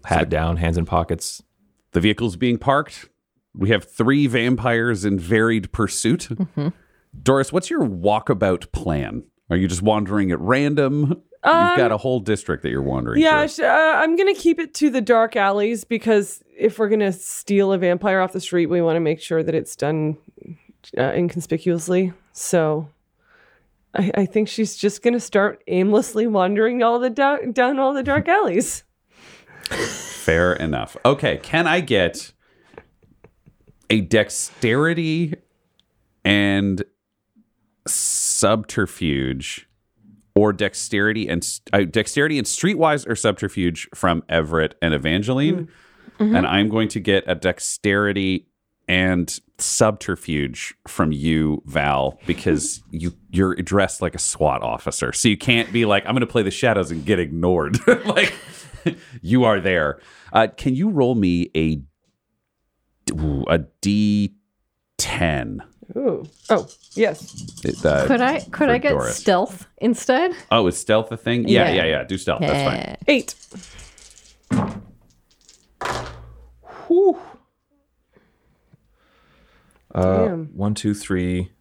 hat 0.06 0.30
down, 0.30 0.56
hands 0.56 0.78
in 0.78 0.86
pockets. 0.86 1.44
The 1.92 2.00
vehicle's 2.00 2.38
being 2.38 2.58
parked. 2.58 3.10
We 3.54 3.68
have 3.72 3.84
three 3.84 4.28
vampires 4.28 5.04
in 5.04 5.20
varied 5.20 5.74
pursuit. 5.74 6.30
Doris, 7.22 7.52
what's 7.52 7.70
your 7.70 7.82
walkabout 7.86 8.72
plan? 8.72 9.24
Are 9.50 9.58
you 9.58 9.68
just 9.68 9.82
wandering 9.82 10.32
at 10.32 10.40
random? 10.40 11.22
You've 11.46 11.78
got 11.78 11.92
a 11.92 11.98
whole 11.98 12.20
district 12.20 12.64
that 12.64 12.70
you're 12.70 12.82
wandering 12.82 13.22
Yeah, 13.22 13.42
through. 13.42 13.48
sh- 13.50 13.60
uh, 13.68 13.94
I'm 13.98 14.16
going 14.16 14.34
to 14.34 14.40
keep 14.40 14.60
it 14.60 14.74
to 14.76 14.90
the 14.90 15.02
dark 15.02 15.36
alleys 15.36 15.84
because 15.84 16.44
if 16.58 16.80
we're 16.80 16.90
going 16.90 17.00
to 17.02 17.12
steal 17.12 17.72
a 17.72 17.78
vampire 17.78 18.20
off 18.22 18.34
the 18.34 18.42
street, 18.42 18.66
we 18.68 18.82
want 18.82 18.96
to 18.96 19.00
make 19.00 19.22
sure 19.22 19.44
that 19.44 19.54
it's 19.54 19.76
done 19.76 20.18
uh, 20.98 21.12
inconspicuously. 21.14 22.14
So 22.34 22.90
I, 23.94 24.12
I 24.16 24.26
think 24.26 24.48
she's 24.48 24.76
just 24.76 25.02
going 25.04 25.14
to 25.14 25.20
start 25.20 25.64
aimlessly 25.68 26.26
wandering 26.28 26.82
all 26.84 27.00
the 27.00 27.10
da- 27.10 27.38
down 27.52 27.78
all 27.80 27.94
the 27.94 28.04
dark 28.04 28.28
alleys. 28.28 28.84
Fair 29.70 30.54
enough. 30.54 30.98
Okay, 31.06 31.38
can 31.38 31.68
I 31.68 31.80
get 31.82 32.32
a 33.90 34.02
dexterity 34.02 35.36
and 36.24 36.84
subterfuge 37.88 39.68
or 40.36 40.54
dexterity 40.54 41.28
and 41.28 41.48
uh, 41.74 41.84
dexterity 41.84 42.38
and 42.38 42.46
streetwise 42.46 43.08
or 43.08 43.16
subterfuge 43.16 43.88
from 43.96 44.24
Everett 44.30 44.76
and 44.82 44.94
Evangeline? 44.94 45.70
And 46.20 46.48
I'm 46.48 46.70
going 46.70 46.88
to 46.90 47.00
get 47.00 47.26
a 47.28 47.36
dexterity 47.36 48.48
and 48.88 49.40
subterfuge 49.58 50.76
from 50.88 51.12
you, 51.12 51.62
Val, 51.66 52.20
because 52.26 52.82
you 52.92 53.14
you're 53.32 53.56
dressed 53.56 54.02
like 54.02 54.16
a 54.16 54.20
SWAT 54.20 54.64
officer, 54.64 55.12
so 55.12 55.28
you 55.28 55.38
can't 55.38 55.72
be 55.72 55.86
like 55.86 56.06
I'm 56.06 56.14
going 56.14 56.22
to 56.22 56.28
play 56.28 56.44
the 56.44 56.52
shadows 56.52 56.92
and 56.92 57.06
get 57.06 57.20
ignored. 57.20 57.80
like 58.06 58.34
you 59.22 59.44
are 59.44 59.60
there. 59.60 60.00
Uh, 60.34 60.48
can 60.56 60.76
you 60.76 60.90
roll 60.90 61.16
me 61.16 61.50
a 61.56 61.82
ooh, 63.12 63.46
a 63.48 63.60
D 63.82 64.36
ten? 64.98 65.62
Ooh. 65.96 66.24
Oh, 66.50 66.68
yes. 66.94 67.62
It, 67.64 67.86
Uh, 67.86 68.08
Could 68.08 68.22
I 68.22 68.40
could 68.40 68.70
I 68.70 68.78
get 68.80 68.90
Doris. 68.92 69.18
stealth 69.18 69.68
instead? 69.78 70.32
Oh, 70.52 70.66
is 70.68 70.78
stealth 70.78 71.12
a 71.12 71.18
thing? 71.18 71.48
Yeah, 71.48 71.70
Yeah. 71.70 71.76
yeah, 71.76 71.86
yeah. 71.86 72.04
Do 72.04 72.18
stealth. 72.18 72.42
That's 72.42 72.64
fine. 72.64 72.98
Eight. 73.08 73.36
Whew. 76.88 77.18
Uh, 79.94 80.26
Damn. 80.26 80.46
one, 80.58 80.74
two, 80.74 80.94
three, 80.94 81.52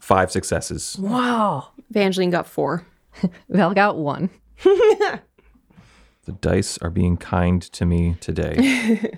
five 0.00 0.30
successes. 0.30 0.96
Wow. 0.98 1.68
Evangeline 1.90 2.30
got 2.30 2.46
four. 2.46 2.84
Val 3.48 3.74
got 3.74 3.96
one. 3.96 4.30
The 4.64 6.32
dice 6.40 6.76
are 6.78 6.90
being 6.90 7.16
kind 7.16 7.62
to 7.62 7.86
me 7.86 8.16
today. 8.20 9.12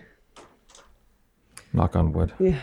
Knock 1.72 1.96
on 1.96 2.12
wood. 2.12 2.32
Yeah. 2.38 2.58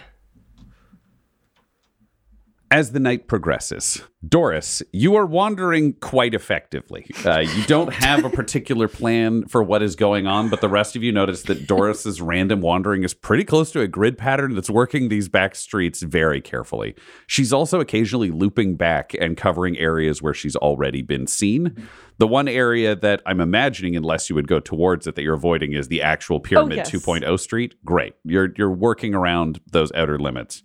As 2.72 2.91
the 2.91 2.99
night 2.99 3.28
progresses, 3.28 4.01
Doris, 4.28 4.82
you 4.91 5.16
are 5.16 5.26
wandering 5.26 5.93
quite 5.93 6.34
effectively. 6.34 7.05
Uh, 7.24 7.39
you 7.39 7.63
don't 7.66 7.93
have 7.93 8.26
a 8.26 8.30
particular 8.30 8.88
plan 8.88 9.45
for 9.47 9.61
what 9.61 9.84
is 9.84 9.95
going 9.95 10.26
on, 10.26 10.49
but 10.49 10.61
the 10.61 10.68
rest 10.68 10.95
of 10.95 11.03
you 11.03 11.11
notice 11.11 11.43
that 11.43 11.68
Doris's 11.68 12.22
random 12.22 12.61
wandering 12.61 13.03
is 13.03 13.13
pretty 13.13 13.43
close 13.43 13.72
to 13.72 13.82
a 13.82 13.88
grid 13.88 14.18
pattern 14.18 14.55
that's 14.55 14.70
working 14.70 15.09
these 15.09 15.30
back 15.30 15.53
streets 15.53 16.01
very 16.01 16.41
carefully. 16.41 16.95
She's 17.28 17.53
also 17.53 17.80
occasionally 17.80 18.32
looping 18.32 18.78
back 18.78 19.13
and 19.13 19.38
covering 19.38 19.78
areas 19.78 20.24
where 20.24 20.34
she's 20.34 20.55
already 20.55 21.03
been 21.03 21.28
seen. 21.28 21.88
The 22.18 22.28
one 22.28 22.47
area 22.47 22.95
that 22.95 23.22
I'm 23.28 23.41
imagining, 23.41 23.95
unless 23.95 24.28
you 24.28 24.36
would 24.36 24.47
go 24.47 24.59
towards 24.59 25.05
it, 25.05 25.13
that 25.16 25.22
you're 25.22 25.36
avoiding 25.36 25.74
is 25.74 25.88
the 25.88 26.01
actual 26.01 26.39
Pyramid 26.39 26.78
yes. 26.78 26.91
2.0 26.91 27.39
street. 27.39 27.76
Great. 27.86 28.16
You're 28.24 28.53
you're 28.57 28.72
working 28.72 29.13
around 29.13 29.61
those 29.72 29.91
outer 29.91 30.18
limits. 30.18 30.63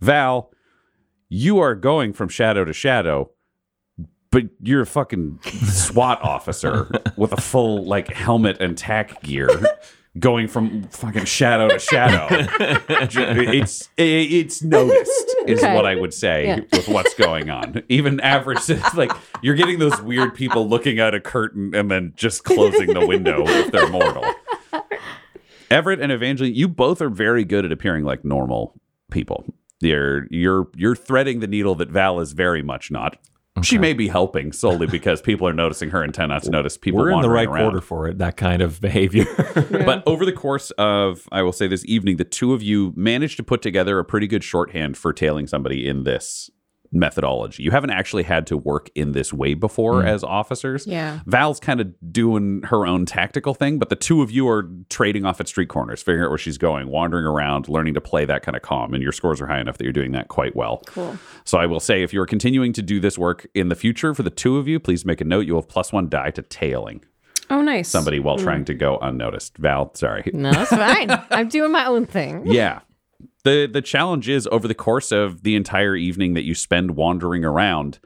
Val, 0.00 0.51
you 1.34 1.58
are 1.60 1.74
going 1.74 2.12
from 2.12 2.28
shadow 2.28 2.62
to 2.62 2.74
shadow, 2.74 3.30
but 4.30 4.44
you're 4.60 4.82
a 4.82 4.86
fucking 4.86 5.38
SWAT 5.64 6.20
officer 6.22 6.90
with 7.16 7.32
a 7.32 7.40
full 7.40 7.84
like 7.84 8.08
helmet 8.12 8.58
and 8.60 8.76
tack 8.76 9.22
gear. 9.22 9.48
Going 10.18 10.46
from 10.46 10.82
fucking 10.90 11.24
shadow 11.24 11.68
to 11.68 11.78
shadow, 11.78 12.26
it's 12.90 13.88
it's 13.96 14.62
noticed 14.62 15.34
is 15.46 15.62
Okay. 15.64 15.74
what 15.74 15.86
I 15.86 15.94
would 15.94 16.12
say 16.12 16.48
Yeah. 16.48 16.60
with 16.70 16.86
what's 16.88 17.14
going 17.14 17.48
on. 17.48 17.82
Even 17.88 18.20
average, 18.20 18.68
like 18.94 19.10
you're 19.40 19.54
getting 19.54 19.78
those 19.78 20.02
weird 20.02 20.34
people 20.34 20.68
looking 20.68 21.00
out 21.00 21.14
a 21.14 21.20
curtain 21.20 21.74
and 21.74 21.90
then 21.90 22.12
just 22.14 22.44
closing 22.44 22.92
the 22.92 23.06
window 23.06 23.42
if 23.46 23.72
they're 23.72 23.88
mortal. 23.88 24.22
Everett 25.70 26.00
and 26.02 26.12
Evangeline, 26.12 26.54
you 26.54 26.68
both 26.68 27.00
are 27.00 27.08
very 27.08 27.44
good 27.46 27.64
at 27.64 27.72
appearing 27.72 28.04
like 28.04 28.22
normal 28.22 28.78
people. 29.10 29.46
You're 29.82 30.26
you're 30.30 30.68
you're 30.76 30.96
threading 30.96 31.40
the 31.40 31.46
needle 31.46 31.74
that 31.76 31.90
Val 31.90 32.20
is 32.20 32.32
very 32.32 32.62
much 32.62 32.90
not. 32.90 33.16
She 33.62 33.76
may 33.76 33.92
be 33.92 34.08
helping 34.08 34.50
solely 34.50 34.86
because 34.86 35.20
people 35.20 35.46
are 35.46 35.52
noticing 35.52 35.90
her 35.90 36.02
and 36.02 36.12
tend 36.14 36.30
not 36.30 36.42
to 36.44 36.50
notice 36.50 36.78
people. 36.78 37.00
We're 37.00 37.10
in 37.10 37.20
the 37.20 37.28
right 37.28 37.46
around. 37.46 37.64
quarter 37.64 37.80
for 37.82 38.08
it, 38.08 38.16
that 38.18 38.38
kind 38.38 38.62
of 38.62 38.80
behavior. 38.80 39.26
But 39.84 40.02
over 40.06 40.24
the 40.24 40.32
course 40.32 40.70
of, 40.72 41.28
I 41.30 41.42
will 41.42 41.52
say 41.52 41.66
this 41.66 41.84
evening, 41.84 42.16
the 42.16 42.24
two 42.24 42.54
of 42.54 42.62
you 42.62 42.94
managed 42.96 43.36
to 43.36 43.42
put 43.42 43.60
together 43.60 43.98
a 43.98 44.04
pretty 44.04 44.26
good 44.26 44.42
shorthand 44.42 44.96
for 44.96 45.12
tailing 45.12 45.46
somebody 45.46 45.86
in 45.86 46.04
this 46.04 46.50
methodology. 46.92 47.62
You 47.62 47.70
haven't 47.70 47.90
actually 47.90 48.22
had 48.22 48.46
to 48.48 48.56
work 48.56 48.90
in 48.94 49.12
this 49.12 49.32
way 49.32 49.54
before 49.54 50.02
mm. 50.02 50.06
as 50.06 50.22
officers. 50.22 50.86
Yeah. 50.86 51.20
Val's 51.26 51.58
kind 51.58 51.80
of 51.80 51.94
doing 52.12 52.62
her 52.64 52.86
own 52.86 53.06
tactical 53.06 53.54
thing, 53.54 53.78
but 53.78 53.88
the 53.88 53.96
two 53.96 54.22
of 54.22 54.30
you 54.30 54.48
are 54.48 54.68
trading 54.90 55.24
off 55.24 55.40
at 55.40 55.48
street 55.48 55.68
corners, 55.68 56.02
figuring 56.02 56.24
out 56.24 56.28
where 56.30 56.38
she's 56.38 56.58
going, 56.58 56.88
wandering 56.88 57.24
around, 57.24 57.68
learning 57.68 57.94
to 57.94 58.00
play 58.00 58.24
that 58.26 58.42
kind 58.42 58.56
of 58.56 58.62
calm. 58.62 58.92
And 58.94 59.02
your 59.02 59.12
scores 59.12 59.40
are 59.40 59.46
high 59.46 59.60
enough 59.60 59.78
that 59.78 59.84
you're 59.84 59.92
doing 59.92 60.12
that 60.12 60.28
quite 60.28 60.54
well. 60.54 60.82
Cool. 60.86 61.18
So 61.44 61.58
I 61.58 61.66
will 61.66 61.80
say, 61.80 62.02
if 62.02 62.12
you're 62.12 62.26
continuing 62.26 62.72
to 62.74 62.82
do 62.82 63.00
this 63.00 63.18
work 63.18 63.46
in 63.54 63.68
the 63.68 63.74
future 63.74 64.14
for 64.14 64.22
the 64.22 64.30
two 64.30 64.58
of 64.58 64.68
you, 64.68 64.78
please 64.78 65.04
make 65.04 65.20
a 65.20 65.24
note. 65.24 65.46
You'll 65.46 65.60
have 65.60 65.68
plus 65.68 65.92
one 65.92 66.08
die 66.08 66.30
to 66.32 66.42
tailing 66.42 67.02
Oh, 67.50 67.60
nice. 67.62 67.88
somebody 67.88 68.18
while 68.20 68.36
mm. 68.38 68.42
trying 68.42 68.64
to 68.66 68.74
go 68.74 68.98
unnoticed. 68.98 69.58
Val, 69.58 69.94
sorry. 69.94 70.30
No, 70.32 70.50
it's 70.50 70.70
fine. 70.70 71.10
I'm 71.30 71.48
doing 71.48 71.72
my 71.72 71.86
own 71.86 72.06
thing. 72.06 72.46
yeah. 72.46 72.80
The 73.44 73.68
the 73.70 73.82
challenge 73.82 74.28
is 74.28 74.48
over 74.52 74.68
the 74.68 74.74
course 74.74 75.10
of 75.12 75.42
the 75.42 75.56
entire 75.56 75.96
evening 75.96 76.34
that 76.34 76.44
you 76.44 76.54
spend 76.54 76.92
wandering 76.92 77.44
around, 77.44 77.98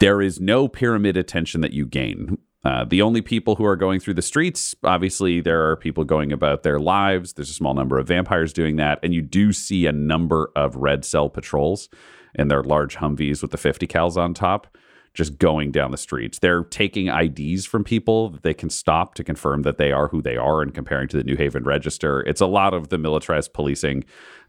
there 0.00 0.20
is 0.20 0.40
no 0.40 0.68
pyramid 0.68 1.16
attention 1.16 1.60
that 1.60 1.72
you 1.72 1.86
gain. 1.86 2.38
Uh, 2.64 2.84
the 2.84 3.02
only 3.02 3.20
people 3.20 3.56
who 3.56 3.64
are 3.64 3.74
going 3.74 3.98
through 3.98 4.14
the 4.14 4.22
streets, 4.22 4.74
obviously, 4.84 5.40
there 5.40 5.68
are 5.68 5.76
people 5.76 6.04
going 6.04 6.30
about 6.30 6.62
their 6.62 6.78
lives. 6.78 7.32
There's 7.32 7.50
a 7.50 7.54
small 7.54 7.74
number 7.74 7.98
of 7.98 8.06
vampires 8.06 8.52
doing 8.52 8.76
that. 8.76 9.00
And 9.02 9.12
you 9.12 9.20
do 9.20 9.52
see 9.52 9.86
a 9.86 9.92
number 9.92 10.52
of 10.54 10.76
red 10.76 11.04
cell 11.04 11.28
patrols 11.28 11.88
in 12.36 12.48
their 12.48 12.62
large 12.62 12.96
Humvees 12.96 13.42
with 13.42 13.50
the 13.50 13.56
50 13.56 13.88
cals 13.88 14.16
on 14.16 14.32
top 14.32 14.76
just 15.14 15.38
going 15.38 15.70
down 15.70 15.90
the 15.90 15.98
streets. 15.98 16.38
They're 16.38 16.64
taking 16.64 17.08
IDs 17.08 17.66
from 17.66 17.84
people 17.84 18.30
that 18.30 18.42
they 18.42 18.54
can 18.54 18.70
stop 18.70 19.14
to 19.14 19.24
confirm 19.24 19.62
that 19.62 19.76
they 19.76 19.92
are 19.92 20.08
who 20.08 20.22
they 20.22 20.36
are 20.36 20.62
and 20.62 20.72
comparing 20.72 21.08
to 21.08 21.16
the 21.16 21.24
New 21.24 21.36
Haven 21.36 21.64
Register. 21.64 22.22
It's 22.22 22.40
a 22.40 22.46
lot 22.46 22.72
of 22.72 22.88
the 22.88 22.98
militarized 22.98 23.52
policing 23.52 24.04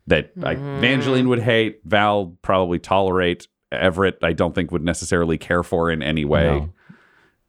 that 0.08 0.32
like 0.38 0.58
Evangeline 0.58 1.22
mm-hmm. 1.22 1.30
would 1.30 1.40
hate, 1.40 1.82
Val 1.86 2.38
probably 2.42 2.80
tolerate. 2.80 3.48
Everett, 3.72 4.20
I 4.22 4.34
don't 4.34 4.54
think 4.54 4.72
would 4.72 4.84
necessarily 4.84 5.38
care 5.38 5.64
for 5.64 5.90
in 5.90 6.04
any 6.04 6.26
way. 6.26 6.46
No. 6.46 6.70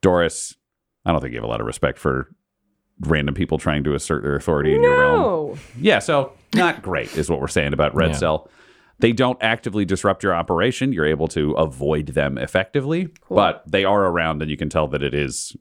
Doris, 0.01 0.57
I 1.05 1.12
don't 1.12 1.21
think 1.21 1.33
you 1.33 1.39
have 1.39 1.45
a 1.45 1.49
lot 1.49 1.61
of 1.61 1.67
respect 1.67 1.99
for 1.99 2.29
random 3.01 3.35
people 3.35 3.59
trying 3.59 3.85
to 3.85 3.95
assert 3.95 4.23
their 4.23 4.37
authority 4.37 4.75
in 4.75 4.83
your 4.83 4.99
realm. 4.99 5.59
Yeah, 5.79 5.99
so 5.99 6.33
not 6.55 6.83
great 6.83 7.17
is 7.17 7.29
what 7.29 7.41
we're 7.41 7.49
saying 7.49 7.73
about 7.73 7.95
Red 7.95 8.11
Yeah. 8.11 8.17
Cell. 8.17 8.51
They 9.05 9.13
don't 9.13 9.37
actively 9.43 9.85
disrupt 9.85 10.23
your 10.23 10.35
operation. 10.35 10.95
You're 10.95 11.05
able 11.05 11.29
to 11.29 11.53
avoid 11.57 12.07
them 12.07 12.39
effectively, 12.39 13.11
but 13.29 13.63
they 13.71 13.85
are 13.85 14.07
around, 14.07 14.41
and 14.41 14.51
you 14.51 14.57
can 14.57 14.71
tell 14.71 14.89
that 14.89 15.03
it 15.03 15.13
is 15.13 15.55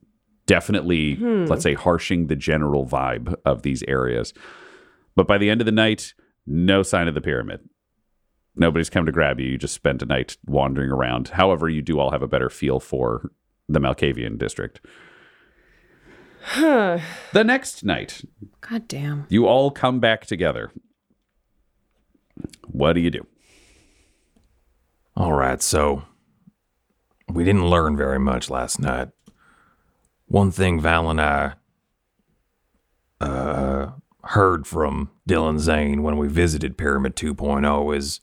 definitely, 0.45 1.15
hmm. 1.15 1.43
let's 1.47 1.63
say, 1.63 1.73
harshing 1.73 2.27
the 2.27 2.37
general 2.37 2.85
vibe 2.85 3.35
of 3.43 3.63
these 3.63 3.83
areas. 3.85 4.33
But 5.17 5.27
by 5.27 5.37
the 5.37 5.49
end 5.49 5.59
of 5.59 5.65
the 5.65 5.73
night, 5.73 6.13
no 6.47 6.83
sign 6.83 7.09
of 7.09 7.15
the 7.15 7.19
pyramid. 7.19 7.67
Nobody's 8.55 8.89
come 8.89 9.05
to 9.05 9.11
grab 9.11 9.41
you. 9.41 9.47
You 9.47 9.57
just 9.57 9.73
spent 9.73 10.01
a 10.01 10.05
night 10.05 10.37
wandering 10.45 10.89
around. 10.89 11.27
However, 11.27 11.67
you 11.67 11.81
do 11.81 11.99
all 11.99 12.11
have 12.11 12.23
a 12.23 12.29
better 12.29 12.49
feel 12.49 12.79
for 12.79 13.29
the 13.67 13.81
Malkavian 13.81 14.37
district. 14.37 14.79
the 16.55 17.01
next 17.33 17.83
night, 17.83 18.23
God 18.61 18.87
damn. 18.87 19.25
you 19.27 19.47
all 19.47 19.69
come 19.69 19.99
back 19.99 20.25
together. 20.25 20.71
What 22.67 22.93
do 22.93 23.01
you 23.01 23.11
do? 23.11 23.27
All 25.15 25.33
right, 25.33 25.61
so 25.61 26.03
we 27.29 27.43
didn't 27.43 27.69
learn 27.69 27.95
very 27.95 28.19
much 28.19 28.49
last 28.49 28.79
night. 28.79 29.09
One 30.27 30.51
thing 30.51 30.79
Val 30.79 31.09
and 31.09 31.21
I 31.21 31.53
uh, 33.21 33.91
heard 34.23 34.65
from 34.65 35.11
Dylan 35.27 35.59
Zane 35.59 36.01
when 36.01 36.17
we 36.17 36.27
visited 36.27 36.77
Pyramid 36.77 37.15
2.0 37.15 37.95
is, 37.95 38.21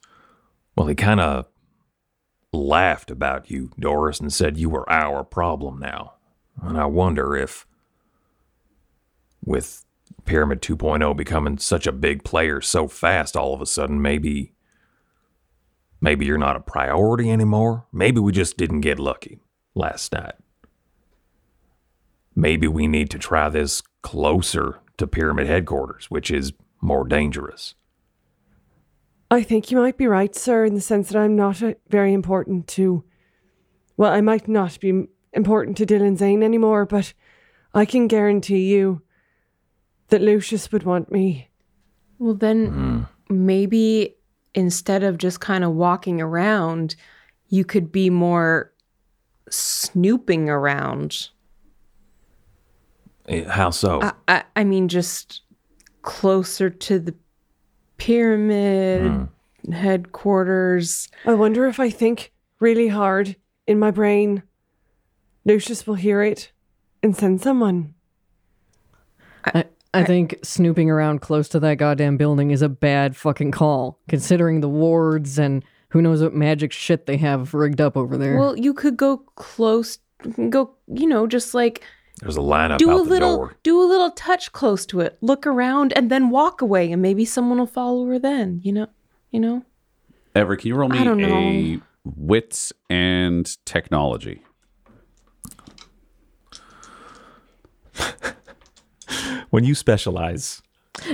well, 0.74 0.88
he 0.88 0.94
kind 0.94 1.20
of 1.20 1.46
laughed 2.52 3.10
about 3.10 3.50
you, 3.50 3.70
Doris, 3.78 4.18
and 4.18 4.32
said 4.32 4.56
you 4.56 4.68
were 4.68 4.90
our 4.90 5.22
problem 5.22 5.78
now. 5.78 6.14
And 6.60 6.76
I 6.76 6.86
wonder 6.86 7.36
if, 7.36 7.66
with 9.44 9.84
Pyramid 10.24 10.60
2.0 10.60 11.16
becoming 11.16 11.58
such 11.58 11.86
a 11.86 11.92
big 11.92 12.24
player 12.24 12.60
so 12.60 12.88
fast 12.88 13.36
all 13.36 13.54
of 13.54 13.62
a 13.62 13.66
sudden, 13.66 14.02
maybe 14.02 14.52
Maybe 16.00 16.24
you're 16.24 16.38
not 16.38 16.56
a 16.56 16.60
priority 16.60 17.30
anymore. 17.30 17.86
Maybe 17.92 18.20
we 18.20 18.32
just 18.32 18.56
didn't 18.56 18.80
get 18.80 18.98
lucky 18.98 19.38
last 19.74 20.12
night. 20.12 20.34
Maybe 22.34 22.66
we 22.68 22.86
need 22.86 23.10
to 23.10 23.18
try 23.18 23.48
this 23.48 23.82
closer 24.02 24.80
to 24.96 25.06
Pyramid 25.06 25.46
headquarters, 25.46 26.10
which 26.10 26.30
is 26.30 26.52
more 26.80 27.06
dangerous. 27.06 27.74
I 29.30 29.42
think 29.42 29.70
you 29.70 29.76
might 29.76 29.96
be 29.96 30.06
right, 30.06 30.34
sir, 30.34 30.64
in 30.64 30.74
the 30.74 30.80
sense 30.80 31.08
that 31.08 31.18
I'm 31.18 31.36
not 31.36 31.62
uh, 31.62 31.74
very 31.88 32.12
important 32.12 32.66
to. 32.68 33.04
Well, 33.96 34.12
I 34.12 34.20
might 34.20 34.48
not 34.48 34.80
be 34.80 35.06
important 35.32 35.76
to 35.76 35.86
Dylan 35.86 36.16
Zane 36.16 36.42
anymore, 36.42 36.86
but 36.86 37.12
I 37.74 37.84
can 37.84 38.08
guarantee 38.08 38.72
you 38.72 39.02
that 40.08 40.22
Lucius 40.22 40.72
would 40.72 40.82
want 40.82 41.12
me. 41.12 41.50
Well, 42.18 42.34
then 42.34 43.06
maybe 43.28 44.16
instead 44.54 45.02
of 45.02 45.18
just 45.18 45.40
kind 45.40 45.64
of 45.64 45.72
walking 45.72 46.20
around, 46.20 46.96
you 47.48 47.64
could 47.64 47.90
be 47.92 48.10
more 48.10 48.72
snooping 49.48 50.48
around. 50.48 51.28
Eh, 53.28 53.44
How 53.48 53.70
so? 53.70 54.02
I, 54.02 54.12
I, 54.28 54.44
I 54.56 54.64
mean, 54.64 54.88
just 54.88 55.42
closer 56.02 56.70
to 56.70 56.98
the 56.98 57.14
pyramid 57.96 59.28
headquarters. 59.70 61.08
I 61.26 61.34
wonder 61.34 61.66
if 61.66 61.78
I 61.78 61.90
think 61.90 62.32
really 62.60 62.88
hard 62.88 63.36
in 63.66 63.78
my 63.78 63.90
brain, 63.90 64.42
Lucius 65.44 65.86
will 65.86 65.94
hear 65.94 66.22
it 66.22 66.50
and 67.02 67.16
send 67.16 67.40
someone. 67.40 67.94
I, 69.44 69.64
I 69.92 70.04
think 70.04 70.38
snooping 70.42 70.88
around 70.90 71.20
close 71.20 71.48
to 71.50 71.60
that 71.60 71.76
goddamn 71.76 72.16
building 72.16 72.50
is 72.50 72.62
a 72.62 72.68
bad 72.68 73.16
fucking 73.16 73.50
call, 73.50 73.98
considering 74.08 74.60
the 74.60 74.68
wards 74.68 75.38
and 75.38 75.64
who 75.88 76.00
knows 76.00 76.22
what 76.22 76.34
magic 76.34 76.72
shit 76.72 77.06
they 77.06 77.16
have 77.16 77.52
rigged 77.54 77.80
up 77.80 77.96
over 77.96 78.16
there. 78.16 78.38
Well, 78.38 78.56
you 78.56 78.72
could 78.72 78.96
go 78.96 79.18
close, 79.34 79.98
go, 80.48 80.76
you 80.86 81.06
know, 81.08 81.26
just 81.26 81.54
like 81.54 81.82
There's 82.20 82.36
a 82.36 82.40
lineup 82.40 82.78
do 82.78 82.90
out 82.90 83.00
a 83.00 83.02
the 83.02 83.10
little, 83.10 83.36
door. 83.36 83.56
do 83.64 83.82
a 83.82 83.86
little 83.86 84.12
touch 84.12 84.52
close 84.52 84.86
to 84.86 85.00
it, 85.00 85.18
look 85.20 85.46
around, 85.46 85.92
and 85.94 86.08
then 86.10 86.30
walk 86.30 86.62
away, 86.62 86.92
and 86.92 87.02
maybe 87.02 87.24
someone 87.24 87.58
will 87.58 87.66
follow 87.66 88.06
her. 88.06 88.18
Then, 88.20 88.60
you 88.62 88.72
know, 88.72 88.86
you 89.32 89.40
know. 89.40 89.64
Ever, 90.36 90.54
can 90.56 90.68
you 90.68 90.76
roll 90.76 90.88
me 90.88 91.74
a 91.74 91.80
wits 92.04 92.72
and 92.88 93.56
technology? 93.66 94.42
When 99.50 99.64
you 99.64 99.74
specialize, 99.74 100.62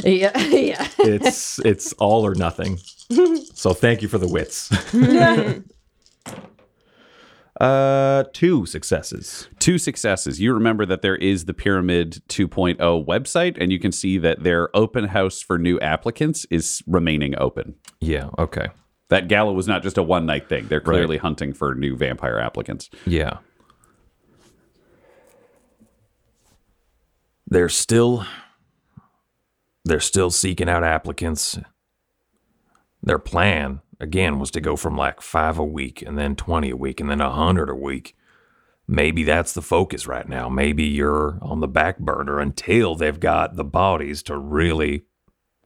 yeah, 0.02 0.36
yeah. 0.38 0.88
it's 0.98 1.58
it's 1.60 1.92
all 1.94 2.26
or 2.26 2.34
nothing. 2.34 2.78
So 3.54 3.72
thank 3.72 4.02
you 4.02 4.08
for 4.08 4.18
the 4.18 4.28
wits. 4.28 4.70
uh, 7.60 8.24
two 8.32 8.66
successes. 8.66 9.48
Two 9.60 9.78
successes. 9.78 10.40
You 10.40 10.52
remember 10.52 10.84
that 10.86 11.02
there 11.02 11.14
is 11.14 11.44
the 11.44 11.54
Pyramid 11.54 12.20
2.0 12.28 12.78
website, 13.06 13.56
and 13.60 13.70
you 13.70 13.78
can 13.78 13.92
see 13.92 14.18
that 14.18 14.42
their 14.42 14.76
open 14.76 15.04
house 15.04 15.40
for 15.40 15.56
new 15.56 15.78
applicants 15.78 16.46
is 16.50 16.82
remaining 16.86 17.38
open. 17.38 17.76
Yeah. 18.00 18.30
Okay. 18.38 18.66
That 19.08 19.28
gala 19.28 19.52
was 19.52 19.68
not 19.68 19.84
just 19.84 19.96
a 19.96 20.02
one 20.02 20.26
night 20.26 20.48
thing. 20.48 20.66
They're 20.66 20.80
clearly 20.80 21.16
hunting 21.16 21.54
for 21.54 21.76
new 21.76 21.96
vampire 21.96 22.40
applicants. 22.40 22.90
Yeah. 23.06 23.38
They're 27.46 27.68
still 27.68 28.26
they're 29.84 30.00
still 30.00 30.30
seeking 30.30 30.68
out 30.68 30.82
applicants. 30.82 31.58
Their 33.02 33.20
plan 33.20 33.82
again 34.00 34.40
was 34.40 34.50
to 34.50 34.60
go 34.60 34.74
from 34.74 34.96
like 34.96 35.22
5 35.22 35.58
a 35.58 35.64
week 35.64 36.02
and 36.02 36.18
then 36.18 36.34
20 36.34 36.70
a 36.70 36.76
week 36.76 37.00
and 37.00 37.08
then 37.08 37.20
100 37.20 37.70
a 37.70 37.74
week. 37.74 38.16
Maybe 38.88 39.22
that's 39.22 39.52
the 39.52 39.62
focus 39.62 40.06
right 40.06 40.28
now. 40.28 40.48
Maybe 40.48 40.84
you're 40.84 41.38
on 41.40 41.60
the 41.60 41.68
back 41.68 41.98
burner 41.98 42.40
until 42.40 42.94
they've 42.94 43.18
got 43.18 43.56
the 43.56 43.64
bodies 43.64 44.22
to 44.24 44.36
really 44.36 45.04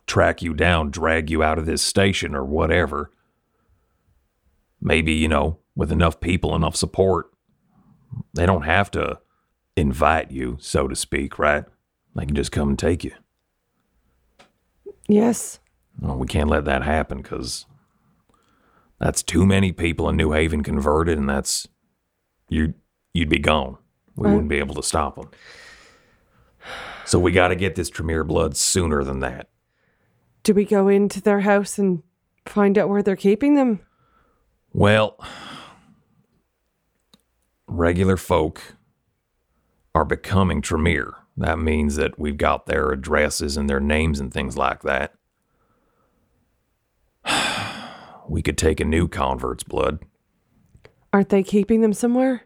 track 0.07 0.43
you 0.43 0.55
down, 0.55 0.91
drag 0.91 1.31
you 1.31 1.43
out 1.43 1.59
of 1.59 1.67
this 1.67 1.83
station 1.83 2.35
or 2.35 2.45
whatever. 2.45 3.11
Maybe, 4.81 5.13
you 5.13 5.29
know, 5.29 5.59
with 5.75 5.93
enough 5.93 6.21
people, 6.21 6.55
enough 6.55 6.77
support, 6.77 7.31
they 8.35 8.45
don't 8.45 8.63
have 8.65 8.91
to 8.93 9.21
invite 9.81 10.31
you, 10.31 10.57
so 10.61 10.87
to 10.87 10.95
speak, 10.95 11.39
right? 11.39 11.65
They 12.15 12.27
can 12.27 12.35
just 12.35 12.53
come 12.53 12.71
and 12.71 12.79
take 12.79 13.05
you. 13.05 13.13
Yes. 15.09 15.59
Well, 16.01 16.17
we 16.17 16.27
can't 16.27 16.49
let 16.51 16.65
that 16.67 16.83
happen 16.83 17.19
because 17.19 17.67
that's 18.99 19.23
too 19.23 19.47
many 19.47 19.73
people 19.73 20.09
in 20.09 20.17
New 20.17 20.33
Haven 20.33 20.63
converted, 20.63 21.19
and 21.19 21.29
that's 21.29 21.67
you. 22.49 22.75
You'd 23.13 23.29
be 23.29 23.39
gone. 23.39 23.77
We 24.15 24.29
wouldn't 24.29 24.49
be 24.49 24.59
able 24.59 24.75
to 24.77 24.83
stop 24.83 25.17
them. 25.17 25.31
So 27.07 27.19
we 27.19 27.33
got 27.33 27.49
to 27.49 27.57
get 27.57 27.75
this 27.75 27.91
Tremere 27.91 28.23
blood 28.23 28.57
sooner 28.57 29.03
than 29.03 29.21
that. 29.21 29.49
Do 30.43 30.55
we 30.55 30.65
go 30.65 30.87
into 30.89 31.21
their 31.21 31.41
house 31.41 31.79
and 31.79 32.03
find 32.47 32.79
out 32.79 32.89
where 32.89 33.03
they're 33.03 33.17
keeping 33.17 33.55
them? 33.55 33.81
Well, 34.73 35.19
regular 37.67 38.17
folk 38.17 38.77
are 39.95 40.05
becoming 40.05 40.63
Tremere. 40.63 41.15
That 41.37 41.59
means 41.59 41.97
that 41.97 42.19
we've 42.19 42.37
got 42.37 42.67
their 42.67 42.91
addresses 42.91 43.57
and 43.57 43.69
their 43.69 43.81
names 43.81 44.21
and 44.21 44.33
things 44.33 44.57
like 44.57 44.83
that. 44.83 45.15
We 48.29 48.43
could 48.43 48.57
take 48.57 48.79
a 48.79 48.85
new 48.85 49.09
convert's 49.09 49.65
blood. 49.65 50.05
Aren't 51.13 51.31
they 51.31 51.43
keeping 51.43 51.81
them 51.81 51.93
somewhere? 51.93 52.43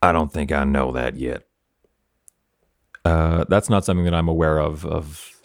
I 0.00 0.12
don't 0.12 0.32
think 0.32 0.52
I 0.52 0.64
know 0.64 0.90
that 0.92 1.16
yet. 1.16 1.42
Uh, 3.04 3.44
that's 3.48 3.68
not 3.68 3.84
something 3.84 4.06
that 4.06 4.14
I'm 4.14 4.28
aware 4.28 4.58
of. 4.58 4.86
Of 4.86 5.35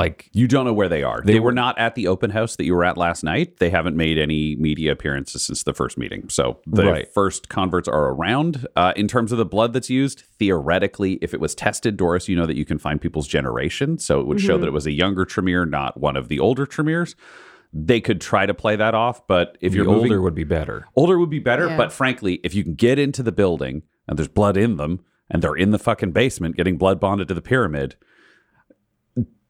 like, 0.00 0.28
You 0.32 0.48
don't 0.48 0.64
know 0.64 0.72
where 0.72 0.88
they 0.88 1.02
are. 1.02 1.22
They, 1.24 1.34
They 1.34 1.40
were 1.40 1.46
were- 1.46 1.52
not 1.52 1.78
at 1.78 1.94
the 1.94 2.08
open 2.08 2.30
house 2.30 2.56
that 2.56 2.64
you 2.64 2.74
were 2.74 2.84
at 2.84 2.96
last 2.96 3.22
night. 3.22 3.58
They 3.58 3.70
haven't 3.70 3.96
made 3.96 4.18
any 4.18 4.56
media 4.56 4.92
appearances 4.92 5.42
since 5.42 5.62
the 5.62 5.74
first 5.74 5.96
meeting. 5.98 6.28
So 6.28 6.58
the 6.66 6.84
Right. 6.84 7.08
first 7.12 7.48
converts 7.48 7.88
are 7.88 8.08
around. 8.10 8.66
Uh, 8.76 8.92
in 8.96 9.06
terms 9.08 9.30
of 9.32 9.38
the 9.38 9.44
blood 9.44 9.72
that's 9.72 9.90
used, 9.90 10.24
theoretically, 10.38 11.14
if 11.22 11.32
it 11.34 11.40
was 11.40 11.54
tested, 11.54 11.96
Doris, 11.96 12.28
you 12.28 12.36
know 12.36 12.46
that 12.46 12.56
you 12.56 12.64
can 12.64 12.78
find 12.78 13.00
people's 13.00 13.28
generation. 13.28 13.98
So 13.98 14.20
it 14.20 14.26
would 14.26 14.40
show 14.40 14.58
that 14.58 14.66
it 14.66 14.72
was 14.72 14.86
a 14.86 14.92
younger 14.92 15.24
Tremere, 15.24 15.66
not 15.66 15.98
one 16.00 16.16
of 16.16 16.28
the 16.28 16.40
older 16.40 16.66
Tremeres. 16.66 17.14
They 17.72 18.00
could 18.00 18.20
try 18.20 18.46
to 18.46 18.54
play 18.54 18.74
that 18.76 18.94
off, 18.94 19.26
but 19.28 19.56
if 19.60 19.70
the 19.72 19.76
you're 19.78 19.88
older 19.88 20.02
moving, 20.08 20.22
would 20.22 20.34
be 20.34 20.42
better. 20.44 20.86
older 20.96 21.18
would 21.20 21.30
be 21.30 21.38
better. 21.38 21.68
Yeah. 21.68 21.76
But 21.76 21.92
frankly, 21.92 22.40
if 22.42 22.52
you 22.54 22.64
can 22.64 22.74
get 22.74 22.98
into 22.98 23.22
the 23.22 23.30
building 23.32 23.82
and 24.08 24.18
there's 24.18 24.26
blood 24.28 24.56
in 24.56 24.76
them 24.76 25.00
and 25.30 25.40
they're 25.40 25.54
in 25.54 25.70
the 25.70 25.78
fucking 25.78 26.10
basement 26.10 26.56
getting 26.56 26.76
blood 26.78 26.98
bonded 26.98 27.28
to 27.28 27.34
the 27.34 27.40
pyramid, 27.42 27.94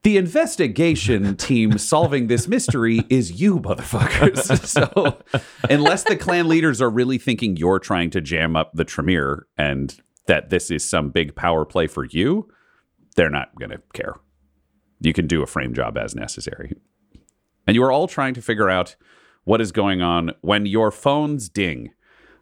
the 0.03 0.17
investigation 0.17 1.37
team 1.37 1.77
solving 1.77 2.29
this 2.29 2.49
mystery 2.49 3.03
is 3.11 3.41
you, 3.41 3.61
motherfuckers. 3.61 4.67
so, 4.67 5.19
unless 5.69 6.05
the 6.05 6.17
clan 6.17 6.49
leaders 6.49 6.81
are 6.81 6.91
really 6.91 7.19
thinking 7.19 7.57
you're 7.57 7.79
trying 7.79 8.11
to 8.11 8.21
jam 8.21 8.57
up 8.57 8.73
the 8.73 8.85
Tremere 8.85 9.47
and 9.59 10.01
that 10.27 10.51
this 10.51 10.71
is 10.71 10.89
some 10.89 11.11
big 11.11 11.35
power 11.35 11.65
play 11.65 11.87
for 11.87 12.05
you, 12.05 12.49
they're 13.17 13.31
not 13.31 13.55
going 13.59 13.71
to 13.71 13.83
care. 13.93 14.15
You 15.01 15.13
can 15.13 15.27
do 15.27 15.43
a 15.43 15.47
frame 15.47 15.75
job 15.75 15.99
as 15.99 16.15
necessary. 16.15 16.73
And 17.67 17.75
you 17.75 17.83
are 17.83 17.93
all 17.93 18.09
trying 18.09 18.35
to 18.35 18.43
figure 18.43 18.71
out 18.71 18.97
what 19.45 19.61
is 19.61 19.73
going 19.73 20.03
on 20.03 20.33
when 20.41 20.67
your 20.67 20.91
phones 20.91 21.49
ding. 21.49 21.91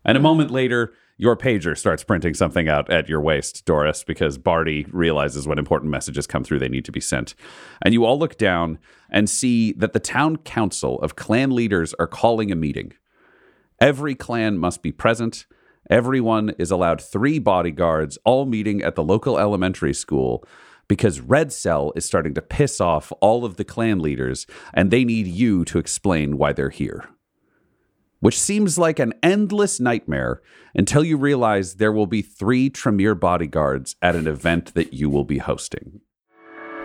And 0.04 0.16
a 0.16 0.20
moment 0.20 0.50
later, 0.50 0.92
your 1.18 1.36
pager 1.36 1.76
starts 1.76 2.04
printing 2.04 2.32
something 2.32 2.68
out 2.68 2.88
at 2.90 3.08
your 3.08 3.20
waist, 3.20 3.64
Doris, 3.64 4.04
because 4.04 4.38
Barty 4.38 4.86
realizes 4.90 5.48
when 5.48 5.58
important 5.58 5.90
messages 5.90 6.28
come 6.28 6.44
through, 6.44 6.60
they 6.60 6.68
need 6.68 6.84
to 6.84 6.92
be 6.92 7.00
sent. 7.00 7.34
And 7.82 7.92
you 7.92 8.04
all 8.04 8.18
look 8.18 8.38
down 8.38 8.78
and 9.10 9.28
see 9.28 9.72
that 9.72 9.92
the 9.92 10.00
town 10.00 10.36
council 10.38 11.00
of 11.00 11.16
clan 11.16 11.50
leaders 11.50 11.92
are 11.98 12.06
calling 12.06 12.52
a 12.52 12.56
meeting. 12.56 12.92
Every 13.80 14.14
clan 14.14 14.58
must 14.58 14.80
be 14.80 14.92
present. 14.92 15.46
Everyone 15.90 16.50
is 16.58 16.70
allowed 16.70 17.00
three 17.00 17.40
bodyguards, 17.40 18.16
all 18.24 18.46
meeting 18.46 18.80
at 18.82 18.94
the 18.94 19.04
local 19.04 19.38
elementary 19.38 19.94
school 19.94 20.44
because 20.86 21.20
Red 21.20 21.52
Cell 21.52 21.92
is 21.96 22.04
starting 22.04 22.34
to 22.34 22.42
piss 22.42 22.80
off 22.80 23.12
all 23.20 23.44
of 23.44 23.56
the 23.56 23.64
clan 23.64 24.00
leaders, 24.00 24.46
and 24.72 24.90
they 24.90 25.04
need 25.04 25.26
you 25.26 25.64
to 25.66 25.78
explain 25.78 26.38
why 26.38 26.52
they're 26.52 26.70
here. 26.70 27.10
Which 28.20 28.38
seems 28.38 28.78
like 28.78 28.98
an 28.98 29.14
endless 29.22 29.78
nightmare 29.78 30.42
until 30.74 31.04
you 31.04 31.16
realize 31.16 31.74
there 31.74 31.92
will 31.92 32.06
be 32.06 32.22
three 32.22 32.68
Tremere 32.68 33.14
bodyguards 33.14 33.96
at 34.02 34.16
an 34.16 34.26
event 34.26 34.74
that 34.74 34.92
you 34.92 35.08
will 35.08 35.24
be 35.24 35.38
hosting. 35.38 36.00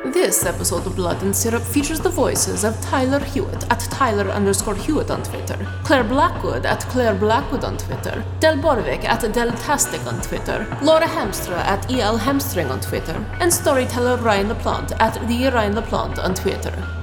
This 0.07 0.45
episode 0.45 0.85
of 0.85 0.97
Blood 0.97 1.23
and 1.23 1.33
Syrup 1.33 1.63
features 1.63 2.01
the 2.01 2.09
voices 2.09 2.65
of 2.65 2.79
Tyler 2.81 3.19
Hewitt 3.19 3.63
at 3.71 3.79
Tyler 3.79 4.29
underscore 4.31 4.75
Hewitt 4.75 5.09
on 5.09 5.23
Twitter, 5.23 5.57
Clare 5.85 6.03
Blackwood 6.03 6.65
at 6.65 6.81
Clare 6.81 7.15
Blackwood 7.15 7.63
on 7.63 7.77
Twitter, 7.77 8.25
Del 8.41 8.57
Borovic 8.57 9.05
at 9.05 9.21
Deltastic 9.21 10.05
on 10.05 10.21
Twitter, 10.21 10.67
Laura 10.81 11.07
Hamstra 11.07 11.55
at 11.55 11.89
EL 11.89 12.17
Hamstring 12.17 12.69
on 12.69 12.81
Twitter, 12.81 13.15
and 13.39 13.51
storyteller 13.51 14.17
Ryan 14.17 14.49
LaPlante 14.49 14.91
at 14.99 15.13
the 15.25 15.47
Ryan 15.47 15.75
LaPlante 15.75 16.19
on 16.19 16.35
Twitter. 16.35 17.02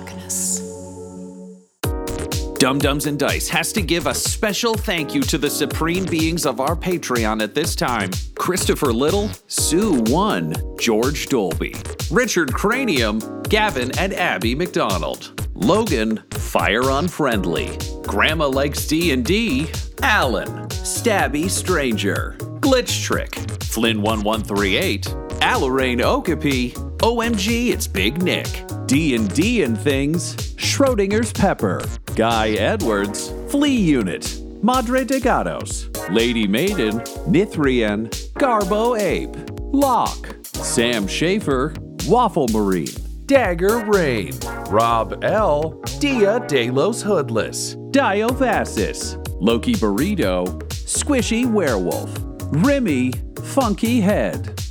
Dumb-Dumbs 2.61 3.07
and 3.07 3.17
Dice 3.17 3.49
has 3.49 3.73
to 3.73 3.81
give 3.81 4.05
a 4.05 4.13
special 4.13 4.75
thank 4.75 5.15
you 5.15 5.21
to 5.23 5.39
the 5.39 5.49
supreme 5.49 6.05
beings 6.05 6.45
of 6.45 6.59
our 6.59 6.75
Patreon 6.75 7.41
at 7.41 7.55
this 7.55 7.75
time. 7.75 8.11
Christopher 8.37 8.93
Little, 8.93 9.31
Sue 9.47 10.03
One, 10.11 10.53
George 10.77 11.25
Dolby, 11.25 11.73
Richard 12.11 12.53
Cranium, 12.53 13.19
Gavin 13.49 13.89
and 13.97 14.13
Abby 14.13 14.53
McDonald, 14.53 15.43
Logan, 15.55 16.21
Fire 16.33 16.91
Unfriendly, 16.91 17.79
Grandma 18.03 18.47
Likes 18.47 18.85
D&D, 18.87 19.67
Alan, 20.03 20.67
Stabby 20.69 21.49
Stranger, 21.49 22.35
Glitch 22.59 23.03
Trick, 23.03 23.31
Flynn1138, 23.71 25.30
Alarain 25.41 26.01
Okapi, 26.01 26.69
OMG, 26.99 27.71
it's 27.71 27.87
Big 27.87 28.21
Nick, 28.21 28.63
D&D 28.85 29.63
and 29.63 29.75
Things, 29.75 30.35
Schrodinger's 30.55 31.33
Pepper, 31.33 31.81
Guy 32.15 32.49
Edwards, 32.49 33.33
Flea 33.49 33.75
Unit, 33.75 34.39
Madre 34.61 35.03
de 35.03 35.19
Gatos, 35.19 35.89
Lady 36.11 36.47
Maiden, 36.47 36.99
Nithrian, 37.27 38.07
Garbo 38.33 38.99
Ape, 38.99 39.35
Locke, 39.73 40.35
Sam 40.45 41.07
Schaefer, 41.07 41.73
Waffle 42.07 42.47
Marine, 42.49 42.93
Dagger 43.25 43.83
Rain, 43.85 44.37
Rob 44.69 45.23
L, 45.23 45.81
Dia 45.99 46.39
De 46.47 46.69
Los 46.69 47.01
Hoodless, 47.01 47.75
Diophasis, 47.89 49.17
Loki 49.41 49.73
Burrito, 49.73 50.45
Squishy 50.69 51.51
Werewolf, 51.51 52.15
Remy, 52.63 53.13
Funky 53.43 53.99
Head, 54.01 54.60